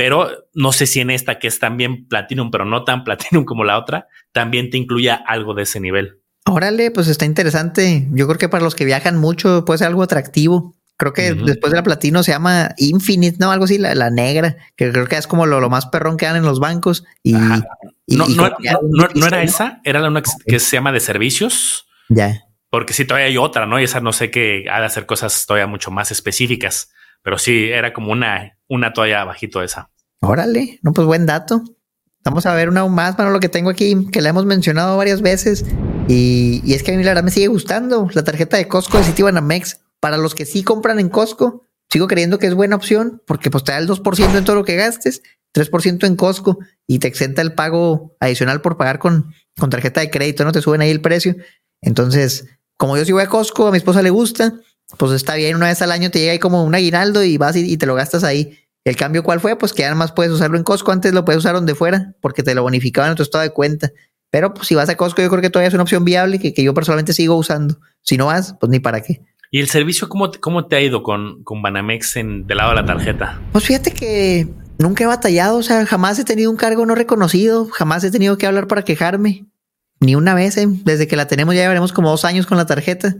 pero 0.00 0.30
no 0.54 0.72
sé 0.72 0.86
si 0.86 1.00
en 1.00 1.10
esta 1.10 1.38
que 1.38 1.46
es 1.46 1.58
también 1.58 2.08
Platinum, 2.08 2.50
pero 2.50 2.64
no 2.64 2.84
tan 2.84 3.04
Platinum 3.04 3.44
como 3.44 3.64
la 3.64 3.78
otra, 3.78 4.08
también 4.32 4.70
te 4.70 4.78
incluya 4.78 5.14
algo 5.14 5.52
de 5.52 5.64
ese 5.64 5.78
nivel. 5.78 6.22
Órale, 6.46 6.90
pues 6.90 7.06
está 7.06 7.26
interesante. 7.26 8.08
Yo 8.12 8.26
creo 8.26 8.38
que 8.38 8.48
para 8.48 8.64
los 8.64 8.74
que 8.74 8.86
viajan 8.86 9.18
mucho 9.18 9.66
puede 9.66 9.76
ser 9.76 9.88
algo 9.88 10.02
atractivo. 10.02 10.74
Creo 11.00 11.14
que 11.14 11.32
después 11.32 11.70
de 11.70 11.78
la 11.78 11.82
platino 11.82 12.22
se 12.22 12.30
llama 12.30 12.74
Infinite, 12.76 13.38
¿no? 13.40 13.50
Algo 13.50 13.64
así, 13.64 13.78
la, 13.78 14.10
negra, 14.10 14.58
que 14.76 14.92
creo 14.92 15.06
que 15.06 15.16
es 15.16 15.26
como 15.26 15.46
lo, 15.46 15.70
más 15.70 15.86
perrón 15.86 16.18
que 16.18 16.26
dan 16.26 16.36
en 16.36 16.42
los 16.42 16.60
bancos. 16.60 17.04
Y, 17.22 17.32
no, 17.32 18.26
no, 18.28 19.26
era 19.26 19.42
esa, 19.42 19.80
era 19.82 20.00
la 20.00 20.08
una 20.08 20.22
que 20.22 20.58
se 20.58 20.76
llama 20.76 20.92
de 20.92 21.00
servicios. 21.00 21.86
Ya. 22.10 22.42
Porque 22.68 22.92
sí, 22.92 23.06
todavía 23.06 23.28
hay 23.28 23.38
otra, 23.38 23.64
¿no? 23.64 23.80
Y 23.80 23.84
esa 23.84 24.00
no 24.00 24.12
sé 24.12 24.30
qué 24.30 24.66
ha 24.70 24.78
de 24.78 24.84
hacer 24.84 25.06
cosas 25.06 25.46
todavía 25.46 25.66
mucho 25.66 25.90
más 25.90 26.10
específicas. 26.10 26.90
Pero 27.22 27.38
sí, 27.38 27.70
era 27.70 27.94
como 27.94 28.12
una, 28.12 28.58
una 28.68 28.92
toalla 28.92 29.24
bajito 29.24 29.62
esa. 29.62 29.88
Órale, 30.20 30.80
no, 30.82 30.92
pues 30.92 31.06
buen 31.06 31.24
dato. 31.24 31.62
Vamos 32.24 32.44
a 32.44 32.52
ver 32.52 32.68
una 32.68 32.86
más, 32.86 33.16
para 33.16 33.30
lo 33.30 33.40
que 33.40 33.48
tengo 33.48 33.70
aquí, 33.70 34.06
que 34.12 34.20
la 34.20 34.28
hemos 34.28 34.44
mencionado 34.44 34.98
varias 34.98 35.22
veces. 35.22 35.64
Y, 36.08 36.74
es 36.74 36.82
que 36.82 36.92
a 36.92 36.96
mí 36.96 37.02
la 37.02 37.12
verdad 37.12 37.24
me 37.24 37.30
sigue 37.30 37.46
gustando. 37.46 38.06
La 38.12 38.22
tarjeta 38.22 38.58
de 38.58 38.68
Costco 38.68 38.98
de 38.98 39.04
Citibanamex. 39.04 39.80
Para 40.00 40.16
los 40.16 40.34
que 40.34 40.46
sí 40.46 40.62
compran 40.62 40.98
en 40.98 41.08
Costco, 41.08 41.66
sigo 41.90 42.06
creyendo 42.06 42.38
que 42.38 42.46
es 42.46 42.54
buena 42.54 42.76
opción 42.76 43.22
porque 43.26 43.50
pues 43.50 43.64
te 43.64 43.72
da 43.72 43.78
el 43.78 43.88
2% 43.88 44.36
en 44.36 44.44
todo 44.44 44.56
lo 44.56 44.64
que 44.64 44.76
gastes, 44.76 45.22
3% 45.54 46.06
en 46.06 46.16
Costco 46.16 46.58
y 46.86 46.98
te 46.98 47.08
exenta 47.08 47.42
el 47.42 47.54
pago 47.54 48.16
adicional 48.20 48.60
por 48.60 48.76
pagar 48.76 48.98
con, 48.98 49.32
con 49.58 49.70
tarjeta 49.70 50.00
de 50.00 50.10
crédito, 50.10 50.44
no 50.44 50.52
te 50.52 50.62
suben 50.62 50.80
ahí 50.80 50.90
el 50.90 51.00
precio. 51.00 51.36
Entonces, 51.82 52.46
como 52.76 52.96
yo 52.96 53.04
sí 53.04 53.12
voy 53.12 53.22
a 53.22 53.28
Costco, 53.28 53.68
a 53.68 53.70
mi 53.70 53.78
esposa 53.78 54.02
le 54.02 54.10
gusta, 54.10 54.54
pues 54.96 55.12
está 55.12 55.34
bien, 55.34 55.56
una 55.56 55.66
vez 55.66 55.82
al 55.82 55.92
año 55.92 56.10
te 56.10 56.18
llega 56.18 56.32
ahí 56.32 56.38
como 56.38 56.64
un 56.64 56.74
aguinaldo 56.74 57.22
y 57.22 57.36
vas 57.36 57.56
y, 57.56 57.76
te 57.76 57.86
lo 57.86 57.94
gastas 57.94 58.24
ahí. 58.24 58.58
El 58.84 58.96
cambio, 58.96 59.22
¿cuál 59.22 59.40
fue? 59.40 59.56
Pues 59.56 59.72
que 59.72 59.84
además 59.84 60.12
puedes 60.12 60.32
usarlo 60.32 60.56
en 60.56 60.64
Costco. 60.64 60.90
Antes 60.90 61.12
lo 61.12 61.24
puedes 61.24 61.40
usar 61.40 61.54
donde 61.54 61.74
fuera 61.74 62.14
porque 62.20 62.42
te 62.42 62.54
lo 62.54 62.62
bonificaban 62.62 63.10
en 63.10 63.16
tu 63.16 63.22
estado 63.22 63.42
de 63.42 63.50
cuenta. 63.50 63.90
Pero 64.30 64.54
pues 64.54 64.68
si 64.68 64.74
vas 64.74 64.88
a 64.88 64.96
Costco, 64.96 65.20
yo 65.20 65.28
creo 65.28 65.42
que 65.42 65.50
todavía 65.50 65.68
es 65.68 65.74
una 65.74 65.82
opción 65.82 66.04
viable 66.04 66.38
que, 66.38 66.54
que 66.54 66.62
yo 66.62 66.72
personalmente 66.72 67.12
sigo 67.12 67.36
usando. 67.36 67.78
Si 68.00 68.16
no 68.16 68.26
vas, 68.26 68.54
pues 68.58 68.70
ni 68.70 68.80
para 68.80 69.02
qué. 69.02 69.20
¿Y 69.50 69.60
el 69.60 69.68
servicio 69.68 70.08
cómo, 70.08 70.30
cómo 70.40 70.66
te 70.66 70.76
ha 70.76 70.80
ido 70.80 71.02
con, 71.02 71.42
con 71.42 71.60
Banamex 71.62 72.16
en, 72.16 72.46
del 72.46 72.58
lado 72.58 72.70
de 72.70 72.76
la 72.76 72.86
tarjeta? 72.86 73.40
Pues 73.52 73.64
fíjate 73.64 73.92
que 73.92 74.48
nunca 74.78 75.04
he 75.04 75.06
batallado, 75.06 75.58
o 75.58 75.62
sea, 75.62 75.84
jamás 75.86 76.18
he 76.18 76.24
tenido 76.24 76.50
un 76.50 76.56
cargo 76.56 76.86
no 76.86 76.94
reconocido, 76.94 77.66
jamás 77.66 78.04
he 78.04 78.10
tenido 78.10 78.38
que 78.38 78.46
hablar 78.46 78.68
para 78.68 78.82
quejarme. 78.82 79.46
Ni 79.98 80.14
una 80.14 80.34
vez, 80.34 80.56
¿eh? 80.56 80.66
desde 80.68 81.06
que 81.06 81.16
la 81.16 81.26
tenemos 81.26 81.54
ya 81.54 81.62
llevaremos 81.62 81.92
como 81.92 82.10
dos 82.10 82.24
años 82.24 82.46
con 82.46 82.56
la 82.56 82.64
tarjeta 82.64 83.16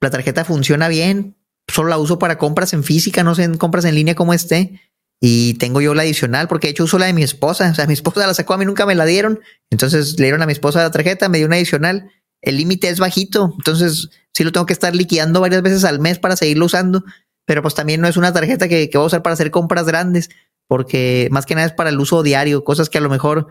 la 0.00 0.10
tarjeta 0.10 0.44
funciona 0.44 0.88
bien, 0.88 1.36
solo 1.66 1.88
la 1.88 1.98
uso 1.98 2.18
para 2.18 2.38
compras 2.38 2.72
en 2.72 2.84
física, 2.84 3.22
no 3.22 3.34
sé 3.34 3.44
en 3.44 3.56
compras 3.56 3.84
en 3.84 3.94
línea 3.94 4.14
como 4.14 4.34
esté. 4.34 4.80
Y 5.20 5.54
tengo 5.54 5.80
yo 5.80 5.94
la 5.94 6.02
adicional, 6.02 6.46
porque 6.46 6.68
de 6.68 6.70
hecho 6.72 6.84
uso 6.84 6.98
la 6.98 7.06
de 7.06 7.12
mi 7.12 7.24
esposa. 7.24 7.68
O 7.70 7.74
sea, 7.74 7.86
mi 7.86 7.92
esposa 7.94 8.26
la 8.26 8.34
sacó 8.34 8.54
a 8.54 8.58
mí, 8.58 8.64
nunca 8.64 8.86
me 8.86 8.94
la 8.94 9.04
dieron. 9.04 9.40
Entonces 9.70 10.18
le 10.18 10.26
dieron 10.26 10.42
a 10.42 10.46
mi 10.46 10.52
esposa 10.52 10.82
la 10.82 10.90
tarjeta, 10.90 11.28
me 11.28 11.38
dio 11.38 11.46
una 11.46 11.56
adicional. 11.56 12.10
El 12.42 12.56
límite 12.56 12.88
es 12.88 12.98
bajito, 12.98 13.54
entonces 13.58 14.10
sí 14.34 14.44
lo 14.44 14.52
tengo 14.52 14.66
que 14.66 14.72
estar 14.72 14.94
liquidando 14.94 15.40
varias 15.40 15.62
veces 15.62 15.84
al 15.84 16.00
mes 16.00 16.18
para 16.18 16.36
seguirlo 16.36 16.66
usando. 16.66 17.04
Pero 17.46 17.62
pues 17.62 17.74
también 17.74 18.00
no 18.00 18.08
es 18.08 18.16
una 18.16 18.32
tarjeta 18.32 18.68
que, 18.68 18.90
que 18.90 18.98
voy 18.98 19.04
a 19.04 19.08
usar 19.08 19.22
para 19.22 19.34
hacer 19.34 19.50
compras 19.50 19.86
grandes, 19.86 20.28
porque 20.68 21.28
más 21.30 21.46
que 21.46 21.54
nada 21.54 21.66
es 21.66 21.72
para 21.72 21.90
el 21.90 21.98
uso 21.98 22.22
diario, 22.22 22.62
cosas 22.62 22.90
que 22.90 22.98
a 22.98 23.00
lo 23.00 23.08
mejor, 23.08 23.48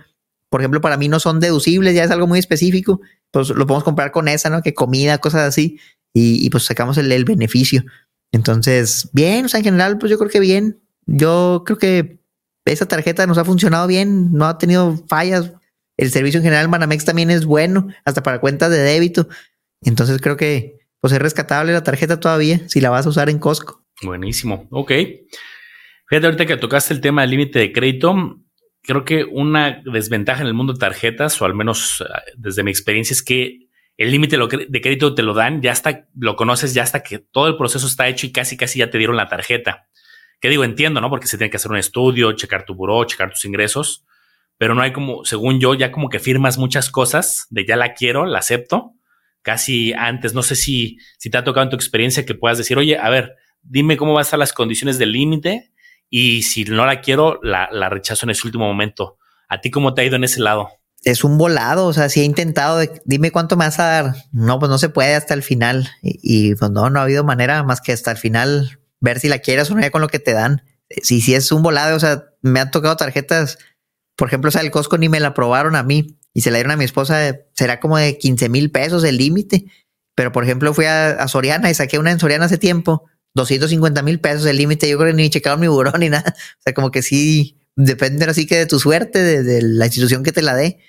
por 0.49 0.61
ejemplo, 0.61 0.81
para 0.81 0.97
mí 0.97 1.09
no 1.09 1.19
son 1.19 1.39
deducibles, 1.39 1.95
ya 1.95 2.03
es 2.03 2.11
algo 2.11 2.27
muy 2.27 2.39
específico. 2.39 3.01
Pues 3.31 3.49
lo 3.49 3.65
podemos 3.65 3.83
comprar 3.83 4.11
con 4.11 4.27
esa, 4.27 4.49
¿no? 4.49 4.61
Que 4.61 4.73
comida, 4.73 5.17
cosas 5.17 5.41
así 5.41 5.79
y, 6.13 6.49
pues 6.49 6.65
sacamos 6.65 6.97
el, 6.97 7.25
beneficio. 7.25 7.83
Entonces, 8.31 9.09
bien, 9.13 9.45
o 9.45 9.49
sea, 9.49 9.59
en 9.59 9.65
general, 9.65 9.97
pues 9.97 10.09
yo 10.09 10.17
creo 10.17 10.29
que 10.29 10.39
bien. 10.39 10.81
Yo 11.05 11.63
creo 11.65 11.77
que 11.77 12.19
esa 12.65 12.85
tarjeta 12.85 13.25
nos 13.27 13.37
ha 13.37 13.45
funcionado 13.45 13.87
bien, 13.87 14.33
no 14.33 14.45
ha 14.45 14.57
tenido 14.57 14.97
fallas. 15.07 15.51
El 15.97 16.11
servicio 16.11 16.39
en 16.39 16.43
general 16.43 16.69
Manamex 16.69 17.05
también 17.05 17.31
es 17.31 17.45
bueno, 17.45 17.87
hasta 18.05 18.23
para 18.23 18.39
cuentas 18.39 18.69
de 18.69 18.77
débito. 18.77 19.27
Entonces 19.81 20.21
creo 20.21 20.37
que 20.37 20.79
pues 20.99 21.13
es 21.13 21.19
rescatable 21.19 21.73
la 21.73 21.83
tarjeta 21.83 22.19
todavía 22.19 22.61
si 22.67 22.81
la 22.81 22.89
vas 22.89 23.05
a 23.05 23.09
usar 23.09 23.29
en 23.29 23.39
Costco. 23.39 23.85
Buenísimo. 24.01 24.67
Ok. 24.71 24.91
Fíjate 26.07 26.25
ahorita 26.25 26.45
que 26.45 26.57
tocaste 26.57 26.93
el 26.93 27.01
tema 27.01 27.21
del 27.21 27.31
límite 27.31 27.59
de 27.59 27.71
crédito. 27.71 28.15
Creo 28.81 29.03
que 29.03 29.23
una 29.25 29.81
desventaja 29.83 30.41
en 30.41 30.47
el 30.47 30.53
mundo 30.53 30.73
de 30.73 30.79
tarjetas, 30.79 31.41
o 31.41 31.45
al 31.45 31.53
menos 31.53 32.03
ah, 32.07 32.21
desde 32.37 32.63
mi 32.63 32.71
experiencia, 32.71 33.13
es 33.13 33.21
que 33.21 33.67
el 33.97 34.11
límite 34.11 34.37
de 34.37 34.81
crédito 34.81 35.15
te 35.15 35.23
lo 35.23 35.33
dan, 35.33 35.61
ya 35.61 35.71
hasta 35.71 36.07
lo 36.15 36.35
conoces, 36.35 36.73
ya 36.73 36.83
hasta 36.83 37.01
que 37.01 37.17
todo 37.17 37.47
el 37.47 37.57
proceso 37.57 37.87
está 37.87 38.07
hecho 38.07 38.27
y 38.27 38.31
casi 38.31 38.55
casi 38.55 38.79
ya 38.79 38.89
te 38.89 38.97
dieron 38.99 39.17
la 39.17 39.27
tarjeta. 39.27 39.87
Que 40.39 40.49
digo, 40.49 40.63
entiendo, 40.63 41.01
¿no? 41.01 41.09
Porque 41.09 41.25
se 41.25 41.37
tiene 41.37 41.49
que 41.49 41.57
hacer 41.57 41.71
un 41.71 41.77
estudio, 41.77 42.31
checar 42.33 42.63
tu 42.63 42.75
buró, 42.75 43.03
checar 43.05 43.31
tus 43.31 43.43
ingresos, 43.45 44.05
pero 44.57 44.75
no 44.75 44.81
hay 44.81 44.93
como, 44.93 45.25
según 45.25 45.59
yo, 45.59 45.73
ya 45.73 45.91
como 45.91 46.09
que 46.09 46.19
firmas 46.19 46.57
muchas 46.57 46.89
cosas 46.89 47.47
de 47.49 47.65
ya 47.65 47.75
la 47.75 47.93
quiero, 47.93 48.25
la 48.25 48.39
acepto, 48.39 48.93
casi 49.41 49.93
antes. 49.93 50.33
No 50.33 50.43
sé 50.43 50.55
si, 50.55 50.97
si 51.17 51.29
te 51.29 51.37
ha 51.37 51.43
tocado 51.43 51.63
en 51.63 51.69
tu 51.69 51.75
experiencia 51.75 52.25
que 52.25 52.35
puedas 52.35 52.57
decir, 52.57 52.77
oye, 52.77 52.97
a 52.97 53.09
ver, 53.09 53.35
dime 53.61 53.97
cómo 53.97 54.13
van 54.13 54.19
a 54.19 54.23
estar 54.23 54.39
las 54.39 54.53
condiciones 54.53 54.97
del 54.97 55.11
límite 55.11 55.71
y 56.09 56.43
si 56.43 56.63
no 56.65 56.85
la 56.85 57.01
quiero, 57.01 57.39
la, 57.43 57.69
la 57.71 57.89
rechazo 57.89 58.25
en 58.25 58.31
ese 58.31 58.47
último 58.47 58.65
momento. 58.65 59.17
¿A 59.47 59.61
ti 59.61 59.71
cómo 59.71 59.93
te 59.93 60.01
ha 60.01 60.05
ido 60.05 60.15
en 60.15 60.23
ese 60.23 60.41
lado? 60.41 60.69
es 61.03 61.23
un 61.23 61.37
volado, 61.37 61.85
o 61.85 61.93
sea, 61.93 62.09
si 62.09 62.21
he 62.21 62.23
intentado, 62.23 62.81
dime 63.05 63.31
cuánto 63.31 63.55
me 63.55 63.65
vas 63.65 63.79
a 63.79 63.85
dar. 63.85 64.15
No, 64.31 64.59
pues 64.59 64.69
no 64.69 64.77
se 64.77 64.89
puede 64.89 65.15
hasta 65.15 65.33
el 65.33 65.43
final. 65.43 65.89
Y, 66.01 66.55
pues 66.55 66.71
no, 66.71 66.89
no 66.89 66.99
ha 66.99 67.03
habido 67.03 67.23
manera 67.23 67.63
más 67.63 67.81
que 67.81 67.93
hasta 67.93 68.11
el 68.11 68.17
final 68.17 68.79
ver 68.99 69.19
si 69.19 69.29
la 69.29 69.39
quieres 69.39 69.69
o 69.69 69.75
no 69.75 69.81
ya 69.81 69.91
con 69.91 70.01
lo 70.01 70.09
que 70.09 70.19
te 70.19 70.33
dan. 70.33 70.63
Si, 71.03 71.21
si 71.21 71.33
es 71.35 71.51
un 71.51 71.61
volado, 71.61 71.95
o 71.95 71.99
sea, 71.99 72.25
me 72.41 72.59
han 72.59 72.71
tocado 72.71 72.97
tarjetas, 72.97 73.57
por 74.17 74.27
ejemplo, 74.27 74.49
o 74.49 74.51
sea, 74.51 74.61
el 74.61 74.71
Costco 74.71 74.97
ni 74.97 75.09
me 75.09 75.19
la 75.19 75.29
aprobaron 75.29 75.75
a 75.75 75.83
mí 75.83 76.17
y 76.33 76.41
se 76.41 76.51
la 76.51 76.57
dieron 76.57 76.71
a 76.71 76.77
mi 76.77 76.85
esposa, 76.85 77.37
será 77.53 77.79
como 77.79 77.97
de 77.97 78.17
15 78.17 78.49
mil 78.49 78.71
pesos 78.71 79.03
el 79.03 79.17
límite. 79.17 79.65
Pero, 80.15 80.31
por 80.31 80.43
ejemplo, 80.43 80.73
fui 80.73 80.85
a, 80.85 81.27
Soriana 81.27 81.69
y 81.69 81.75
saqué 81.75 81.99
una 81.99 82.11
en 82.11 82.19
Soriana 82.19 82.45
hace 82.45 82.57
tiempo, 82.57 83.05
250 83.35 84.01
mil 84.01 84.19
pesos 84.19 84.45
el 84.47 84.57
límite. 84.57 84.89
Yo 84.89 84.97
creo 84.97 85.11
que 85.11 85.15
ni 85.15 85.29
checaron 85.29 85.59
mi 85.59 85.67
buró 85.67 85.91
ni 85.99 86.09
nada. 86.09 86.33
O 86.35 86.61
sea, 86.63 86.73
como 86.73 86.89
que 86.89 87.03
sí, 87.03 87.59
depende 87.75 88.25
así 88.25 88.47
que 88.47 88.57
de 88.57 88.65
tu 88.65 88.79
suerte, 88.79 89.43
de, 89.43 89.61
la 89.61 89.85
institución 89.85 90.23
que 90.23 90.31
te 90.31 90.41
la 90.41 90.55
dé, 90.55 90.79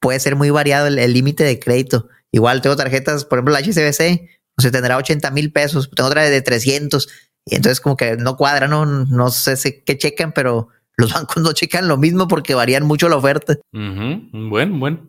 puede 0.00 0.18
ser 0.18 0.34
muy 0.34 0.48
variado 0.48 0.86
el 0.86 1.12
límite 1.12 1.44
de 1.44 1.58
crédito. 1.58 2.08
Igual 2.32 2.62
tengo 2.62 2.76
tarjetas, 2.76 3.26
por 3.26 3.38
ejemplo, 3.38 3.52
la 3.52 3.60
HCBC, 3.60 4.28
o 4.56 4.62
sea, 4.62 4.70
tendrá 4.70 4.96
80 4.96 5.30
mil 5.32 5.52
pesos, 5.52 5.90
tengo 5.94 6.08
otra 6.08 6.22
de 6.22 6.42
300, 6.42 7.08
y 7.46 7.56
entonces 7.56 7.80
como 7.80 7.96
que 7.96 8.16
no 8.16 8.36
cuadra, 8.36 8.68
no, 8.68 8.86
no 8.86 9.30
sé 9.30 9.82
qué 9.84 9.98
checan, 9.98 10.32
pero 10.32 10.68
los 11.00 11.12
bancos 11.12 11.42
no 11.42 11.52
checan 11.52 11.88
lo 11.88 11.96
mismo 11.96 12.28
porque 12.28 12.54
varían 12.54 12.84
mucho 12.84 13.08
la 13.08 13.16
oferta. 13.16 13.56
Bueno, 13.72 14.78
bueno. 14.78 15.08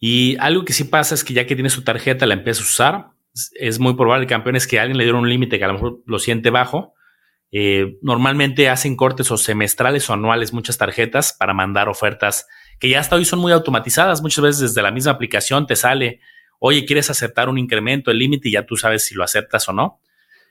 Y 0.00 0.36
algo 0.38 0.64
que 0.64 0.72
sí 0.72 0.84
pasa 0.84 1.14
es 1.14 1.24
que 1.24 1.34
ya 1.34 1.46
que 1.46 1.54
tienes 1.54 1.72
su 1.72 1.82
tarjeta, 1.82 2.26
la 2.26 2.34
empiezas 2.34 2.64
a 2.64 2.68
usar, 2.68 3.06
es 3.54 3.78
muy 3.78 3.94
probable, 3.94 4.26
campeón, 4.26 4.56
es 4.56 4.66
que 4.66 4.78
alguien 4.80 4.98
le 4.98 5.04
dieron 5.04 5.22
un 5.22 5.28
límite 5.28 5.58
que 5.58 5.64
a 5.64 5.68
lo 5.68 5.74
mejor 5.74 6.02
lo 6.06 6.18
siente 6.18 6.50
bajo 6.50 6.94
eh, 7.50 7.96
normalmente 8.02 8.68
hacen 8.68 8.94
cortes 8.94 9.30
o 9.30 9.38
semestrales 9.38 10.08
o 10.10 10.12
anuales 10.12 10.52
muchas 10.52 10.76
tarjetas 10.76 11.32
para 11.32 11.54
mandar 11.54 11.88
ofertas 11.88 12.46
que 12.78 12.90
ya 12.90 13.00
hasta 13.00 13.16
hoy 13.16 13.24
son 13.24 13.38
muy 13.38 13.52
automatizadas. 13.52 14.22
Muchas 14.22 14.42
veces 14.42 14.60
desde 14.60 14.82
la 14.82 14.90
misma 14.90 15.12
aplicación 15.12 15.66
te 15.66 15.74
sale, 15.74 16.20
oye, 16.58 16.84
¿quieres 16.84 17.10
aceptar 17.10 17.48
un 17.48 17.58
incremento, 17.58 18.10
el 18.10 18.18
límite? 18.18 18.48
Y 18.48 18.52
ya 18.52 18.66
tú 18.66 18.76
sabes 18.76 19.04
si 19.04 19.14
lo 19.14 19.24
aceptas 19.24 19.68
o 19.68 19.72
no. 19.72 20.00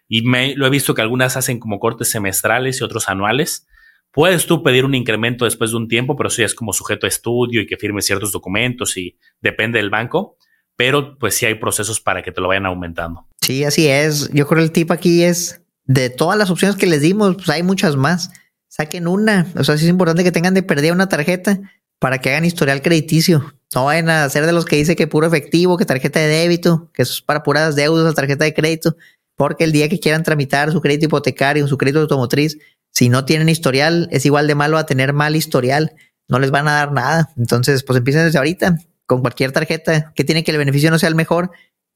Y 0.09 0.23
me, 0.23 0.55
lo 0.55 0.65
he 0.65 0.69
visto 0.69 0.93
que 0.93 1.01
algunas 1.01 1.37
hacen 1.37 1.59
como 1.59 1.79
cortes 1.79 2.09
semestrales 2.09 2.81
y 2.81 2.83
otros 2.83 3.09
anuales. 3.09 3.67
Puedes 4.11 4.45
tú 4.45 4.63
pedir 4.63 4.85
un 4.85 4.95
incremento 4.95 5.45
después 5.45 5.71
de 5.71 5.77
un 5.77 5.87
tiempo, 5.87 6.15
pero 6.15 6.29
eso 6.29 6.41
ya 6.41 6.45
es 6.45 6.55
como 6.55 6.73
sujeto 6.73 7.05
a 7.05 7.09
estudio 7.09 7.61
y 7.61 7.67
que 7.67 7.77
firme 7.77 8.01
ciertos 8.01 8.31
documentos 8.31 8.97
y 8.97 9.17
depende 9.41 9.79
del 9.79 9.89
banco. 9.89 10.37
Pero 10.75 11.17
pues 11.17 11.35
sí 11.35 11.45
hay 11.45 11.55
procesos 11.55 11.99
para 11.99 12.21
que 12.21 12.31
te 12.31 12.41
lo 12.41 12.47
vayan 12.47 12.65
aumentando. 12.65 13.27
Sí, 13.41 13.63
así 13.63 13.87
es. 13.87 14.29
Yo 14.31 14.47
creo 14.47 14.59
que 14.59 14.65
el 14.65 14.71
tip 14.71 14.91
aquí 14.91 15.23
es 15.23 15.61
de 15.85 16.09
todas 16.09 16.37
las 16.37 16.49
opciones 16.49 16.77
que 16.77 16.85
les 16.85 17.01
dimos, 17.01 17.35
pues 17.35 17.49
hay 17.49 17.63
muchas 17.63 17.95
más. 17.95 18.31
Saquen 18.67 19.07
una. 19.07 19.47
O 19.55 19.63
sea, 19.63 19.77
sí 19.77 19.85
es 19.85 19.89
importante 19.89 20.23
que 20.23 20.31
tengan 20.31 20.53
de 20.53 20.63
perder 20.63 20.93
una 20.93 21.09
tarjeta 21.09 21.59
para 21.99 22.19
que 22.19 22.29
hagan 22.29 22.45
historial 22.45 22.81
crediticio. 22.81 23.53
No 23.73 23.85
vayan 23.85 24.09
a 24.09 24.29
ser 24.29 24.45
de 24.45 24.51
los 24.51 24.65
que 24.65 24.75
dice 24.75 24.95
que 24.95 25.07
puro 25.07 25.27
efectivo, 25.27 25.77
que 25.77 25.85
tarjeta 25.85 26.19
de 26.19 26.27
débito, 26.27 26.89
que 26.93 27.01
es 27.01 27.21
para 27.21 27.43
puras 27.43 27.75
deudas, 27.75 28.05
la 28.05 28.13
tarjeta 28.13 28.45
de 28.45 28.53
crédito, 28.53 28.95
porque 29.35 29.63
el 29.63 29.71
día 29.71 29.89
que 29.89 29.99
quieran 29.99 30.23
tramitar 30.23 30.71
su 30.71 30.81
crédito 30.81 31.05
hipotecario, 31.05 31.67
su 31.67 31.77
crédito 31.77 32.01
automotriz, 32.01 32.57
si 32.97 33.09
no 33.09 33.25
tienen 33.25 33.47
historial, 33.47 34.07
es 34.11 34.25
igual 34.25 34.47
de 34.47 34.55
malo 34.55 34.79
a 34.79 34.87
tener 34.87 35.13
mal 35.13 35.35
historial. 35.35 35.93
No 36.27 36.39
les 36.39 36.49
van 36.49 36.67
a 36.67 36.71
dar 36.71 36.93
nada. 36.93 37.29
Entonces, 37.37 37.83
pues 37.83 37.95
empiecen 37.95 38.23
desde 38.23 38.39
ahorita 38.39 38.79
con 39.05 39.21
cualquier 39.21 39.51
tarjeta 39.51 40.13
que 40.15 40.23
tiene 40.23 40.43
que 40.43 40.49
el 40.49 40.57
beneficio 40.57 40.89
no 40.89 40.97
sea 40.97 41.07
el 41.07 41.13
mejor. 41.13 41.51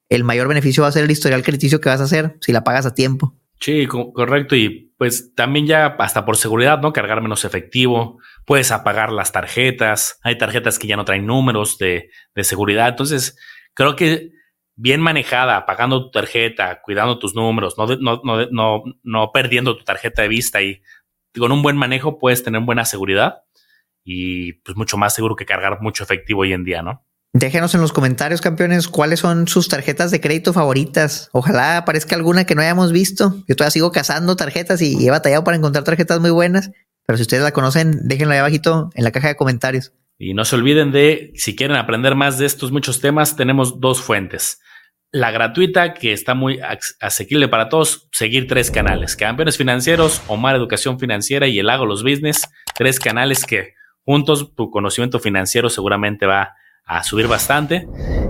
El 0.08 0.22
mayor 0.22 0.46
beneficio 0.46 0.84
va 0.84 0.90
a 0.90 0.92
ser 0.92 1.02
el 1.02 1.10
historial 1.10 1.42
crediticio 1.42 1.80
que 1.80 1.88
vas 1.88 2.00
a 2.00 2.04
hacer 2.04 2.36
si 2.40 2.52
la 2.52 2.62
pagas 2.62 2.86
a 2.86 2.94
tiempo. 2.94 3.34
Sí, 3.58 3.88
correcto. 3.88 4.54
Y 4.54 4.94
pues 4.96 5.34
también 5.34 5.66
ya 5.66 5.86
hasta 5.98 6.24
por 6.24 6.36
seguridad, 6.36 6.78
¿no? 6.80 6.92
Cargar 6.92 7.20
menos 7.20 7.44
efectivo, 7.44 8.20
puedes 8.46 8.70
apagar 8.70 9.10
las 9.10 9.32
tarjetas, 9.32 10.20
hay 10.22 10.38
tarjetas 10.38 10.78
que 10.78 10.86
ya 10.86 10.94
no 10.94 11.04
traen 11.04 11.26
números 11.26 11.78
de, 11.78 12.10
seguridad. 12.44 12.90
Entonces, 12.90 13.36
creo 13.74 13.96
que 13.96 14.30
bien 14.76 15.00
manejada, 15.00 15.56
apagando 15.56 16.04
tu 16.04 16.10
tarjeta, 16.10 16.80
cuidando 16.82 17.18
tus 17.18 17.34
números, 17.34 17.76
no, 17.78 17.86
no, 17.86 18.20
no, 18.24 18.46
no, 18.50 18.82
no 19.02 19.32
perdiendo 19.32 19.76
tu 19.76 19.84
tarjeta 19.84 20.22
de 20.22 20.28
vista 20.28 20.62
y 20.62 20.82
con 21.36 21.52
un 21.52 21.62
buen 21.62 21.76
manejo 21.76 22.18
puedes 22.18 22.42
tener 22.42 22.60
buena 22.62 22.84
seguridad 22.84 23.42
y 24.04 24.54
pues 24.54 24.76
mucho 24.76 24.96
más 24.96 25.14
seguro 25.14 25.36
que 25.36 25.46
cargar 25.46 25.80
mucho 25.80 26.04
efectivo 26.04 26.40
hoy 26.40 26.52
en 26.52 26.64
día, 26.64 26.82
¿no? 26.82 27.04
Déjenos 27.34 27.74
en 27.74 27.80
los 27.80 27.92
comentarios, 27.92 28.42
campeones, 28.42 28.88
cuáles 28.88 29.20
son 29.20 29.48
sus 29.48 29.68
tarjetas 29.68 30.10
de 30.10 30.20
crédito 30.20 30.52
favoritas. 30.52 31.30
Ojalá 31.32 31.78
aparezca 31.78 32.14
alguna 32.14 32.44
que 32.44 32.54
no 32.54 32.60
hayamos 32.60 32.92
visto. 32.92 33.42
Yo 33.48 33.56
todavía 33.56 33.70
sigo 33.70 33.90
cazando 33.90 34.36
tarjetas 34.36 34.82
y 34.82 35.06
he 35.06 35.10
batallado 35.10 35.42
para 35.42 35.56
encontrar 35.56 35.82
tarjetas 35.82 36.20
muy 36.20 36.30
buenas. 36.30 36.70
Pero 37.06 37.16
si 37.16 37.22
ustedes 37.22 37.42
la 37.42 37.52
conocen, 37.52 38.06
déjenlo 38.06 38.34
ahí 38.34 38.38
abajito 38.38 38.90
en 38.94 39.04
la 39.04 39.12
caja 39.12 39.28
de 39.28 39.36
comentarios. 39.36 39.94
Y 40.24 40.34
no 40.34 40.44
se 40.44 40.54
olviden 40.54 40.92
de, 40.92 41.32
si 41.34 41.56
quieren 41.56 41.76
aprender 41.76 42.14
más 42.14 42.38
de 42.38 42.46
estos 42.46 42.70
muchos 42.70 43.00
temas, 43.00 43.34
tenemos 43.34 43.80
dos 43.80 44.00
fuentes. 44.00 44.60
La 45.10 45.32
gratuita, 45.32 45.94
que 45.94 46.12
está 46.12 46.34
muy 46.34 46.60
asequible 47.00 47.48
para 47.48 47.68
todos, 47.68 48.08
seguir 48.12 48.46
tres 48.46 48.70
canales. 48.70 49.16
Campeones 49.16 49.56
Financieros, 49.56 50.22
Omar 50.28 50.54
Educación 50.54 51.00
Financiera 51.00 51.48
y 51.48 51.58
El 51.58 51.68
Hago 51.68 51.86
Los 51.86 52.04
Business. 52.04 52.48
Tres 52.76 53.00
canales 53.00 53.44
que 53.44 53.74
juntos 54.04 54.54
tu 54.54 54.70
conocimiento 54.70 55.18
financiero 55.18 55.68
seguramente 55.68 56.24
va 56.24 56.54
a 56.84 57.02
subir 57.02 57.26
bastante. 57.26 57.88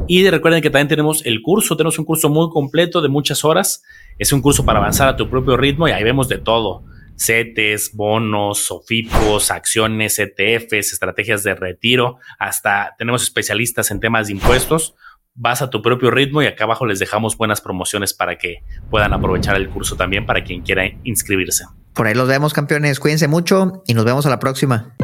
Y 0.09 0.27
recuerden 0.31 0.63
que 0.63 0.71
también 0.71 0.89
tenemos 0.89 1.27
el 1.27 1.43
curso, 1.43 1.77
tenemos 1.77 1.99
un 1.99 2.07
curso 2.07 2.31
muy 2.31 2.49
completo 2.49 3.03
de 3.03 3.11
muchas 3.11 3.45
horas. 3.45 3.83
Es 4.19 4.33
un 4.33 4.41
curso 4.41 4.65
para 4.65 4.79
avanzar 4.79 5.09
a 5.09 5.17
tu 5.17 5.29
propio 5.29 5.59
ritmo 5.59 5.89
y 5.89 5.91
ahí 5.91 6.05
vemos 6.05 6.27
de 6.27 6.39
todo. 6.39 6.85
CETES, 7.17 7.93
bonos, 7.95 8.67
SOFIPOS, 8.67 9.51
acciones, 9.51 10.19
ETFs, 10.19 10.93
estrategias 10.93 11.43
de 11.43 11.55
retiro, 11.55 12.19
hasta 12.39 12.95
tenemos 12.99 13.23
especialistas 13.23 13.91
en 13.91 14.01
temas 14.01 14.27
de 14.27 14.35
impuestos. 14.35 14.95
Vas 15.35 15.63
a 15.63 15.71
tu 15.71 15.81
propio 15.81 16.11
ritmo 16.11 16.43
y 16.43 16.47
acá 16.47 16.65
abajo 16.65 16.85
les 16.85 16.99
dejamos 16.99 17.39
buenas 17.39 17.61
promociones 17.61 18.13
para 18.13 18.37
que 18.37 18.63
puedan 18.91 19.15
aprovechar 19.15 19.57
el 19.57 19.71
curso 19.71 19.97
también 19.97 20.27
para 20.27 20.45
quien 20.45 20.63
quiera 20.63 20.85
inscribirse. 21.05 21.65
Por 21.95 22.07
ahí 22.07 22.15
los 22.15 22.29
vemos, 22.29 22.53
campeones. 22.53 23.01
Cuídense 23.01 23.29
mucho 23.29 23.83
y 23.87 23.95
nos 23.95 24.05
vemos 24.05 24.27
a 24.27 24.31
la 24.31 24.39
próxima. 24.39 24.95